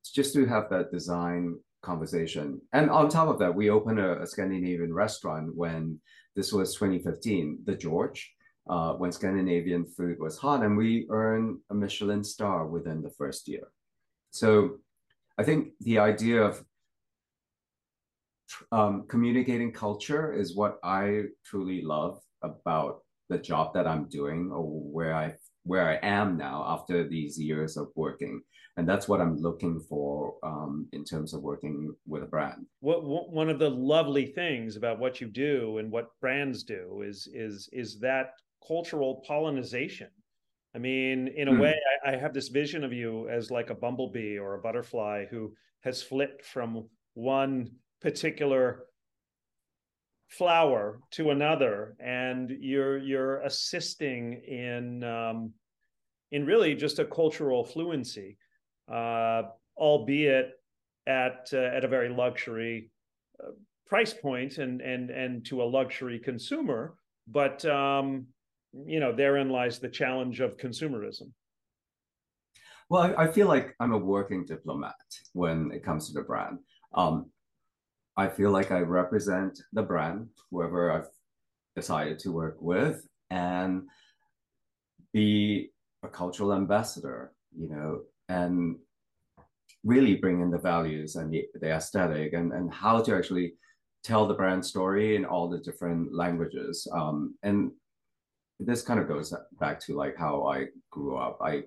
it's 0.01 0.11
just 0.11 0.34
to 0.36 0.45
have 0.45 0.70
that 0.70 0.91
design 0.91 1.57
conversation. 1.82 2.61
And 2.74 2.89
on 2.89 3.09
top 3.09 3.28
of 3.28 3.39
that, 3.39 3.53
we 3.53 3.70
opened 3.70 3.99
a, 3.99 4.22
a 4.22 4.28
Scandinavian 4.28 4.93
restaurant 4.93 5.55
when 5.55 5.99
this 6.36 6.53
was 6.53 6.76
2015, 6.76 7.59
the 7.66 7.76
George. 7.76 8.34
Uh, 8.68 8.93
when 8.93 9.11
Scandinavian 9.11 9.86
food 9.86 10.20
was 10.20 10.38
hot, 10.38 10.63
and 10.63 10.76
we 10.76 11.05
earned 11.09 11.59
a 11.70 11.74
Michelin 11.74 12.24
star 12.24 12.66
within 12.66 13.01
the 13.01 13.11
first 13.11 13.47
year. 13.47 13.68
So 14.32 14.80
I 15.38 15.43
think 15.43 15.70
the 15.82 15.99
idea 15.99 16.41
of 16.41 16.63
um, 18.72 19.05
communicating 19.07 19.72
culture 19.72 20.34
is 20.34 20.55
what 20.55 20.78
I 20.84 21.24
truly 21.43 21.82
love 21.82 22.20
about 22.41 23.01
the 23.30 23.38
job 23.38 23.74
that 23.74 23.88
I'm 23.88 24.07
doing 24.09 24.51
or 24.51 24.63
where 24.63 25.16
I 25.16 25.36
where 25.63 25.89
I 25.89 25.99
am 26.07 26.38
now 26.38 26.63
after 26.68 27.07
these 27.07 27.39
years 27.39 27.76
of 27.76 27.88
working, 27.95 28.39
and 28.78 28.88
that's 28.88 29.07
what 29.07 29.20
I'm 29.20 29.38
looking 29.38 29.80
for 29.80 30.36
um, 30.43 30.88
in 30.93 31.03
terms 31.03 31.34
of 31.34 31.41
working 31.41 31.95
with 32.05 32.22
a 32.22 32.28
brand. 32.28 32.68
What 32.82 33.03
one 33.03 33.49
of 33.49 33.57
the 33.57 33.70
lovely 33.70 34.28
things 34.28 34.76
about 34.76 34.99
what 34.99 35.20
you 35.20 35.28
do 35.28 35.80
and 35.80 35.91
what 35.91 36.11
brands 36.22 36.63
do 36.63 37.03
is 37.05 37.28
is 37.34 37.68
is 37.74 37.99
that 37.99 38.34
cultural 38.68 39.24
pollination. 39.28 40.09
I 40.76 40.78
mean, 40.78 41.30
in 41.30 41.47
a 41.47 41.51
mm. 41.51 41.61
way, 41.61 41.76
I, 42.05 42.13
I 42.13 42.18
have 42.18 42.34
this 42.34 42.49
vision 42.49 42.84
of 42.84 42.91
you 42.91 43.30
as 43.30 43.49
like 43.49 43.70
a 43.70 43.76
bumblebee 43.76 44.38
or 44.38 44.55
a 44.55 44.61
butterfly 44.61 45.26
who 45.30 45.53
has 45.82 46.01
flipped 46.01 46.43
from 46.43 46.89
one 47.13 47.72
particular 48.01 48.86
flower 50.28 50.99
to 51.11 51.30
another 51.30 51.95
and 51.99 52.49
you're 52.59 52.97
you're 52.97 53.41
assisting 53.41 54.34
in 54.47 55.03
um, 55.03 55.51
in 56.32 56.45
really 56.45 56.74
just 56.76 56.99
a 56.99 57.05
cultural 57.05 57.63
fluency 57.63 58.38
uh, 58.91 59.43
albeit 59.78 60.53
at 61.07 61.47
uh, 61.53 61.57
at 61.57 61.84
a 61.84 61.88
very 61.88 62.09
luxury 62.09 62.89
uh, 63.39 63.51
price 63.86 64.13
point 64.13 64.57
and 64.57 64.82
and 64.82 65.09
and 65.11 65.45
to 65.45 65.61
a 65.61 65.63
luxury 65.63 66.20
consumer 66.20 66.95
but 67.28 67.63
um, 67.66 68.26
you 68.86 68.99
know 68.99 69.15
therein 69.15 69.49
lies 69.49 69.80
the 69.80 69.89
challenge 69.89 70.39
of 70.39 70.57
consumerism 70.57 71.32
well 72.89 73.13
I, 73.17 73.28
feel 73.28 73.47
like 73.47 73.76
i'm 73.80 73.93
a 73.93 73.97
working 73.97 74.45
diplomat 74.45 74.95
when 75.34 75.71
it 75.71 75.84
comes 75.84 76.07
to 76.07 76.13
the 76.13 76.21
brand 76.21 76.59
um, 76.93 77.32
I 78.17 78.30
feel 78.30 78.51
like 78.51 78.71
I 78.71 78.80
represent 78.80 79.59
the 79.73 79.84
brand, 79.84 80.30
whoever 80.49 80.91
I've 80.91 81.09
decided 81.76 82.17
to 82.19 82.32
work 82.32 82.57
with, 82.61 83.05
and 83.30 83.84
be 85.11 85.71
a 86.03 86.07
cultural 86.07 86.53
ambassador, 86.53 87.34
you 87.57 87.69
know, 87.69 88.01
and 88.30 88.78
really 89.84 90.15
bring 90.15 90.41
in 90.41 90.49
the 90.49 90.57
values 90.57 91.15
and 91.15 91.32
the, 91.32 91.45
the 91.55 91.71
aesthetic 91.71 92.34
and, 92.34 92.53
and 92.53 92.73
how 92.73 93.01
to 93.01 93.15
actually 93.15 93.55
tell 94.03 94.28
the 94.28 94.34
brand 94.34 94.65
story 94.65 95.15
in 95.15 95.26
all 95.26 95.49
the 95.49 95.59
different 95.59 96.13
languages. 96.13 96.88
Um, 96.93 97.36
and 97.43 97.71
this 98.60 98.82
kind 98.82 98.99
of 98.99 99.08
goes 99.08 99.34
back 99.60 99.80
to 99.82 99.95
like 99.95 100.16
how 100.18 100.47
I 100.47 100.68
grew 100.91 101.18
up. 101.18 101.39
I 101.41 101.64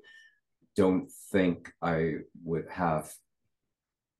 don't 0.76 1.10
think 1.32 1.72
I 1.82 2.14
would 2.44 2.66
have 2.70 3.12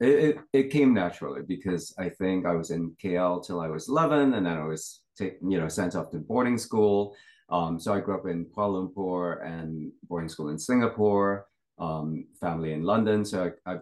it, 0.00 0.08
it, 0.08 0.38
it 0.52 0.70
came 0.70 0.94
naturally 0.94 1.42
because 1.42 1.94
I 1.98 2.08
think 2.08 2.46
I 2.46 2.54
was 2.54 2.70
in 2.70 2.94
KL 3.02 3.44
till 3.44 3.60
I 3.60 3.68
was 3.68 3.88
11 3.88 4.34
and 4.34 4.46
then 4.46 4.56
I 4.56 4.64
was 4.64 5.00
you 5.20 5.58
know, 5.58 5.68
sent 5.68 5.96
off 5.96 6.10
to 6.10 6.18
boarding 6.18 6.58
school. 6.58 7.16
Um, 7.50 7.80
so 7.80 7.94
I 7.94 8.00
grew 8.00 8.14
up 8.14 8.26
in 8.26 8.46
Kuala 8.46 8.88
Lumpur 8.88 9.44
and 9.44 9.90
boarding 10.08 10.28
school 10.28 10.50
in 10.50 10.58
Singapore, 10.58 11.46
um, 11.78 12.26
family 12.40 12.72
in 12.72 12.82
London. 12.82 13.24
So 13.24 13.50
I, 13.66 13.72
I 13.72 13.78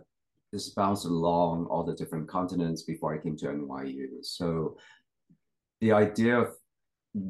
just 0.55 0.74
bounced 0.74 1.05
along 1.05 1.66
all 1.66 1.82
the 1.82 1.95
different 1.95 2.28
continents 2.28 2.82
before 2.82 3.14
I 3.14 3.18
came 3.18 3.37
to 3.39 3.47
NYU. 3.47 4.24
So 4.24 4.78
the 5.80 5.93
idea 5.93 6.39
of 6.39 6.55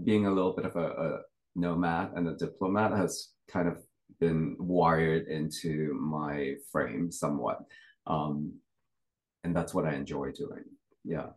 being 0.05 0.27
a 0.27 0.31
little 0.31 0.53
bit 0.53 0.67
of 0.67 0.77
a 0.77 1.21
nomad 1.57 2.13
and 2.15 2.29
a 2.29 2.37
diplomat 2.37 2.93
has 2.93 3.31
kind 3.49 3.69
of 3.69 3.79
been 4.21 4.57
wired 4.59 5.27
into 5.29 5.95
my 5.95 6.55
frame 6.71 7.11
somewhat. 7.11 7.59
Um, 8.07 8.53
and 9.45 9.55
that's 9.55 9.75
what 9.75 9.87
I 9.87 9.95
enjoy 9.95 10.33
doing. 10.33 10.65
Yeah. 11.05 11.29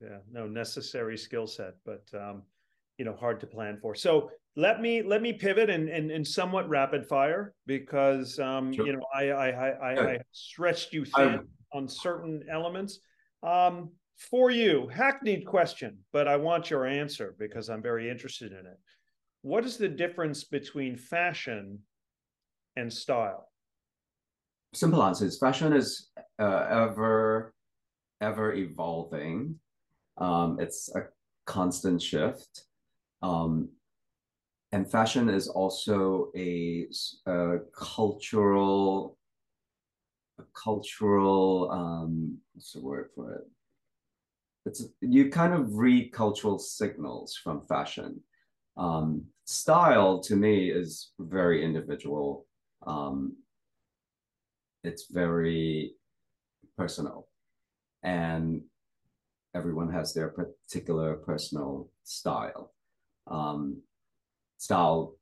Yeah. 0.00 0.18
No 0.30 0.46
necessary 0.46 1.16
skill 1.16 1.46
set, 1.46 1.74
but 1.84 2.04
um, 2.14 2.42
you 2.98 3.04
know, 3.04 3.14
hard 3.14 3.40
to 3.40 3.46
plan 3.46 3.78
for. 3.80 3.94
So 3.94 4.30
let 4.56 4.80
me 4.80 5.02
let 5.02 5.22
me 5.22 5.32
pivot 5.32 5.70
and 5.70 5.88
and, 5.88 6.10
and 6.10 6.26
somewhat 6.26 6.68
rapid 6.68 7.06
fire 7.06 7.54
because 7.66 8.38
um, 8.38 8.72
sure. 8.72 8.86
you 8.86 8.92
know 8.94 9.04
I 9.14 9.30
I 9.30 9.48
I, 9.48 9.68
I, 9.70 10.12
I 10.12 10.18
stretched 10.32 10.92
you 10.92 11.04
thin 11.04 11.40
I, 11.74 11.76
on 11.76 11.88
certain 11.88 12.42
elements. 12.50 13.00
Um, 13.42 13.90
for 14.30 14.50
you, 14.50 14.88
hackneyed 14.90 15.44
question, 15.44 15.98
but 16.10 16.26
I 16.26 16.36
want 16.36 16.70
your 16.70 16.86
answer 16.86 17.34
because 17.38 17.68
I'm 17.68 17.82
very 17.82 18.08
interested 18.08 18.52
in 18.52 18.64
it. 18.66 18.78
What 19.46 19.64
is 19.64 19.76
the 19.76 19.88
difference 19.88 20.42
between 20.42 20.96
fashion 20.96 21.78
and 22.74 22.92
style? 22.92 23.52
Simple 24.74 25.00
answers. 25.00 25.38
Fashion 25.38 25.72
is 25.72 26.10
uh, 26.40 26.66
ever 26.68 27.54
ever 28.20 28.54
evolving. 28.54 29.60
Um, 30.18 30.58
it's 30.58 30.90
a 30.96 31.02
constant 31.46 32.02
shift. 32.02 32.64
Um, 33.22 33.68
and 34.72 34.90
fashion 34.90 35.28
is 35.28 35.46
also 35.46 36.32
a, 36.36 36.88
a 37.26 37.58
cultural, 37.72 39.16
a 40.40 40.44
cultural, 40.60 41.70
um, 41.70 42.38
what's 42.52 42.72
the 42.72 42.80
word 42.80 43.10
for 43.14 43.34
it? 43.34 43.44
It's 44.64 44.88
you 45.00 45.30
kind 45.30 45.54
of 45.54 45.76
read 45.76 46.12
cultural 46.12 46.58
signals 46.58 47.36
from 47.36 47.64
fashion. 47.68 48.20
Um, 48.76 49.26
style 49.46 50.20
to 50.20 50.36
me 50.36 50.70
is 50.70 51.12
very 51.18 51.64
individual. 51.64 52.46
Um, 52.86 53.36
it's 54.84 55.06
very 55.10 55.94
personal 56.76 57.28
and 58.02 58.62
everyone 59.54 59.90
has 59.92 60.12
their 60.12 60.28
particular 60.28 61.14
personal 61.14 61.90
style. 62.04 62.74
Um, 63.28 63.82
style 64.58 65.16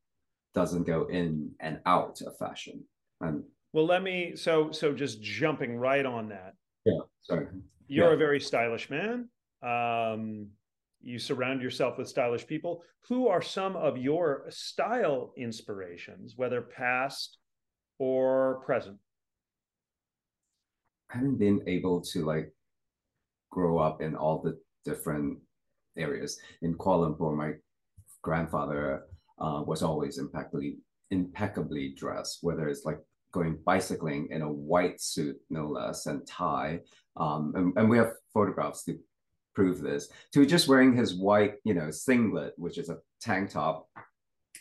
doesn't 0.55 0.87
go 0.87 1.07
in 1.07 1.53
and 1.61 1.81
out 1.87 2.21
of 2.23 2.37
fashion. 2.37 2.85
And 3.21 3.45
well, 3.73 3.87
let 3.87 4.03
me 4.03 4.37
so 4.37 4.71
so 4.71 4.93
just 4.93 5.23
jumping 5.23 5.77
right 5.77 6.05
on 6.05 6.29
that. 6.29 6.55
Yeah, 6.85 7.01
sorry. 7.23 7.47
You're 7.89 8.09
yeah. 8.09 8.15
a 8.15 8.17
very 8.17 8.41
stylish 8.41 8.91
man. 8.91 9.29
Um, 9.63 10.49
you 11.05 11.19
surround 11.19 11.61
yourself 11.61 11.99
with 11.99 12.09
stylish 12.09 12.47
people. 12.47 12.83
Who 13.09 13.29
are 13.29 13.43
some 13.43 13.77
of 13.77 13.99
your 13.99 14.47
style 14.49 15.33
inspirations, 15.37 16.35
whether 16.37 16.63
past 16.63 17.39
or 17.99 18.63
present? 18.65 18.99
I 21.13 21.19
haven't 21.19 21.39
been 21.39 21.61
able 21.67 22.01
to 22.01 22.25
like 22.25 22.53
grow 23.51 23.79
up 23.79 24.03
in 24.03 24.17
all 24.17 24.43
the 24.43 24.59
different 24.85 25.39
areas. 25.97 26.39
In 26.63 26.75
Kuala 26.75 27.17
Lumpur, 27.17 27.37
my 27.37 27.53
grandfather 28.23 29.05
uh, 29.39 29.63
was 29.67 29.83
always 29.83 30.19
impeccably 30.19 30.79
impeccably 31.11 31.95
dressed, 31.97 32.39
whether 32.41 32.69
it's 32.69 32.85
like 32.85 32.99
going 33.31 33.59
bicycling 33.65 34.29
in 34.31 34.43
a 34.43 34.51
white 34.51 35.01
suit, 35.01 35.37
no 35.51 35.67
less, 35.67 36.07
and 36.07 36.27
tie. 36.27 36.81
Um, 37.17 37.53
and, 37.57 37.73
and 37.77 37.91
we 37.91 37.99
have 37.99 38.13
photographs 38.33 38.85
to 38.85 38.99
prove 39.55 39.81
this. 39.81 40.09
To 40.33 40.47
just 40.47 40.69
wearing 40.69 40.97
his 40.97 41.15
white, 41.15 41.55
you 41.65 41.75
know, 41.75 41.91
singlet, 41.91 42.55
which 42.57 42.79
is 42.79 42.89
a 42.89 42.99
tank 43.21 43.51
top 43.51 43.89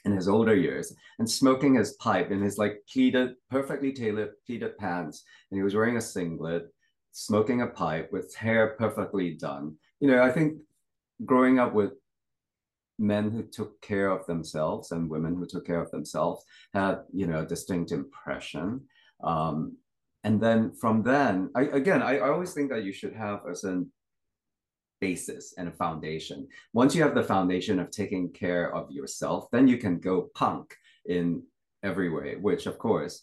in 0.06 0.16
his 0.16 0.28
older 0.28 0.56
years, 0.56 0.94
and 1.20 1.30
smoking 1.30 1.76
his 1.76 1.94
pipe 1.94 2.32
in 2.32 2.42
his 2.42 2.58
like 2.58 2.84
pleated, 2.92 3.36
perfectly 3.50 3.92
tailored 3.94 4.32
pleated 4.46 4.78
pants, 4.78 5.24
and 5.50 5.58
he 5.58 5.64
was 5.64 5.76
wearing 5.76 5.98
a 5.98 6.02
singlet 6.02 6.70
smoking 7.14 7.62
a 7.62 7.68
pipe 7.68 8.12
with 8.12 8.36
hair 8.36 8.76
perfectly 8.78 9.36
done. 9.36 9.76
You 10.00 10.10
know, 10.10 10.22
I 10.22 10.32
think 10.32 10.58
growing 11.24 11.60
up 11.60 11.74
with 11.74 11.94
men 13.00 13.32
who 13.32 13.44
took 13.44 13.82
care 13.82 14.10
of 14.10 14.26
themselves 14.26 14.92
and 14.92 15.10
women 15.10 15.36
who 15.36 15.46
took 15.46 15.66
care 15.66 15.82
of 15.82 15.92
themselves 15.92 16.44
had, 16.74 17.00
you 17.14 17.28
know, 17.28 17.42
a 17.42 17.46
distinct 17.46 17.92
impression. 17.92 18.82
Um, 19.24 19.78
and 20.24 20.42
then 20.42 20.74
from 20.74 21.04
then, 21.04 21.50
I, 21.56 21.64
again, 21.64 22.02
I, 22.02 22.18
I 22.18 22.30
always 22.30 22.54
think 22.54 22.70
that 22.72 22.84
you 22.84 22.94
should 22.94 23.14
have 23.14 23.46
a 23.46 23.56
certain 23.56 23.92
basis 25.08 25.54
and 25.58 25.68
a 25.68 25.80
foundation. 25.86 26.48
Once 26.82 26.96
you 26.96 27.02
have 27.04 27.16
the 27.16 27.30
foundation 27.36 27.78
of 27.80 27.92
taking 27.92 28.26
care 28.32 28.74
of 28.74 28.90
yourself, 28.90 29.42
then 29.52 29.68
you 29.68 29.78
can 29.78 29.96
go 30.00 30.30
punk 30.34 30.66
in 31.16 31.44
every 31.90 32.10
way, 32.18 32.30
which 32.48 32.64
of 32.72 32.76
course, 32.78 33.16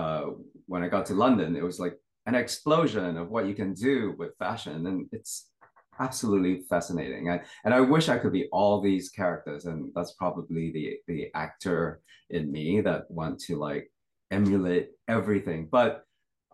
uh, 0.00 0.24
when 0.70 0.82
I 0.82 0.88
got 0.88 1.04
to 1.06 1.20
London, 1.24 1.56
it 1.56 1.68
was 1.70 1.78
like 1.84 1.96
an 2.24 2.34
explosion 2.34 3.18
of 3.18 3.30
what 3.34 3.46
you 3.48 3.54
can 3.54 3.72
do 3.74 4.14
with 4.18 4.38
fashion 4.38 4.86
and 4.86 4.98
it's 5.12 5.32
absolutely 6.06 6.54
fascinating. 6.72 7.22
I, 7.28 7.36
and 7.64 7.74
i 7.78 7.80
wish 7.94 8.06
i 8.08 8.20
could 8.20 8.36
be 8.40 8.48
all 8.58 8.76
these 8.80 9.06
characters 9.20 9.62
and 9.68 9.78
that's 9.94 10.14
probably 10.22 10.64
the 10.76 10.86
the 11.10 11.20
actor 11.44 12.00
in 12.36 12.44
me 12.56 12.66
that 12.86 13.10
want 13.10 13.36
to 13.46 13.52
like 13.68 13.84
emulate 14.38 14.86
everything. 15.16 15.60
But 15.78 15.90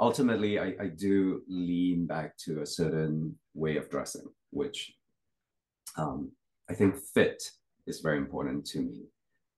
ultimately 0.07 0.53
I, 0.67 0.69
I 0.85 0.89
do 1.07 1.14
lean 1.69 2.01
back 2.14 2.29
to 2.45 2.53
a 2.62 2.73
certain 2.81 3.17
way 3.55 3.75
of 3.81 3.91
dressing 3.95 4.29
which 4.51 4.92
um, 5.97 6.30
i 6.70 6.74
think 6.74 6.97
fit 7.14 7.42
is 7.86 8.01
very 8.01 8.18
important 8.18 8.64
to 8.64 8.80
me 8.80 9.03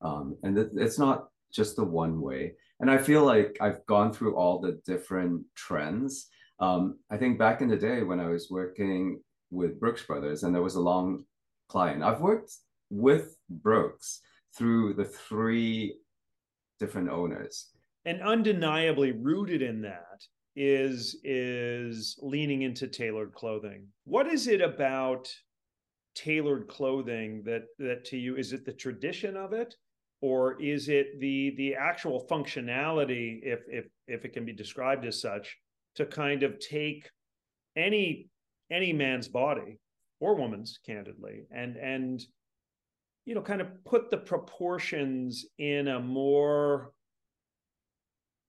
um, 0.01 0.37
and 0.43 0.57
it, 0.59 0.71
it's 0.75 0.99
not 0.99 1.29
just 1.53 1.77
the 1.77 1.85
one 1.85 2.21
way. 2.21 2.55
And 2.81 2.91
I 2.91 2.99
feel 2.99 3.25
like 3.25 3.57
I've 3.61 3.85
gone 3.87 4.13
through 4.13 4.37
all 4.37 4.61
the 4.61 4.81
different 4.87 5.45
trends. 5.55 6.29
Um, 6.61 6.99
I 7.11 7.17
think 7.17 7.39
back 7.39 7.61
in 7.61 7.69
the 7.69 7.77
day 7.77 8.03
when 8.03 8.21
I 8.21 8.29
was 8.29 8.51
working 8.51 9.21
with 9.51 9.81
Brooks 9.81 10.03
Brothers, 10.03 10.43
and 10.43 10.55
there 10.55 10.63
was 10.63 10.75
a 10.75 10.81
long 10.81 11.25
client. 11.69 12.03
I've 12.03 12.21
worked 12.21 12.53
with 12.91 13.37
Brooks 13.49 14.21
through 14.57 14.95
the 14.95 15.05
three 15.05 15.97
different 16.79 17.09
owners. 17.09 17.71
And 18.05 18.23
undeniably 18.23 19.13
rooted 19.13 19.63
in 19.63 19.83
that 19.83 20.25
is 20.59 21.17
is 21.23 22.19
leaning 22.21 22.63
into 22.63 22.89
tailored 22.89 23.33
clothing. 23.33 23.87
What 24.05 24.27
is 24.27 24.49
it 24.49 24.61
about 24.61 25.33
tailored 26.17 26.67
clothing 26.67 27.43
that 27.45 27.63
that 27.79 28.05
to 28.05 28.17
you 28.17 28.37
is 28.37 28.53
it 28.53 28.65
the 28.65 28.73
tradition 28.73 29.37
of 29.37 29.53
it 29.53 29.77
or 30.21 30.61
is 30.61 30.89
it 30.89 31.21
the 31.21 31.55
the 31.57 31.77
actual 31.77 32.27
functionality 32.29 33.39
if 33.45 33.61
if 33.69 33.87
if 34.09 34.25
it 34.25 34.33
can 34.33 34.45
be 34.45 34.53
described 34.53 35.07
as 35.07 35.21
such 35.21 35.57
to 35.95 36.05
kind 36.05 36.43
of 36.43 36.59
take 36.59 37.09
any 37.77 38.29
any 38.73 38.93
man's 38.93 39.29
body 39.29 39.79
or 40.19 40.35
woman's 40.35 40.81
candidly 40.85 41.47
and 41.53 41.77
and 41.77 42.25
you 43.25 43.35
know 43.37 43.43
kind 43.43 43.61
of 43.61 43.69
put 43.85 44.11
the 44.11 44.17
proportions 44.17 45.47
in 45.59 45.87
a 45.87 46.01
more 46.01 46.91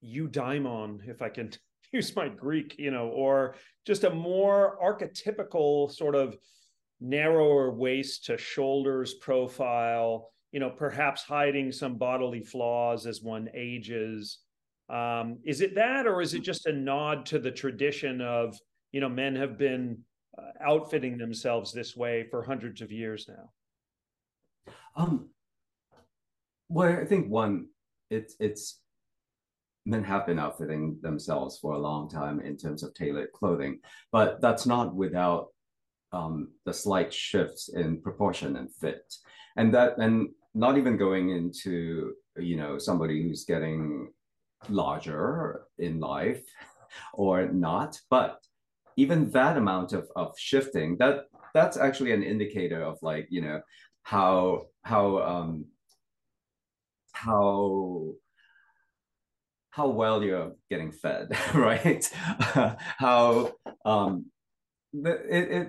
eudaimon 0.03 1.07
if 1.07 1.21
i 1.21 1.29
can 1.29 1.51
use 1.93 2.15
my 2.15 2.27
greek 2.29 2.75
you 2.77 2.91
know 2.91 3.07
or 3.07 3.55
just 3.85 4.03
a 4.03 4.09
more 4.09 4.77
archetypical 4.83 5.91
sort 5.91 6.15
of 6.15 6.37
narrower 7.01 7.71
waist 7.71 8.25
to 8.25 8.37
shoulders 8.37 9.15
profile 9.15 10.31
you 10.51 10.59
know 10.59 10.69
perhaps 10.69 11.23
hiding 11.23 11.71
some 11.71 11.95
bodily 11.95 12.41
flaws 12.41 13.05
as 13.05 13.21
one 13.21 13.49
ages. 13.53 14.39
Um, 14.89 15.37
is 15.45 15.61
it 15.61 15.75
that 15.75 16.07
or 16.07 16.21
is 16.21 16.33
it 16.33 16.41
just 16.41 16.65
a 16.65 16.73
nod 16.73 17.25
to 17.27 17.39
the 17.39 17.51
tradition 17.51 18.21
of 18.21 18.57
you 18.91 19.01
know 19.01 19.09
men 19.09 19.35
have 19.35 19.57
been 19.57 19.99
uh, 20.37 20.51
outfitting 20.61 21.17
themselves 21.17 21.71
this 21.71 21.95
way 21.95 22.25
for 22.31 22.43
hundreds 22.43 22.81
of 22.81 22.91
years 22.91 23.29
now? 23.29 24.73
Um 24.95 25.29
well 26.71 26.99
i 26.99 27.05
think 27.05 27.27
one 27.29 27.67
it's 28.11 28.35
it's 28.39 28.79
men 29.89 30.03
have 30.03 30.25
been 30.25 30.39
outfitting 30.39 30.97
themselves 31.01 31.57
for 31.59 31.73
a 31.73 31.79
long 31.79 32.09
time 32.09 32.39
in 32.39 32.57
terms 32.57 32.83
of 32.83 32.93
tailored 32.93 33.31
clothing. 33.33 33.79
But 34.11 34.41
that's 34.41 34.65
not 34.65 34.95
without 34.95 35.47
um, 36.11 36.49
the 36.65 36.73
slight 36.73 37.13
shifts 37.13 37.69
in 37.69 38.01
proportion 38.01 38.55
and 38.55 38.73
fit. 38.73 39.13
And 39.57 39.73
that 39.73 39.97
and 39.97 40.29
not 40.53 40.77
even 40.77 40.97
going 40.97 41.29
into 41.29 42.13
you 42.37 42.55
know 42.55 42.77
somebody 42.77 43.21
who's 43.21 43.45
getting 43.45 44.11
larger 44.67 45.63
in 45.77 45.99
life 45.99 46.43
or 47.13 47.47
not 47.47 47.99
but 48.09 48.39
even 48.97 49.29
that 49.31 49.57
amount 49.57 49.93
of, 49.93 50.09
of 50.15 50.33
shifting 50.37 50.97
that 50.97 51.25
that's 51.53 51.77
actually 51.77 52.11
an 52.11 52.23
indicator 52.23 52.81
of 52.81 52.97
like 53.01 53.27
you 53.29 53.41
know 53.41 53.61
how 54.03 54.63
how 54.83 55.19
um 55.19 55.65
how 57.13 58.11
how 59.79 59.87
well 59.87 60.23
you're 60.23 60.51
getting 60.69 60.91
fed 60.91 61.25
right 61.53 62.05
how 63.05 63.51
um 63.85 64.25
it, 64.93 65.47
it 65.59 65.67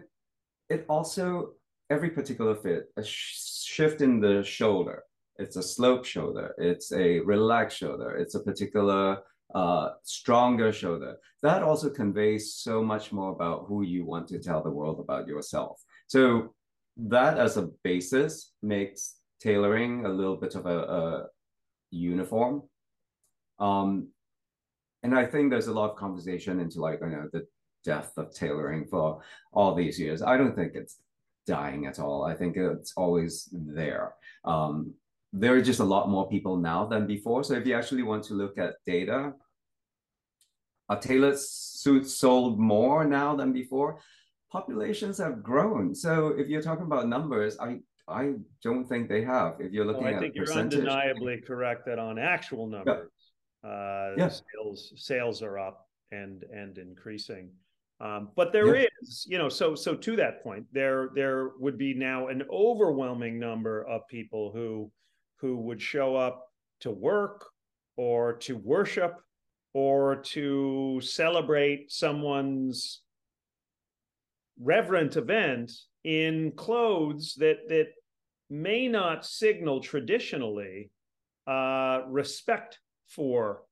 it 0.74 0.84
also 0.88 1.52
every 1.94 2.10
particular 2.10 2.54
fit 2.64 2.82
a 2.96 3.04
sh- 3.04 3.64
shift 3.74 4.00
in 4.00 4.20
the 4.20 4.42
shoulder 4.42 4.98
it's 5.42 5.56
a 5.56 5.62
slope 5.74 6.04
shoulder 6.04 6.46
it's 6.58 6.88
a 6.92 7.20
relaxed 7.34 7.78
shoulder 7.78 8.10
it's 8.22 8.34
a 8.34 8.42
particular 8.50 9.18
uh, 9.54 9.90
stronger 10.04 10.72
shoulder. 10.72 11.16
That 11.42 11.62
also 11.62 11.90
conveys 11.90 12.54
so 12.54 12.82
much 12.82 13.12
more 13.12 13.32
about 13.32 13.64
who 13.66 13.82
you 13.82 14.04
want 14.04 14.28
to 14.28 14.38
tell 14.38 14.62
the 14.62 14.70
world 14.70 15.00
about 15.00 15.26
yourself. 15.26 15.80
So 16.06 16.54
that 16.96 17.38
as 17.38 17.56
a 17.56 17.70
basis 17.82 18.52
makes 18.62 19.16
tailoring 19.42 20.06
a 20.06 20.08
little 20.08 20.36
bit 20.36 20.54
of 20.54 20.66
a, 20.66 20.78
a 20.78 21.26
uniform. 21.90 22.62
Um, 23.60 24.08
and 25.02 25.14
I 25.14 25.24
think 25.26 25.50
there's 25.50 25.68
a 25.68 25.72
lot 25.72 25.90
of 25.90 25.96
conversation 25.96 26.60
into 26.60 26.80
like, 26.80 27.00
you 27.00 27.08
know, 27.08 27.28
the 27.32 27.46
death 27.84 28.12
of 28.16 28.34
tailoring 28.34 28.86
for 28.86 29.20
all 29.52 29.74
these 29.74 29.98
years. 29.98 30.22
I 30.22 30.36
don't 30.36 30.54
think 30.54 30.72
it's 30.74 30.98
dying 31.46 31.86
at 31.86 31.98
all. 31.98 32.24
I 32.24 32.34
think 32.34 32.56
it's 32.56 32.92
always 32.96 33.48
there. 33.52 34.14
Um, 34.44 34.94
there 35.32 35.54
are 35.54 35.62
just 35.62 35.80
a 35.80 35.84
lot 35.84 36.08
more 36.08 36.28
people 36.28 36.56
now 36.56 36.84
than 36.86 37.06
before. 37.06 37.44
So 37.44 37.54
if 37.54 37.66
you 37.66 37.74
actually 37.74 38.02
want 38.02 38.24
to 38.24 38.34
look 38.34 38.58
at 38.58 38.74
data, 38.84 39.32
a 40.88 40.96
tailored 40.96 41.38
suit 41.38 42.06
sold 42.06 42.58
more 42.58 43.04
now 43.04 43.36
than 43.36 43.52
before. 43.52 44.00
Populations 44.50 45.18
have 45.18 45.42
grown. 45.42 45.94
So 45.94 46.34
if 46.36 46.48
you're 46.48 46.62
talking 46.62 46.86
about 46.86 47.08
numbers, 47.08 47.56
I 47.60 47.78
I 48.08 48.34
don't 48.64 48.88
think 48.88 49.08
they 49.08 49.22
have. 49.22 49.54
If 49.60 49.72
you're 49.72 49.84
looking 49.84 50.02
well, 50.02 50.16
I 50.16 50.18
think 50.18 50.34
you're 50.34 50.52
undeniably 50.52 51.40
correct 51.40 51.86
that 51.86 52.00
on 52.00 52.18
actual 52.18 52.66
numbers. 52.66 53.08
Uh, 53.64 54.10
yeah. 54.16 54.28
sales 54.28 54.92
sales 54.96 55.42
are 55.42 55.58
up 55.58 55.88
and 56.12 56.44
and 56.52 56.78
increasing. 56.78 57.50
Um, 58.00 58.30
but 58.34 58.52
there 58.52 58.74
yeah. 58.74 58.86
is, 59.02 59.26
you 59.28 59.36
know, 59.36 59.50
so 59.50 59.74
so 59.74 59.94
to 59.94 60.16
that 60.16 60.42
point, 60.42 60.66
there 60.72 61.10
there 61.14 61.50
would 61.58 61.76
be 61.76 61.92
now 61.92 62.28
an 62.28 62.42
overwhelming 62.50 63.38
number 63.38 63.84
of 63.86 64.08
people 64.08 64.50
who 64.52 64.90
who 65.36 65.56
would 65.56 65.80
show 65.80 66.16
up 66.16 66.46
to 66.80 66.90
work 66.90 67.46
or 67.96 68.34
to 68.34 68.56
worship 68.56 69.20
or 69.74 70.16
to 70.16 71.00
celebrate 71.02 71.92
someone's 71.92 73.02
reverent 74.58 75.16
event 75.16 75.72
in 76.04 76.52
clothes 76.56 77.34
that 77.38 77.68
that 77.68 77.88
may 78.48 78.88
not 78.88 79.24
signal 79.24 79.80
traditionally 79.80 80.90
uh, 81.46 82.00
respect 82.08 82.78
for 83.10 83.62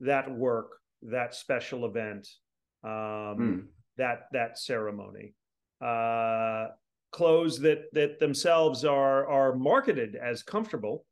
that 0.00 0.30
work, 0.30 0.72
that 1.02 1.34
special 1.34 1.86
event, 1.86 2.28
um, 2.84 2.90
mm. 2.90 3.64
that 3.96 4.26
that 4.32 4.58
ceremony. 4.58 5.34
Uh, 5.80 6.68
clothes 7.12 7.58
that 7.58 7.84
that 7.92 8.20
themselves 8.20 8.84
are 8.84 9.26
are 9.26 9.56
marketed 9.56 10.14
as 10.14 10.42
comfortable 10.42 11.04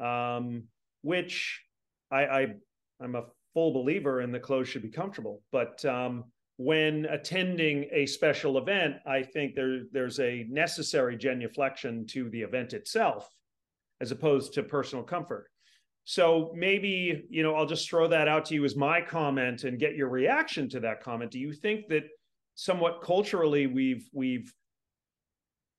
um, 0.00 0.64
which 1.02 1.62
I, 2.10 2.26
I 2.26 2.46
I'm 3.00 3.14
a 3.14 3.24
full 3.54 3.72
believer 3.72 4.20
in 4.20 4.32
the 4.32 4.40
clothes 4.40 4.68
should 4.68 4.82
be 4.82 4.90
comfortable. 4.90 5.42
But 5.52 5.84
um, 5.84 6.24
when 6.56 7.06
attending 7.06 7.88
a 7.92 8.06
special 8.06 8.58
event, 8.58 8.96
I 9.06 9.22
think 9.22 9.54
there 9.54 9.82
there's 9.92 10.20
a 10.20 10.46
necessary 10.48 11.16
genuflection 11.16 12.06
to 12.08 12.28
the 12.30 12.42
event 12.42 12.72
itself, 12.72 13.28
as 14.00 14.10
opposed 14.10 14.54
to 14.54 14.62
personal 14.62 15.04
comfort. 15.04 15.48
So 16.08 16.52
maybe 16.54 17.26
you 17.28 17.42
know 17.42 17.54
I'll 17.54 17.66
just 17.66 17.86
throw 17.86 18.08
that 18.08 18.28
out 18.28 18.46
to 18.46 18.54
you 18.54 18.64
as 18.64 18.74
my 18.74 19.02
comment 19.02 19.64
and 19.64 19.78
get 19.78 19.94
your 19.94 20.08
reaction 20.08 20.66
to 20.70 20.80
that 20.80 21.02
comment. 21.02 21.30
Do 21.30 21.38
you 21.38 21.52
think 21.52 21.86
that 21.88 22.04
somewhat 22.54 23.02
culturally 23.02 23.66
we've 23.66 24.08
we've 24.14 24.50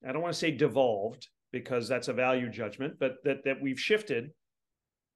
I 0.07 0.11
don't 0.11 0.21
want 0.21 0.31
to 0.31 0.39
say 0.39 0.51
devolved 0.51 1.27
because 1.51 1.87
that's 1.87 2.09
a 2.09 2.13
value 2.13 2.47
judgment, 2.47 2.99
but 2.99 3.15
that 3.23 3.43
that 3.45 3.59
we've 3.59 3.79
shifted 3.79 4.29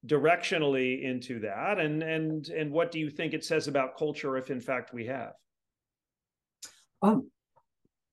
directionally 0.07 1.03
into 1.03 1.39
that 1.41 1.77
and 1.79 2.01
and 2.01 2.47
and 2.47 2.71
what 2.71 2.91
do 2.91 2.99
you 2.99 3.11
think 3.11 3.35
it 3.35 3.45
says 3.45 3.67
about 3.67 3.95
culture 3.95 4.35
if 4.35 4.49
in 4.49 4.59
fact 4.59 4.93
we 4.93 5.05
have 5.05 5.31
um 7.01 7.25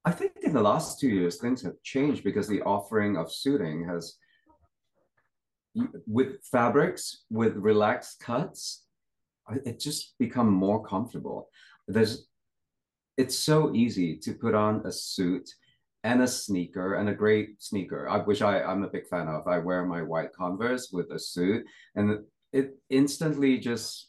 i 0.05 0.13
think 0.13 0.31
in 0.45 0.53
the 0.53 0.63
last 0.63 1.01
two 1.01 1.09
years 1.09 1.39
things 1.39 1.61
have 1.61 1.75
changed 1.83 2.23
because 2.23 2.47
the 2.47 2.63
offering 2.63 3.17
of 3.17 3.33
suiting 3.33 3.85
has 3.85 4.19
with 6.07 6.43
fabrics 6.51 7.25
with 7.31 7.57
relaxed 7.57 8.21
cuts 8.21 8.85
it 9.65 9.79
just 9.79 10.15
become 10.19 10.51
more 10.51 10.85
comfortable 10.85 11.49
there's 11.87 12.27
it's 13.17 13.39
so 13.39 13.75
easy 13.75 14.17
to 14.17 14.33
put 14.33 14.55
on 14.55 14.83
a 14.87 14.93
suit 14.93 15.49
and 16.05 16.23
a 16.23 16.29
sneaker 16.29 16.95
and 16.95 17.09
a 17.09 17.15
great 17.15 17.63
sneaker, 17.63 18.09
I, 18.09 18.19
which 18.19 18.43
I, 18.43 18.63
I'm 18.63 18.83
a 18.83 18.89
big 18.89 19.07
fan 19.09 19.29
of. 19.29 19.47
I 19.47 19.59
wear 19.59 19.85
my 19.85 20.03
white 20.03 20.33
Converse 20.33 20.91
with 20.91 21.11
a 21.11 21.19
suit, 21.19 21.67
and 21.95 22.21
it 22.53 22.79
instantly 22.89 23.59
just 23.59 24.09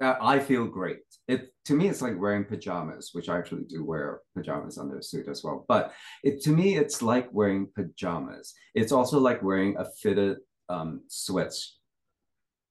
I 0.00 0.40
feel 0.40 0.66
great. 0.66 0.98
It 1.28 1.54
to 1.66 1.74
me, 1.74 1.88
it's 1.88 2.02
like 2.02 2.20
wearing 2.20 2.44
pajamas, 2.44 3.10
which 3.12 3.28
I 3.28 3.38
actually 3.38 3.64
do 3.64 3.84
wear 3.84 4.20
pajamas 4.36 4.76
under 4.76 4.98
a 4.98 5.02
suit 5.02 5.28
as 5.28 5.42
well. 5.42 5.64
But 5.68 5.92
it 6.22 6.42
to 6.42 6.50
me, 6.50 6.76
it's 6.76 7.00
like 7.00 7.28
wearing 7.32 7.68
pajamas. 7.74 8.52
It's 8.74 8.92
also 8.92 9.18
like 9.18 9.42
wearing 9.42 9.76
a 9.78 9.86
fitted 10.02 10.38
um, 10.68 11.02
sweats 11.08 11.78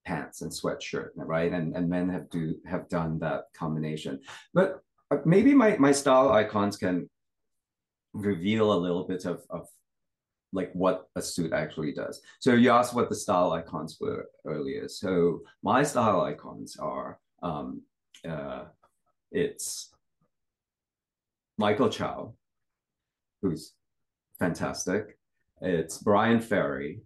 pants 0.06 0.42
and 0.42 0.52
sweatshirt, 0.52 1.10
right? 1.16 1.52
And 1.52 1.76
and 1.76 1.90
men 1.90 2.10
have 2.10 2.30
do 2.30 2.56
have 2.66 2.90
done 2.90 3.20
that 3.20 3.46
combination. 3.56 4.20
But 4.54 4.82
uh, 5.12 5.18
maybe 5.26 5.54
my 5.54 5.78
my 5.78 5.92
style 5.92 6.32
icons 6.32 6.78
can 6.78 7.10
reveal 8.14 8.74
a 8.74 8.78
little 8.78 9.08
bit 9.08 9.26
of, 9.26 9.42
of 9.50 9.68
like 10.52 10.72
what 10.74 11.08
a 11.16 11.22
suit 11.22 11.52
actually 11.52 11.94
does. 11.94 12.22
So 12.40 12.54
you 12.54 12.70
asked 12.70 12.94
what 12.94 13.10
the 13.10 13.16
style 13.16 13.52
icons 13.52 13.98
were 14.00 14.28
earlier. 14.46 14.88
So 14.88 15.42
my 15.64 15.84
style 15.84 16.22
icons 16.22 16.78
are 16.78 17.20
um, 17.42 17.82
uh, 18.28 18.66
it's 19.32 19.92
Michael 21.58 21.90
Chow, 21.90 22.36
who's 23.42 23.74
fantastic. 24.40 25.18
It's 25.62 25.98
Bryan 25.98 26.40
Ferry, 26.40 27.02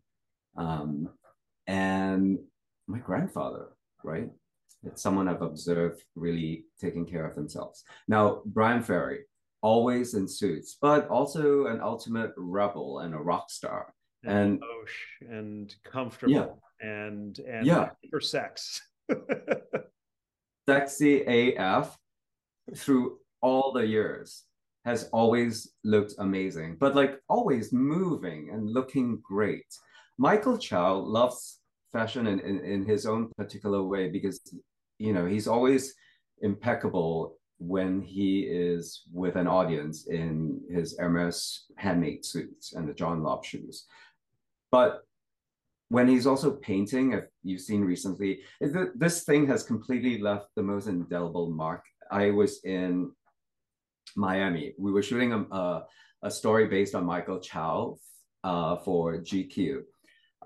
um, 0.57 1.09
and 1.67 2.39
my 2.87 2.99
grandfather, 2.99 3.67
right? 4.03 4.29
It's 4.83 5.01
someone 5.01 5.27
I've 5.27 5.41
observed 5.41 6.03
really 6.15 6.65
taking 6.79 7.05
care 7.05 7.25
of 7.25 7.35
themselves. 7.35 7.83
Now, 8.07 8.41
Bryan 8.45 8.83
Ferry, 8.83 9.25
always 9.61 10.13
in 10.13 10.27
suits, 10.27 10.77
but 10.81 11.07
also 11.09 11.67
an 11.67 11.81
ultimate 11.81 12.33
rebel 12.37 12.99
and 12.99 13.13
a 13.13 13.17
rock 13.17 13.49
star. 13.49 13.93
And, 14.23 14.61
and, 15.21 15.29
and 15.29 15.75
comfortable 15.83 16.61
yeah. 16.81 16.87
and 16.87 17.39
and 17.39 17.65
yeah. 17.65 17.89
for 18.09 18.19
sex. 18.19 18.81
Sexy 20.69 21.53
AF 21.55 21.97
through 22.75 23.19
all 23.41 23.71
the 23.71 23.85
years 23.85 24.43
has 24.85 25.09
always 25.11 25.73
looked 25.83 26.13
amazing, 26.19 26.77
but 26.79 26.95
like 26.95 27.19
always 27.29 27.71
moving 27.71 28.49
and 28.51 28.69
looking 28.69 29.19
great. 29.21 29.65
Michael 30.17 30.57
Chow 30.57 30.95
loves 30.95 31.59
fashion 31.91 32.27
in, 32.27 32.39
in, 32.39 32.59
in 32.59 32.85
his 32.85 33.05
own 33.05 33.29
particular 33.37 33.83
way 33.83 34.09
because 34.09 34.41
you 34.99 35.13
know 35.13 35.25
he's 35.25 35.47
always 35.47 35.93
impeccable 36.41 37.37
when 37.59 38.01
he 38.01 38.41
is 38.41 39.03
with 39.11 39.35
an 39.35 39.47
audience 39.47 40.07
in 40.07 40.61
his 40.69 40.97
Hermes 40.99 41.65
handmade 41.77 42.23
suits 42.23 42.73
and 42.73 42.87
the 42.87 42.93
John 42.93 43.23
Lobb 43.23 43.43
shoes. 43.43 43.85
But 44.71 45.01
when 45.89 46.07
he's 46.07 46.27
also 46.27 46.51
painting, 46.51 47.13
if 47.13 47.23
you've 47.43 47.61
seen 47.61 47.81
recently, 47.81 48.41
this 48.95 49.23
thing 49.23 49.47
has 49.47 49.63
completely 49.63 50.19
left 50.19 50.47
the 50.55 50.61
most 50.61 50.87
indelible 50.87 51.49
mark. 51.49 51.83
I 52.11 52.31
was 52.31 52.63
in 52.63 53.11
Miami. 54.15 54.73
We 54.77 54.91
were 54.91 55.01
shooting 55.01 55.33
a, 55.33 55.39
a, 55.55 55.85
a 56.23 56.31
story 56.31 56.67
based 56.67 56.93
on 56.93 57.05
Michael 57.05 57.39
Chow 57.39 57.97
uh, 58.43 58.77
for 58.77 59.17
GQ. 59.17 59.81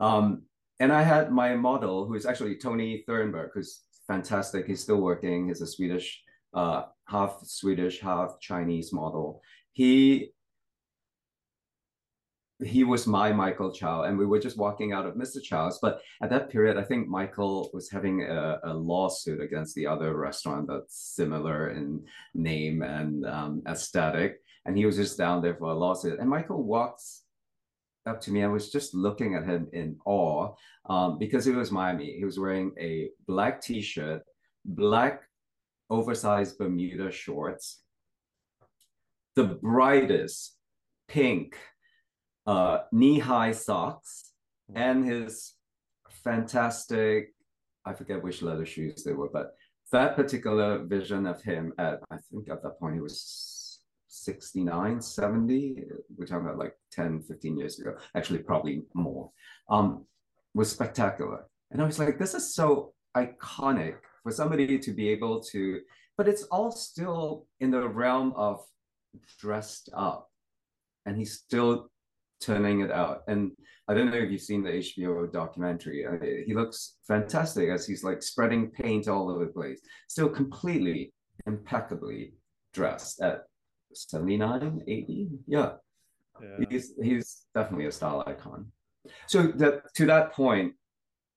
Um, 0.01 0.41
and 0.79 0.91
I 0.91 1.03
had 1.03 1.31
my 1.31 1.55
model, 1.55 2.05
who 2.05 2.15
is 2.15 2.25
actually 2.25 2.57
Tony 2.57 3.05
Thurnberg, 3.07 3.51
who's 3.53 3.83
fantastic. 4.07 4.65
He's 4.65 4.81
still 4.81 4.99
working. 4.99 5.47
He's 5.47 5.61
a 5.61 5.67
Swedish 5.67 6.21
uh, 6.53 6.83
half 7.05 7.39
Swedish, 7.43 7.99
half 8.01 8.39
Chinese 8.39 8.91
model. 8.91 9.41
He 9.73 10.33
he 12.63 12.83
was 12.83 13.07
my 13.07 13.33
Michael 13.33 13.71
Chow, 13.71 14.03
and 14.03 14.17
we 14.17 14.25
were 14.25 14.39
just 14.39 14.57
walking 14.57 14.93
out 14.93 15.07
of 15.07 15.15
Mr. 15.15 15.41
Chow's. 15.41 15.79
But 15.81 16.01
at 16.21 16.29
that 16.29 16.51
period, 16.51 16.77
I 16.77 16.83
think 16.83 17.07
Michael 17.07 17.71
was 17.73 17.89
having 17.89 18.21
a, 18.23 18.59
a 18.63 18.73
lawsuit 18.73 19.41
against 19.41 19.73
the 19.73 19.87
other 19.87 20.15
restaurant 20.15 20.67
that's 20.67 20.95
similar 21.15 21.71
in 21.71 22.03
name 22.35 22.83
and 22.83 23.25
um, 23.25 23.63
aesthetic, 23.67 24.41
and 24.65 24.77
he 24.77 24.85
was 24.85 24.97
just 24.97 25.17
down 25.17 25.41
there 25.41 25.55
for 25.55 25.71
a 25.71 25.75
lawsuit. 25.75 26.19
And 26.19 26.29
Michael 26.29 26.63
walks 26.63 27.23
up 28.05 28.21
to 28.21 28.31
me. 28.31 28.43
I 28.43 28.47
was 28.47 28.71
just 28.71 28.93
looking 28.93 29.35
at 29.35 29.45
him 29.45 29.67
in 29.73 29.97
awe 30.05 30.53
um, 30.89 31.17
because 31.17 31.47
it 31.47 31.55
was 31.55 31.71
Miami. 31.71 32.17
He 32.17 32.25
was 32.25 32.39
wearing 32.39 32.71
a 32.79 33.09
black 33.27 33.61
T-shirt, 33.61 34.23
black 34.65 35.21
oversized 35.89 36.57
Bermuda 36.57 37.11
shorts, 37.11 37.81
the 39.35 39.43
brightest 39.43 40.57
pink 41.07 41.57
uh, 42.47 42.79
knee-high 42.91 43.51
socks, 43.51 44.31
and 44.73 45.05
his 45.05 45.53
fantastic, 46.23 47.33
I 47.85 47.93
forget 47.93 48.23
which 48.23 48.41
leather 48.41 48.65
shoes 48.65 49.03
they 49.03 49.13
were, 49.13 49.29
but 49.29 49.53
that 49.91 50.15
particular 50.15 50.83
vision 50.85 51.27
of 51.27 51.41
him 51.41 51.73
at, 51.77 51.99
I 52.09 52.17
think 52.31 52.49
at 52.49 52.63
that 52.63 52.79
point 52.79 52.95
he 52.95 53.01
was 53.01 53.21
69, 54.11 55.01
70, 55.01 55.83
we're 56.17 56.25
talking 56.25 56.45
about 56.45 56.59
like 56.59 56.75
10, 56.91 57.23
15 57.23 57.57
years 57.57 57.79
ago, 57.79 57.95
actually 58.15 58.39
probably 58.39 58.83
more, 58.93 59.31
um, 59.69 60.05
was 60.53 60.69
spectacular. 60.69 61.45
And 61.71 61.81
I 61.81 61.85
was 61.85 61.97
like, 61.97 62.19
this 62.19 62.33
is 62.33 62.53
so 62.53 62.93
iconic 63.15 63.95
for 64.21 64.31
somebody 64.31 64.77
to 64.77 64.91
be 64.91 65.09
able 65.09 65.39
to, 65.51 65.79
but 66.17 66.27
it's 66.27 66.43
all 66.43 66.71
still 66.71 67.47
in 67.61 67.71
the 67.71 67.87
realm 67.87 68.33
of 68.35 68.61
dressed 69.39 69.89
up. 69.95 70.29
And 71.05 71.17
he's 71.17 71.33
still 71.33 71.89
turning 72.41 72.81
it 72.81 72.91
out. 72.91 73.21
And 73.29 73.51
I 73.87 73.93
don't 73.93 74.11
know 74.11 74.17
if 74.17 74.29
you've 74.29 74.41
seen 74.41 74.61
the 74.61 74.71
HBO 74.71 75.31
documentary. 75.31 76.05
Uh, 76.05 76.43
he 76.45 76.53
looks 76.53 76.97
fantastic 77.07 77.69
as 77.69 77.87
he's 77.87 78.03
like 78.03 78.21
spreading 78.21 78.71
paint 78.71 79.07
all 79.07 79.29
over 79.29 79.45
the 79.45 79.51
place, 79.51 79.79
still 80.09 80.29
completely 80.29 81.13
impeccably 81.47 82.33
dressed 82.73 83.21
at 83.21 83.43
79, 83.93 84.83
80. 84.87 85.29
Yeah. 85.47 85.73
yeah. 86.41 86.65
He's 86.69 86.93
he's 87.01 87.45
definitely 87.53 87.87
a 87.87 87.91
style 87.91 88.23
icon. 88.27 88.71
So 89.27 89.43
that 89.43 89.93
to 89.95 90.05
that 90.05 90.33
point, 90.33 90.73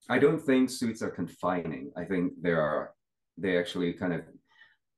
I 0.09 0.19
don't 0.19 0.41
think 0.41 0.69
suits 0.69 1.01
are 1.01 1.09
confining. 1.09 1.91
I 1.97 2.05
think 2.05 2.33
they 2.41 2.51
are 2.51 2.93
they 3.37 3.57
actually 3.57 3.93
kind 3.93 4.13
of 4.13 4.21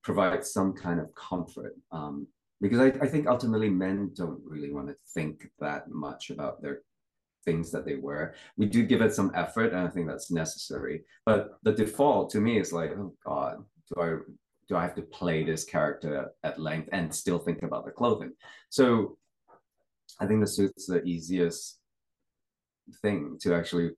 provide 0.04 0.46
some 0.46 0.74
kind 0.74 1.00
of 1.00 1.14
comfort. 1.16 1.76
Um, 1.92 2.28
because 2.60 2.80
I, 2.80 2.88
I 3.02 3.08
think 3.08 3.28
ultimately 3.28 3.70
men 3.70 4.12
don't 4.16 4.42
really 4.44 4.74
want 4.74 4.88
to 4.88 4.96
think 5.14 5.48
that 5.60 5.90
much 5.90 6.32
about 6.32 6.62
their 6.62 6.82
things 7.46 7.72
that 7.72 7.86
they 7.86 7.96
wear. 7.96 8.36
We 8.58 8.66
do 8.66 8.84
give 8.84 9.02
it 9.02 9.14
some 9.14 9.32
effort, 9.36 9.74
and 9.74 9.88
I 9.88 9.90
think 9.90 10.08
that's 10.08 10.32
necessary. 10.32 11.04
But 11.26 11.58
the 11.64 11.72
default 11.72 12.30
to 12.32 12.42
me 12.42 12.60
is 12.60 12.74
like, 12.74 12.92
oh 12.98 13.14
God, 13.26 13.64
do 13.90 14.02
I 14.02 14.18
do 14.68 14.76
I 14.76 14.84
have 14.84 14.96
to 14.96 15.02
play 15.02 15.44
this 15.44 15.64
character 15.64 16.32
at 16.44 16.60
length 16.60 16.90
and 16.92 17.14
still 17.14 17.40
think 17.40 17.64
about 17.64 17.86
the 17.86 17.92
clothing? 17.92 18.34
So 18.70 19.18
I 20.20 20.26
think 20.26 20.42
the 20.42 20.48
suit's 20.48 20.88
the 20.88 21.04
easiest 21.04 21.80
thing 23.02 23.38
to 23.42 23.54
actually 23.54 23.92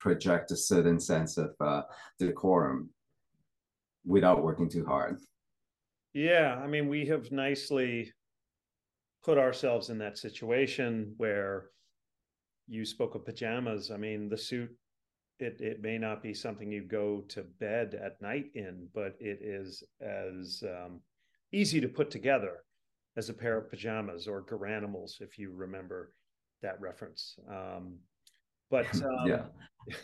project 0.00 0.50
a 0.50 0.56
certain 0.56 1.00
sense 1.00 1.36
of 1.38 1.54
uh, 1.60 1.82
decorum 2.18 2.90
without 4.04 4.42
working 4.42 4.68
too 4.68 4.84
hard. 4.84 5.18
Yeah, 6.12 6.60
I 6.62 6.66
mean, 6.66 6.88
we 6.88 7.06
have 7.06 7.30
nicely 7.30 8.12
put 9.24 9.38
ourselves 9.38 9.90
in 9.90 9.98
that 9.98 10.18
situation 10.18 11.14
where 11.16 11.70
you 12.66 12.84
spoke 12.84 13.14
of 13.14 13.24
pajamas. 13.24 13.90
I 13.90 13.96
mean, 13.96 14.28
the 14.28 14.38
suit 14.38 14.70
it 15.38 15.60
it 15.60 15.82
may 15.82 15.98
not 15.98 16.22
be 16.22 16.34
something 16.34 16.70
you 16.70 16.82
go 16.82 17.22
to 17.28 17.42
bed 17.42 17.98
at 18.02 18.20
night 18.20 18.46
in, 18.54 18.88
but 18.94 19.14
it 19.20 19.40
is 19.42 19.82
as 20.00 20.62
um, 20.64 21.00
easy 21.52 21.80
to 21.80 21.88
put 21.88 22.10
together 22.10 22.64
as 23.16 23.28
a 23.28 23.34
pair 23.34 23.58
of 23.58 23.70
pajamas 23.70 24.28
or 24.28 24.44
garanimals, 24.44 25.20
if 25.20 25.38
you 25.38 25.52
remember 25.52 26.12
that 26.62 26.80
reference. 26.80 27.36
Um, 27.48 27.96
but 28.70 28.86
um, 29.04 29.26
yeah. 29.26 29.44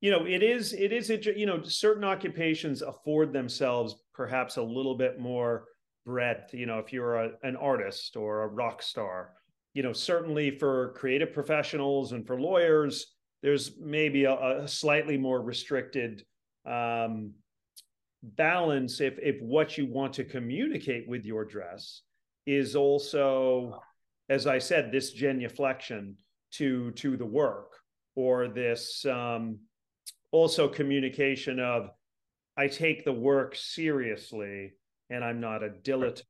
you 0.00 0.10
know 0.10 0.26
it 0.26 0.42
is 0.42 0.72
it 0.72 0.92
is 0.92 1.08
you 1.08 1.46
know 1.46 1.62
certain 1.62 2.04
occupations 2.04 2.82
afford 2.82 3.32
themselves 3.32 3.96
perhaps 4.14 4.56
a 4.56 4.62
little 4.62 4.96
bit 4.96 5.18
more 5.18 5.64
breadth 6.04 6.52
you 6.52 6.66
know 6.66 6.78
if 6.78 6.92
you're 6.92 7.16
a, 7.16 7.30
an 7.42 7.56
artist 7.56 8.16
or 8.16 8.42
a 8.42 8.46
rock 8.46 8.82
star 8.82 9.30
you 9.74 9.82
know 9.82 9.92
certainly 9.92 10.56
for 10.58 10.92
creative 10.96 11.32
professionals 11.32 12.12
and 12.12 12.26
for 12.26 12.40
lawyers 12.40 13.15
there's 13.42 13.72
maybe 13.80 14.24
a, 14.24 14.62
a 14.62 14.68
slightly 14.68 15.16
more 15.16 15.40
restricted 15.40 16.24
um, 16.64 17.32
balance 18.22 19.00
if 19.00 19.18
if 19.22 19.40
what 19.40 19.78
you 19.78 19.86
want 19.86 20.14
to 20.14 20.24
communicate 20.24 21.08
with 21.08 21.24
your 21.24 21.44
dress 21.44 22.02
is 22.46 22.74
also 22.74 23.80
as 24.28 24.46
i 24.48 24.58
said 24.58 24.90
this 24.90 25.14
genuflection 25.14 26.14
to 26.50 26.90
to 26.92 27.16
the 27.16 27.26
work 27.26 27.72
or 28.16 28.48
this 28.48 29.04
um, 29.06 29.58
also 30.32 30.66
communication 30.66 31.60
of 31.60 31.90
I 32.56 32.68
take 32.68 33.04
the 33.04 33.12
work 33.12 33.54
seriously 33.54 34.72
and 35.10 35.22
I'm 35.22 35.40
not 35.40 35.62
a 35.62 35.68
dilettante, 35.68 36.22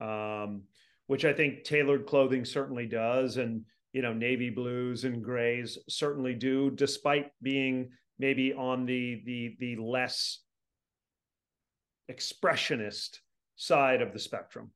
um, 0.00 0.62
which 1.06 1.24
I 1.24 1.32
think 1.32 1.64
tailored 1.64 2.06
clothing 2.06 2.44
certainly 2.44 2.86
does, 2.86 3.36
and 3.36 3.64
you 3.92 4.02
know 4.02 4.12
navy 4.12 4.50
blues 4.50 5.04
and 5.04 5.22
grays 5.22 5.78
certainly 5.88 6.34
do, 6.34 6.70
despite 6.70 7.30
being 7.42 7.90
maybe 8.18 8.52
on 8.52 8.86
the 8.86 9.22
the 9.24 9.56
the 9.60 9.76
less 9.76 10.40
expressionist 12.10 13.18
side 13.56 14.02
of 14.02 14.12
the 14.12 14.18
spectrum. 14.18 14.70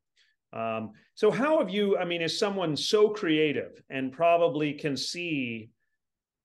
Um, 0.53 0.93
so 1.15 1.31
how 1.31 1.59
have 1.59 1.71
you? 1.71 1.99
I 1.99 2.05
mean, 2.05 2.23
is 2.23 2.39
someone 2.39 2.77
so 2.77 3.11
creative 3.11 3.83
and 3.91 4.13
probably 4.13 4.73
can 4.73 4.97
see 4.97 5.71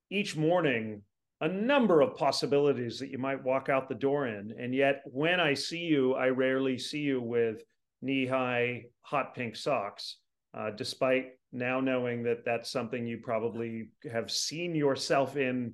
each 0.09 0.36
morning 0.36 1.01
a 1.41 1.47
number 1.47 2.01
of 2.01 2.15
possibilities 2.15 2.99
that 2.99 3.09
you 3.09 3.17
might 3.17 3.43
walk 3.43 3.67
out 3.67 3.89
the 3.89 3.95
door 3.95 4.28
in. 4.28 4.53
And 4.59 4.76
yet, 4.76 5.01
when 5.05 5.39
I 5.39 5.55
see 5.55 5.80
you, 5.80 6.13
I 6.13 6.28
rarely 6.28 6.78
see 6.78 6.99
you 6.99 7.19
with 7.19 7.63
knee 8.01 8.28
high 8.28 8.86
hot 9.01 9.34
pink 9.34 9.55
socks. 9.55 10.17
Uh, 10.54 10.72
despite 10.72 11.32
now 11.52 11.80
knowing 11.80 12.24
that 12.24 12.45
that's 12.45 12.72
something 12.72 13.06
you 13.06 13.18
probably 13.18 13.89
have 14.12 14.32
seen 14.32 14.76
yourself 14.76 15.38
in 15.38 15.74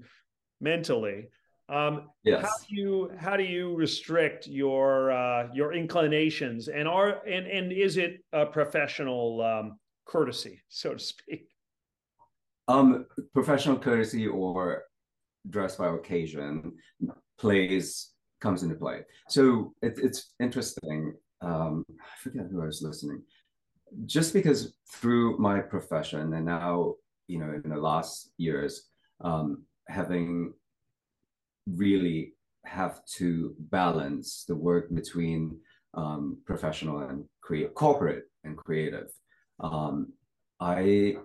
mentally. 0.60 1.30
Um, 1.70 2.10
yes. 2.24 2.44
How 2.44 2.66
do 2.68 2.76
you 2.76 3.12
how 3.18 3.38
do 3.38 3.44
you 3.44 3.76
restrict 3.76 4.48
your 4.48 5.12
uh, 5.12 5.50
your 5.54 5.74
inclinations 5.74 6.70
and 6.70 6.88
are 6.88 7.22
and 7.28 7.46
and 7.46 7.72
is 7.74 7.98
it 7.98 8.24
a 8.32 8.46
professional 8.46 9.42
um, 9.42 9.80
courtesy, 10.06 10.62
so 10.70 10.94
to 10.94 11.00
speak? 11.00 11.50
Um, 12.70 13.06
professional 13.34 13.78
courtesy 13.78 14.28
or 14.28 14.84
dress 15.50 15.76
by 15.76 15.94
occasion 15.94 16.74
plays 17.38 18.12
comes 18.40 18.64
into 18.64 18.76
play. 18.76 19.02
So 19.30 19.74
it, 19.82 20.00
it's 20.02 20.34
interesting. 20.40 21.14
Um, 21.42 21.86
I 21.90 22.18
forget 22.22 22.46
who 22.50 22.62
I 22.62 22.66
was 22.66 22.82
listening. 22.82 23.22
Just 24.06 24.34
because 24.34 24.74
through 24.90 25.38
my 25.38 25.60
profession 25.60 26.34
and 26.34 26.46
now, 26.46 26.96
you 27.28 27.40
know, 27.40 27.60
in 27.64 27.70
the 27.70 27.78
last 27.78 28.32
years, 28.38 28.88
um, 29.22 29.64
having 29.88 30.54
really 31.68 32.34
have 32.66 33.04
to 33.06 33.56
balance 33.60 34.46
the 34.48 34.56
work 34.56 34.94
between 34.94 35.58
um, 35.94 36.38
professional 36.46 37.00
and 37.00 37.26
create 37.42 37.74
corporate 37.74 38.26
and 38.44 38.58
creative. 38.58 39.10
Um, 39.60 40.14
I 40.60 41.18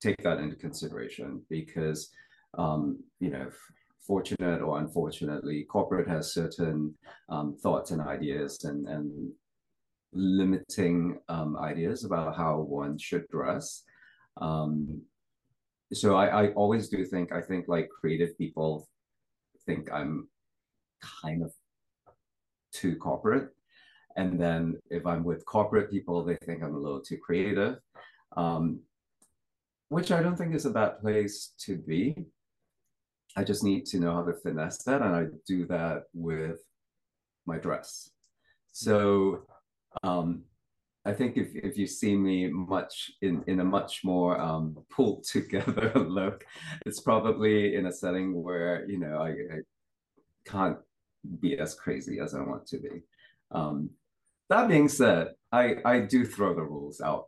take 0.00 0.22
that 0.22 0.38
into 0.38 0.56
consideration 0.56 1.42
because 1.50 2.10
um, 2.56 2.98
you 3.20 3.30
know 3.30 3.48
fortunate 4.06 4.60
or 4.60 4.78
unfortunately 4.80 5.64
corporate 5.64 6.06
has 6.06 6.32
certain 6.32 6.94
um, 7.30 7.56
thoughts 7.62 7.90
and 7.90 8.02
ideas 8.02 8.64
and 8.64 8.86
and 8.88 9.32
limiting 10.14 11.18
um, 11.28 11.56
ideas 11.58 12.04
about 12.04 12.36
how 12.36 12.60
one 12.60 12.98
should 12.98 13.26
dress 13.28 13.82
um, 14.40 15.02
so 15.92 16.16
I, 16.16 16.44
I 16.44 16.48
always 16.52 16.88
do 16.88 17.04
think 17.04 17.32
i 17.32 17.40
think 17.40 17.68
like 17.68 17.88
creative 17.88 18.36
people 18.38 18.88
think 19.66 19.92
i'm 19.92 20.28
kind 21.22 21.42
of 21.42 21.52
too 22.72 22.96
corporate 22.96 23.50
and 24.16 24.40
then 24.40 24.78
if 24.90 25.06
i'm 25.06 25.24
with 25.24 25.44
corporate 25.44 25.90
people 25.90 26.24
they 26.24 26.36
think 26.44 26.62
i'm 26.62 26.74
a 26.74 26.78
little 26.78 27.00
too 27.00 27.18
creative 27.18 27.78
um, 28.36 28.80
which 29.88 30.10
I 30.10 30.22
don't 30.22 30.36
think 30.36 30.54
is 30.54 30.66
a 30.66 30.70
bad 30.70 31.00
place 31.00 31.52
to 31.58 31.76
be. 31.76 32.16
I 33.36 33.44
just 33.44 33.64
need 33.64 33.86
to 33.86 33.98
know 33.98 34.12
how 34.12 34.24
to 34.24 34.34
finesse 34.34 34.82
that, 34.84 35.02
and 35.02 35.14
I 35.14 35.26
do 35.46 35.66
that 35.66 36.04
with 36.12 36.60
my 37.46 37.58
dress. 37.58 38.10
So 38.72 39.46
um, 40.02 40.42
I 41.06 41.12
think 41.12 41.36
if, 41.36 41.54
if 41.54 41.76
you 41.76 41.86
see 41.86 42.16
me 42.16 42.48
much 42.48 43.12
in, 43.20 43.44
in 43.46 43.60
a 43.60 43.64
much 43.64 44.04
more 44.04 44.40
um, 44.40 44.76
pulled 44.90 45.24
together 45.32 45.92
look, 45.94 46.44
it's 46.86 47.00
probably 47.00 47.76
in 47.76 47.86
a 47.86 47.92
setting 47.92 48.42
where 48.42 48.88
you 48.88 48.98
know 48.98 49.18
I, 49.18 49.28
I 49.28 49.60
can't 50.46 50.78
be 51.40 51.58
as 51.58 51.74
crazy 51.74 52.20
as 52.20 52.34
I 52.34 52.40
want 52.40 52.66
to 52.68 52.78
be. 52.78 53.02
Um, 53.50 53.90
that 54.50 54.68
being 54.68 54.88
said, 54.88 55.34
I 55.52 55.76
I 55.84 56.00
do 56.00 56.24
throw 56.24 56.54
the 56.54 56.62
rules 56.62 57.00
out 57.00 57.26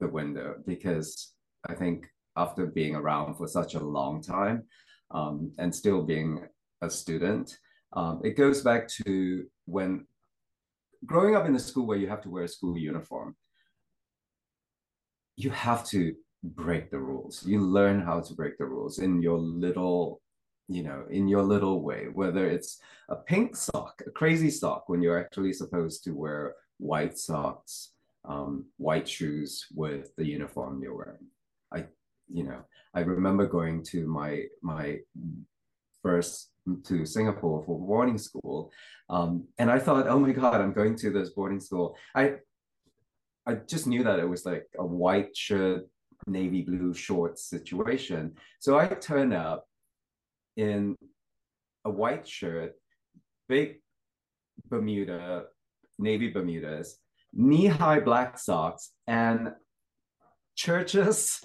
the 0.00 0.08
window 0.08 0.54
because 0.66 1.32
I 1.68 1.74
think 1.74 2.06
after 2.36 2.66
being 2.66 2.94
around 2.94 3.34
for 3.36 3.48
such 3.48 3.74
a 3.74 3.80
long 3.80 4.22
time 4.22 4.62
um, 5.10 5.50
and 5.58 5.74
still 5.74 6.02
being 6.02 6.46
a 6.82 6.88
student, 6.88 7.58
um, 7.94 8.20
it 8.22 8.36
goes 8.36 8.62
back 8.62 8.86
to 8.88 9.44
when 9.64 10.06
growing 11.06 11.34
up 11.34 11.46
in 11.46 11.54
a 11.54 11.60
school 11.60 11.86
where 11.86 11.98
you 11.98 12.08
have 12.08 12.22
to 12.22 12.30
wear 12.30 12.44
a 12.44 12.48
school 12.48 12.76
uniform, 12.76 13.36
you 15.36 15.50
have 15.50 15.86
to 15.88 16.14
break 16.42 16.90
the 16.90 16.98
rules. 16.98 17.44
You 17.46 17.60
learn 17.60 18.00
how 18.00 18.20
to 18.20 18.34
break 18.34 18.58
the 18.58 18.66
rules 18.66 18.98
in 18.98 19.22
your 19.22 19.38
little, 19.38 20.20
you 20.68 20.82
know, 20.82 21.04
in 21.10 21.28
your 21.28 21.42
little 21.42 21.82
way, 21.82 22.06
whether 22.12 22.48
it's 22.48 22.80
a 23.08 23.16
pink 23.16 23.56
sock, 23.56 24.02
a 24.06 24.10
crazy 24.10 24.50
sock, 24.50 24.88
when 24.88 25.02
you're 25.02 25.18
actually 25.18 25.52
supposed 25.52 26.04
to 26.04 26.12
wear 26.12 26.54
white 26.78 27.18
socks, 27.18 27.92
um, 28.24 28.66
white 28.76 29.08
shoes 29.08 29.66
with 29.74 30.14
the 30.16 30.26
uniform 30.26 30.82
you're 30.82 30.94
wearing 30.94 31.28
I, 31.72 31.86
you 32.32 32.44
know, 32.44 32.60
I 32.94 33.00
remember 33.00 33.46
going 33.46 33.82
to 33.84 34.06
my 34.06 34.44
my 34.62 34.98
first 36.02 36.50
to 36.84 37.06
Singapore 37.06 37.62
for 37.64 37.78
boarding 37.78 38.18
school, 38.18 38.70
um, 39.10 39.46
and 39.58 39.70
I 39.70 39.78
thought, 39.78 40.06
oh 40.08 40.18
my 40.18 40.32
god, 40.32 40.60
I'm 40.60 40.72
going 40.72 40.96
to 40.96 41.10
this 41.10 41.30
boarding 41.30 41.60
school. 41.60 41.96
I 42.14 42.36
I 43.46 43.54
just 43.54 43.86
knew 43.86 44.04
that 44.04 44.18
it 44.18 44.28
was 44.28 44.44
like 44.44 44.66
a 44.78 44.84
white 44.84 45.34
shirt, 45.34 45.86
navy 46.26 46.62
blue 46.62 46.92
shorts 46.92 47.44
situation. 47.44 48.34
So 48.60 48.78
I 48.78 48.88
turn 48.88 49.32
up 49.32 49.64
in 50.56 50.96
a 51.84 51.90
white 51.90 52.28
shirt, 52.28 52.74
big 53.48 53.80
Bermuda, 54.68 55.44
navy 55.98 56.28
Bermudas, 56.30 56.98
knee-high 57.32 58.00
black 58.00 58.38
socks, 58.38 58.92
and 59.06 59.52
churches, 60.54 61.40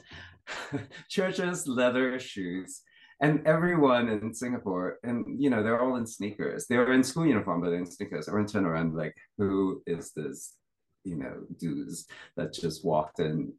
churches 1.10 1.68
leather 1.68 2.20
shoes 2.20 2.82
and 3.22 3.46
everyone 3.48 4.10
in 4.10 4.34
Singapore, 4.34 5.00
and 5.04 5.42
you 5.42 5.50
know, 5.50 5.64
they're 5.64 5.82
all 5.82 5.96
in 5.96 6.06
sneakers. 6.06 6.66
They're 6.68 6.94
in 6.94 7.04
school 7.04 7.26
uniform, 7.26 7.62
but 7.62 7.74
in 7.74 7.86
sneakers. 7.86 8.28
Everyone 8.28 8.48
turn 8.48 8.66
around 8.66 8.96
like, 8.96 9.16
who 9.38 9.82
is 9.86 10.12
this, 10.12 10.56
you 11.04 11.18
know, 11.18 11.44
dudes 11.60 12.08
that 12.38 12.54
just 12.54 12.86
walked 12.86 13.20
in 13.20 13.54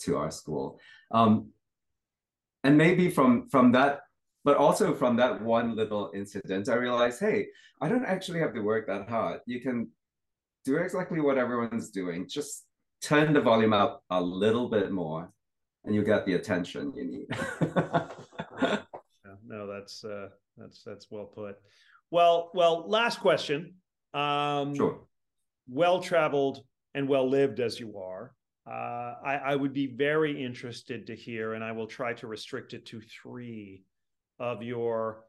to 0.00 0.16
our 0.16 0.30
school? 0.30 0.78
Um, 1.10 1.50
and 2.64 2.76
maybe 2.76 3.10
from 3.10 3.48
from 3.48 3.72
that, 3.72 4.00
but 4.44 4.56
also 4.56 4.94
from 4.94 5.16
that 5.16 5.42
one 5.42 5.76
little 5.76 6.10
incident, 6.14 6.68
I 6.68 6.74
realized, 6.74 7.20
hey, 7.20 7.48
I 7.80 7.88
don't 7.88 8.04
actually 8.04 8.40
have 8.40 8.54
to 8.54 8.60
work 8.60 8.86
that 8.86 9.08
hard. 9.08 9.40
You 9.46 9.60
can 9.60 9.88
do 10.64 10.76
exactly 10.76 11.20
what 11.20 11.38
everyone's 11.38 11.90
doing. 11.90 12.28
Just 12.28 12.66
turn 13.00 13.32
the 13.32 13.40
volume 13.40 13.72
up 13.72 14.02
a 14.10 14.20
little 14.20 14.68
bit 14.68 14.92
more 14.92 15.32
and 15.84 15.94
you 15.94 16.04
get 16.04 16.26
the 16.26 16.34
attention 16.34 16.92
you 16.94 17.04
need 17.04 17.26
no 19.60 19.72
that's 19.72 20.04
uh 20.04 20.28
that's 20.56 20.82
that's 20.84 21.06
well 21.10 21.26
put. 21.26 21.56
Well 22.10 22.50
well 22.54 22.88
last 22.88 23.20
question. 23.20 23.74
Um 24.14 24.74
sure. 24.74 25.06
well 25.68 26.00
traveled 26.00 26.62
and 26.94 27.08
well 27.08 27.28
lived 27.28 27.60
as 27.60 27.78
you 27.78 27.98
are 27.98 28.34
uh, 28.70 29.14
I, 29.24 29.40
I 29.46 29.56
would 29.56 29.72
be 29.72 29.86
very 29.86 30.44
interested 30.44 31.06
to 31.06 31.16
hear, 31.16 31.54
and 31.54 31.64
I 31.64 31.72
will 31.72 31.86
try 31.86 32.12
to 32.14 32.26
restrict 32.26 32.72
it 32.74 32.86
to 32.86 33.00
three 33.00 33.84
of 34.38 34.62
your 34.62 35.24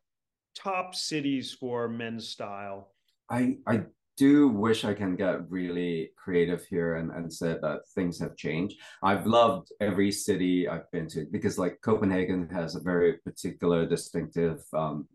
top 0.56 0.96
cities 0.96 1.52
for 1.52 1.88
men's 1.88 2.28
style. 2.28 2.94
I 3.30 3.58
I 3.66 3.82
do 4.18 4.50
wish 4.50 4.86
I 4.86 4.94
can 4.94 5.16
get 5.16 5.50
really 5.50 6.12
creative 6.16 6.64
here 6.66 6.96
and, 6.96 7.12
and 7.12 7.32
say 7.32 7.58
that 7.62 7.88
things 7.96 8.20
have 8.20 8.36
changed. 8.36 8.80
I've 9.02 9.26
loved 9.26 9.70
every 9.80 10.12
city 10.12 10.68
I've 10.68 10.90
been 10.92 11.08
to 11.10 11.26
because 11.32 11.58
like 11.58 11.80
Copenhagen 11.82 12.50
has 12.50 12.76
a 12.76 12.82
very 12.82 13.18
particular 13.20 13.86
distinctive 13.86 14.62
um, 14.74 15.08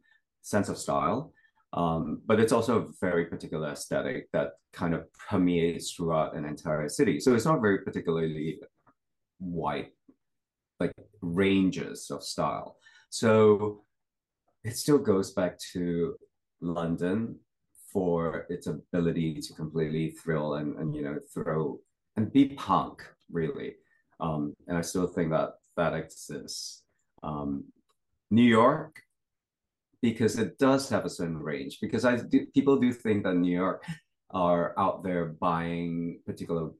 sense 0.43 0.69
of 0.69 0.79
style. 0.79 1.33
Um, 1.73 2.23
but 2.27 2.41
it's 2.41 2.53
also 2.53 2.83
a 2.83 2.87
very 3.01 3.27
particular 3.27 3.71
aesthetic 3.71 4.29
that 4.33 4.53
kind 4.73 4.95
of 4.95 5.05
permeates 5.13 5.93
throughout 5.93 6.35
an 6.35 6.45
entire 6.45 6.89
city. 6.89 7.21
So 7.21 7.35
it's 7.35 7.45
not 7.45 7.61
very 7.61 7.83
particularly 7.83 8.61
white, 9.39 9.93
like 10.81 10.93
ranges 11.21 12.11
of 12.11 12.23
style. 12.23 12.77
So 13.11 13.85
it 14.65 14.77
still 14.77 14.99
goes 14.99 15.33
back 15.33 15.59
to 15.73 16.17
London 16.61 17.39
for 17.97 18.45
its 18.51 18.67
ability 18.67 19.41
to 19.41 19.55
completely 19.55 20.11
thrill 20.11 20.57
and, 20.57 20.77
and 20.77 20.95
you 20.95 21.01
know 21.01 21.19
throw 21.33 21.81
and 22.17 22.31
be 22.31 22.45
punk 22.51 23.03
really. 23.33 23.73
Um, 24.21 24.55
and 24.69 24.77
i 24.77 24.83
still 24.83 25.07
think 25.07 25.31
that 25.31 25.53
that 25.79 25.95
exists. 25.95 26.83
Um, 27.23 27.65
new 28.31 28.51
york 28.61 29.01
because 30.03 30.39
it 30.39 30.59
does 30.59 30.91
have 30.91 31.05
a 31.07 31.15
certain 31.19 31.39
range 31.39 31.79
because 31.81 32.05
i 32.05 32.17
do, 32.17 32.45
people 32.57 32.77
do 32.77 32.93
think 32.93 33.25
that 33.25 33.35
new 33.35 33.57
york 33.65 33.83
are 34.31 34.75
out 34.79 35.03
there 35.03 35.27
buying 35.49 36.21
particular 36.27 36.71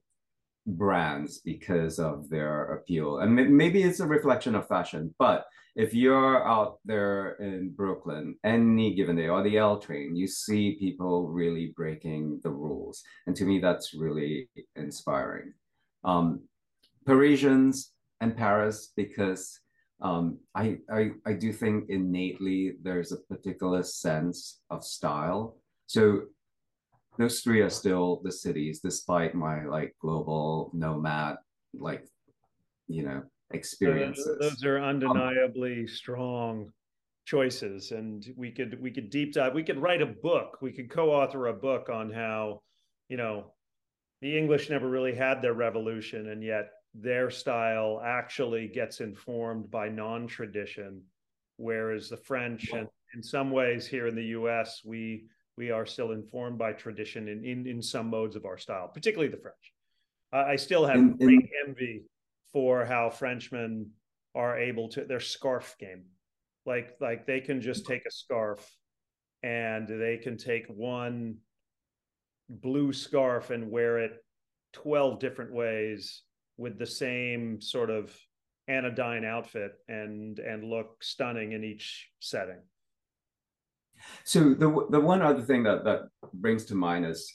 brands 0.67 1.39
because 1.39 1.97
of 1.99 2.29
their 2.29 2.73
appeal 2.75 3.19
and 3.19 3.33
maybe 3.33 3.83
it's 3.83 4.01
a 4.01 4.05
reflection 4.05 4.53
of 4.55 4.67
fashion 4.67 5.13
but 5.17 5.45
if 5.77 5.93
you're 5.93 6.43
out 6.43 6.79
there 6.85 7.33
in 7.33 7.69
Brooklyn 7.69 8.35
any 8.43 8.95
given 8.95 9.15
day 9.15 9.27
or 9.27 9.43
the 9.43 9.59
L 9.59 9.77
train, 9.77 10.15
you 10.15 10.25
see 10.25 10.75
people 10.79 11.27
really 11.27 11.71
breaking 11.75 12.39
the 12.43 12.49
rules. 12.49 13.03
And 13.27 13.35
to 13.35 13.45
me, 13.45 13.59
that's 13.59 13.93
really 13.93 14.49
inspiring. 14.75 15.53
Um, 16.03 16.41
Parisians 17.05 17.91
and 18.21 18.35
Paris, 18.35 18.91
because 18.97 19.59
um, 20.01 20.39
I, 20.55 20.79
I, 20.91 21.11
I 21.27 21.33
do 21.33 21.53
think 21.53 21.89
innately 21.89 22.73
there's 22.81 23.11
a 23.11 23.17
particular 23.17 23.83
sense 23.83 24.61
of 24.71 24.83
style. 24.83 25.57
So 25.85 26.23
those 27.17 27.41
three 27.41 27.61
are 27.61 27.69
still 27.69 28.21
the 28.23 28.31
cities, 28.31 28.79
despite 28.79 29.33
my 29.35 29.65
like 29.65 29.95
global 29.99 30.71
nomad 30.73 31.37
like 31.73 32.05
you 32.87 33.03
know 33.03 33.23
experiences. 33.51 34.37
Those 34.39 34.63
are 34.63 34.79
undeniably 34.79 35.81
um, 35.81 35.87
strong 35.87 36.71
choices, 37.25 37.91
and 37.91 38.25
we 38.35 38.51
could 38.51 38.79
we 38.81 38.91
could 38.91 39.09
deep 39.09 39.33
dive. 39.33 39.53
We 39.53 39.63
could 39.63 39.81
write 39.81 40.01
a 40.01 40.07
book. 40.07 40.57
We 40.61 40.71
could 40.71 40.89
co-author 40.89 41.47
a 41.47 41.53
book 41.53 41.89
on 41.89 42.11
how 42.11 42.61
you 43.09 43.17
know 43.17 43.53
the 44.21 44.37
English 44.37 44.69
never 44.69 44.89
really 44.89 45.15
had 45.15 45.41
their 45.41 45.53
revolution, 45.53 46.29
and 46.29 46.43
yet 46.43 46.69
their 46.93 47.29
style 47.29 48.01
actually 48.03 48.67
gets 48.67 49.01
informed 49.01 49.69
by 49.69 49.87
non-tradition, 49.89 51.01
whereas 51.57 52.09
the 52.09 52.17
French 52.17 52.71
and 52.73 52.87
in 53.15 53.23
some 53.23 53.51
ways 53.51 53.87
here 53.87 54.07
in 54.07 54.15
the 54.15 54.25
U.S. 54.25 54.81
we 54.83 55.25
we 55.57 55.71
are 55.71 55.85
still 55.85 56.11
informed 56.11 56.57
by 56.57 56.71
tradition 56.73 57.27
in 57.27 57.43
in, 57.43 57.67
in 57.67 57.81
some 57.81 58.09
modes 58.09 58.35
of 58.35 58.45
our 58.45 58.57
style, 58.57 58.87
particularly 58.87 59.31
the 59.31 59.41
French. 59.41 59.73
Uh, 60.31 60.43
I 60.47 60.55
still 60.55 60.85
have 60.85 61.17
great 61.19 61.49
envy 61.67 62.03
for 62.51 62.85
how 62.85 63.09
Frenchmen 63.09 63.91
are 64.35 64.57
able 64.57 64.89
to 64.89 65.03
their 65.03 65.19
scarf 65.19 65.75
game, 65.79 66.03
like 66.65 66.95
like 67.01 67.25
they 67.25 67.41
can 67.41 67.61
just 67.61 67.85
take 67.85 68.05
a 68.05 68.11
scarf 68.11 68.65
and 69.43 69.87
they 69.87 70.17
can 70.17 70.37
take 70.37 70.67
one 70.67 71.37
blue 72.49 72.93
scarf 72.93 73.49
and 73.49 73.69
wear 73.69 73.99
it 73.99 74.23
12 74.73 75.19
different 75.19 75.53
ways 75.53 76.23
with 76.57 76.77
the 76.79 76.85
same 76.85 77.61
sort 77.61 77.89
of 77.89 78.15
anodyne 78.67 79.25
outfit 79.25 79.73
and 79.87 80.39
and 80.39 80.63
look 80.63 81.03
stunning 81.03 81.53
in 81.53 81.63
each 81.63 82.09
setting 82.19 82.59
so 84.23 84.53
the 84.53 84.87
the 84.89 84.99
one 84.99 85.21
other 85.21 85.41
thing 85.41 85.63
that 85.63 85.83
that 85.85 86.09
brings 86.33 86.65
to 86.65 86.75
mind 86.75 87.05
is 87.05 87.31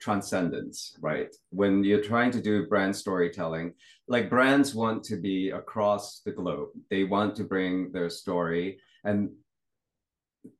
transcendence, 0.00 0.96
right? 1.00 1.34
When 1.50 1.82
you're 1.82 2.02
trying 2.02 2.30
to 2.32 2.42
do 2.42 2.66
brand 2.66 2.94
storytelling, 2.94 3.74
like 4.06 4.28
brands 4.28 4.74
want 4.74 5.02
to 5.04 5.16
be 5.16 5.50
across 5.50 6.20
the 6.20 6.32
globe. 6.32 6.68
They 6.90 7.04
want 7.04 7.34
to 7.36 7.44
bring 7.44 7.92
their 7.92 8.10
story, 8.10 8.78
and 9.04 9.30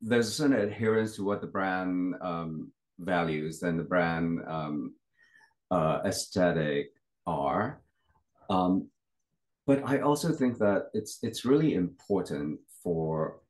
there's 0.00 0.40
an 0.40 0.54
adherence 0.54 1.16
to 1.16 1.24
what 1.24 1.40
the 1.40 1.46
brand 1.46 2.14
um, 2.22 2.72
values 2.98 3.62
and 3.62 3.78
the 3.78 3.84
brand 3.84 4.40
um, 4.46 4.94
uh, 5.70 6.00
aesthetic 6.04 6.92
are. 7.26 7.82
Um, 8.48 8.88
but 9.66 9.82
I 9.86 10.00
also 10.00 10.32
think 10.32 10.58
that 10.58 10.90
it's 10.94 11.18
it's 11.22 11.44
really 11.44 11.74
important 11.74 12.60
for 12.82 13.40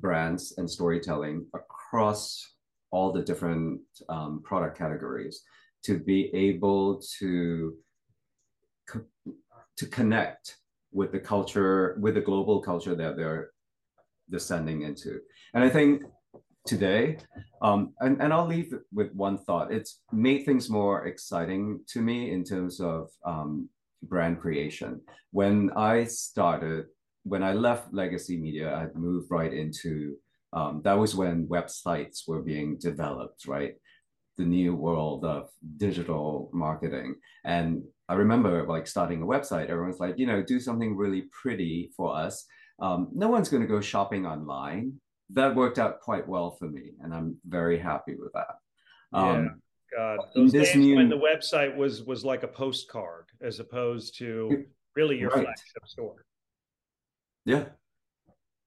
brands 0.00 0.54
and 0.58 0.70
storytelling 0.70 1.46
across 1.54 2.54
all 2.90 3.12
the 3.12 3.22
different 3.22 3.80
um, 4.08 4.42
product 4.44 4.78
categories 4.78 5.42
to 5.84 5.98
be 5.98 6.30
able 6.34 7.00
to 7.18 7.74
co- 8.88 9.04
to 9.76 9.86
connect 9.86 10.56
with 10.92 11.12
the 11.12 11.18
culture 11.18 11.96
with 12.00 12.14
the 12.14 12.20
global 12.20 12.60
culture 12.60 12.94
that 12.94 13.16
they're 13.16 13.50
descending 14.30 14.82
into. 14.82 15.20
And 15.54 15.62
i 15.62 15.68
think 15.68 16.02
today 16.66 17.18
um, 17.62 17.94
and, 18.00 18.20
and 18.20 18.32
i'll 18.32 18.46
leave 18.46 18.74
with 18.92 19.12
one 19.14 19.38
thought. 19.38 19.72
It's 19.72 20.00
made 20.12 20.44
things 20.44 20.68
more 20.68 21.06
exciting 21.06 21.80
to 21.92 22.00
me 22.00 22.32
in 22.32 22.42
terms 22.42 22.80
of 22.80 23.08
um, 23.24 23.68
brand 24.02 24.40
creation. 24.40 25.00
When 25.30 25.70
i 25.76 26.04
started 26.04 26.86
when 27.26 27.42
I 27.42 27.52
left 27.52 27.92
legacy 27.92 28.36
media, 28.36 28.72
I 28.72 28.86
moved 28.96 29.30
right 29.30 29.52
into 29.52 30.16
um, 30.52 30.80
that 30.84 30.98
was 30.98 31.14
when 31.14 31.48
websites 31.48 32.26
were 32.26 32.40
being 32.40 32.78
developed, 32.78 33.46
right? 33.46 33.74
The 34.38 34.44
new 34.44 34.74
world 34.74 35.24
of 35.24 35.50
digital 35.76 36.50
marketing. 36.52 37.16
And 37.44 37.82
I 38.08 38.14
remember 38.14 38.64
like 38.66 38.86
starting 38.86 39.22
a 39.22 39.26
website, 39.26 39.68
everyone's 39.68 39.98
like, 39.98 40.18
you 40.18 40.26
know, 40.26 40.42
do 40.42 40.60
something 40.60 40.96
really 40.96 41.24
pretty 41.32 41.90
for 41.96 42.16
us. 42.16 42.46
Um, 42.78 43.08
no 43.12 43.28
one's 43.28 43.48
going 43.48 43.62
to 43.62 43.68
go 43.68 43.80
shopping 43.80 44.24
online. 44.24 44.94
That 45.30 45.56
worked 45.56 45.80
out 45.80 46.00
quite 46.00 46.28
well 46.28 46.52
for 46.52 46.68
me, 46.68 46.92
and 47.02 47.12
I'm 47.12 47.36
very 47.48 47.78
happy 47.78 48.14
with 48.14 48.32
that. 48.34 48.54
Um, 49.12 49.60
yeah. 49.92 50.16
God, 50.16 50.18
those 50.36 50.52
days 50.52 50.76
new... 50.76 50.94
when 50.94 51.08
the 51.08 51.18
website 51.18 51.74
was 51.74 52.04
was 52.04 52.24
like 52.24 52.44
a 52.44 52.48
postcard 52.48 53.24
as 53.40 53.58
opposed 53.58 54.16
to 54.18 54.64
really 54.94 55.18
your 55.18 55.30
right. 55.30 55.44
flagship 55.44 55.86
store. 55.86 56.25
Yeah. 57.46 57.66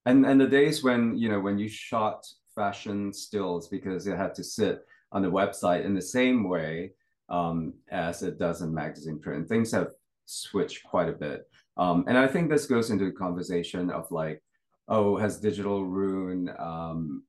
And 0.05 0.25
and 0.25 0.41
the 0.41 0.47
days 0.47 0.83
when, 0.83 1.17
you 1.17 1.29
know, 1.29 1.39
when 1.39 1.59
you 1.59 1.67
shot 1.67 2.25
fashion 2.55 3.13
stills 3.13 3.67
because 3.67 4.07
it 4.07 4.17
had 4.17 4.33
to 4.35 4.43
sit 4.43 4.85
on 5.11 5.21
the 5.21 5.29
website 5.29 5.85
in 5.85 5.93
the 5.93 6.01
same 6.01 6.47
way 6.47 6.93
um, 7.29 7.73
as 7.91 8.23
it 8.23 8.39
does 8.39 8.61
in 8.61 8.73
magazine 8.73 9.19
print, 9.19 9.47
things 9.47 9.71
have 9.71 9.89
switched 10.25 10.83
quite 10.83 11.09
a 11.09 11.13
bit. 11.13 11.47
Um, 11.77 12.05
and 12.07 12.17
I 12.17 12.27
think 12.27 12.49
this 12.49 12.65
goes 12.65 12.89
into 12.89 13.05
the 13.05 13.11
conversation 13.11 13.89
of 13.89 14.09
like, 14.11 14.41
oh, 14.87 15.17
has 15.17 15.39
digital 15.39 15.85
ruined 15.85 16.49
um, 16.57 17.23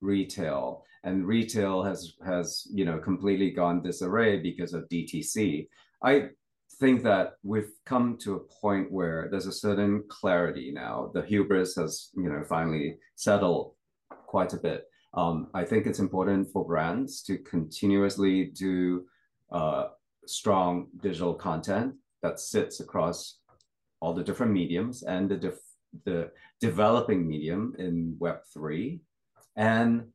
retail? 0.00 0.84
And 1.02 1.26
retail 1.26 1.82
has 1.82 2.12
has 2.24 2.66
you 2.70 2.84
know 2.84 2.98
completely 2.98 3.50
gone 3.50 3.82
disarray 3.82 4.38
because 4.38 4.74
of 4.74 4.88
DTC. 4.90 5.66
I 6.04 6.28
think 6.80 7.02
that 7.04 7.34
we've 7.42 7.72
come 7.84 8.16
to 8.22 8.34
a 8.36 8.44
point 8.60 8.90
where 8.90 9.28
there's 9.30 9.46
a 9.46 9.52
certain 9.66 10.02
clarity 10.08 10.72
now. 10.72 11.10
The 11.14 11.22
hubris 11.22 11.76
has, 11.76 12.10
you 12.16 12.28
know, 12.30 12.42
finally 12.48 12.96
settled 13.16 13.74
quite 14.26 14.52
a 14.54 14.62
bit. 14.68 14.80
Um, 15.12 15.48
I 15.54 15.64
think 15.64 15.86
it's 15.86 15.98
important 15.98 16.48
for 16.52 16.64
brands 16.64 17.22
to 17.24 17.34
continuously 17.38 18.36
do 18.46 19.04
uh, 19.52 19.84
strong 20.26 20.86
digital 21.02 21.34
content 21.34 21.94
that 22.22 22.40
sits 22.40 22.80
across 22.80 23.38
all 24.00 24.14
the 24.14 24.24
different 24.24 24.52
mediums 24.52 25.02
and 25.02 25.28
the 25.28 25.36
def- 25.36 25.76
the 26.04 26.30
developing 26.60 27.26
medium 27.26 27.74
in 27.78 28.16
Web 28.18 28.38
three, 28.54 29.00
and 29.56 30.06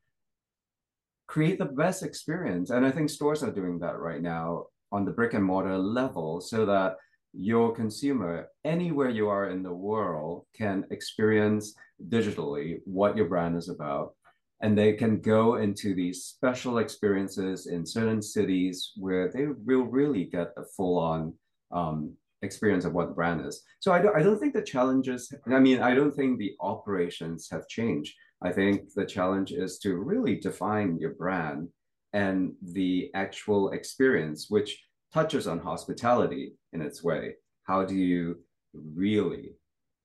create 1.27 1.57
the 1.59 1.65
best 1.83 2.01
experience. 2.01 2.69
And 2.69 2.85
I 2.85 2.91
think 2.91 3.09
stores 3.09 3.43
are 3.43 3.51
doing 3.51 3.79
that 3.79 3.97
right 3.99 4.21
now 4.21 4.67
on 4.91 5.05
the 5.05 5.11
brick 5.11 5.33
and 5.33 5.43
mortar 5.43 5.77
level 5.77 6.41
so 6.41 6.65
that 6.65 6.95
your 7.33 7.73
consumer 7.73 8.47
anywhere 8.63 9.09
you 9.09 9.27
are 9.27 9.49
in 9.49 9.61
the 9.61 9.73
world 9.73 10.45
can 10.55 10.85
experience 10.91 11.73
digitally 12.09 12.79
what 12.85 13.17
your 13.17 13.27
brand 13.27 13.57
is 13.57 13.69
about. 13.69 14.13
And 14.61 14.77
they 14.77 14.93
can 14.93 15.19
go 15.19 15.55
into 15.55 15.93
these 15.93 16.23
special 16.23 16.77
experiences 16.77 17.67
in 17.67 17.85
certain 17.85 18.21
cities 18.21 18.93
where 18.95 19.29
they 19.31 19.47
will 19.47 19.83
really 19.83 20.25
get 20.25 20.53
a 20.57 20.63
full-on 20.77 21.33
um, 21.71 22.13
experience 22.41 22.85
of 22.85 22.93
what 22.93 23.09
the 23.09 23.13
brand 23.13 23.45
is. 23.45 23.63
So 23.79 23.91
I 23.91 24.01
don't, 24.01 24.15
I 24.15 24.23
don't 24.23 24.39
think 24.39 24.53
the 24.53 24.61
challenges 24.61 25.31
i 25.47 25.59
mean 25.59 25.79
i 25.81 25.93
don't 25.93 26.13
think 26.13 26.37
the 26.37 26.55
operations 26.61 27.49
have 27.51 27.67
changed. 27.67 28.13
I 28.41 28.51
think 28.51 28.93
the 28.93 29.05
challenge 29.05 29.51
is 29.51 29.79
to 29.79 29.95
really 29.95 30.35
define 30.35 30.99
your 30.99 31.13
brand 31.15 31.69
and 32.15 32.53
the 32.61 33.11
actual 33.13 33.71
experience, 33.71 34.49
which 34.49 34.81
touches 35.13 35.47
on 35.47 35.59
hospitality 35.59 36.53
in 36.71 36.81
its 36.81 37.03
way. 37.03 37.35
How 37.63 37.83
do 37.83 37.93
you 37.93 38.39
really 38.73 39.55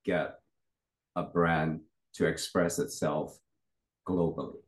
get 0.03 0.35
a 1.15 1.23
brand 1.23 1.79
to 2.15 2.25
express 2.25 2.79
itself 2.79 3.39
globally? 4.05 4.59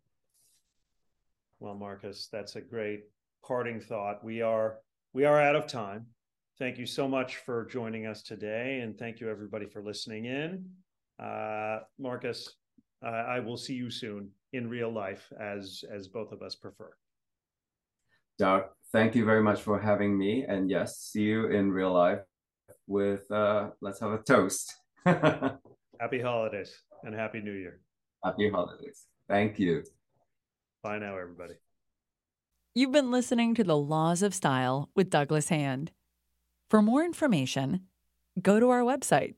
Well, 1.60 1.76
Marcus, 1.76 2.30
that's 2.32 2.56
a 2.56 2.62
great 2.62 3.04
parting 3.46 3.82
thought. 3.82 4.24
We 4.24 4.42
are 4.42 4.78
we 5.12 5.26
are 5.26 5.42
out 5.42 5.58
of 5.58 5.68
time. 5.68 6.06
Thank 6.58 6.78
you 6.78 6.86
so 6.86 7.10
much 7.10 7.38
for 7.38 7.66
joining 7.66 8.06
us 8.06 8.24
today, 8.24 8.80
and 8.82 8.98
thank 8.98 9.20
you 9.20 9.30
everybody 9.30 9.66
for 9.66 9.84
listening 9.84 10.26
in. 10.26 10.66
Uh, 11.20 11.80
Marcus, 12.00 12.56
uh, 13.06 13.10
I 13.10 13.42
will 13.42 13.58
see 13.58 13.74
you 13.74 13.90
soon 13.90 14.30
in 14.54 14.70
real 14.70 14.92
life, 14.92 15.32
as 15.42 15.84
as 15.92 16.08
both 16.08 16.32
of 16.32 16.42
us 16.42 16.56
prefer. 16.56 16.94
Doug, 18.44 18.64
thank 18.92 19.16
you 19.16 19.24
very 19.24 19.42
much 19.42 19.62
for 19.62 19.80
having 19.80 20.18
me. 20.18 20.44
And 20.46 20.70
yes, 20.70 20.98
see 20.98 21.22
you 21.22 21.48
in 21.48 21.72
real 21.72 21.94
life 21.94 22.20
with 22.88 23.32
uh 23.32 23.70
let's 23.80 24.02
have 24.02 24.12
a 24.12 24.18
toast. 24.18 24.76
happy 25.06 26.20
holidays 26.22 26.78
and 27.04 27.16
happy 27.16 27.40
new 27.40 27.54
year. 27.54 27.80
Happy 28.22 28.50
holidays. 28.50 29.06
Thank 29.30 29.60
you. 29.60 29.84
Bye 30.84 31.00
now, 31.00 31.18
everybody. 31.18 31.54
You've 32.76 32.92
been 32.92 33.12
listening 33.12 33.56
to 33.56 33.64
The 33.64 33.78
Laws 33.78 34.22
of 34.22 34.34
Style 34.34 34.90
with 34.94 35.10
Douglas 35.10 35.48
Hand. 35.48 35.94
For 36.70 36.82
more 36.82 37.06
information, 37.06 37.84
go 38.42 38.60
to 38.60 38.70
our 38.72 38.82
website 38.82 39.36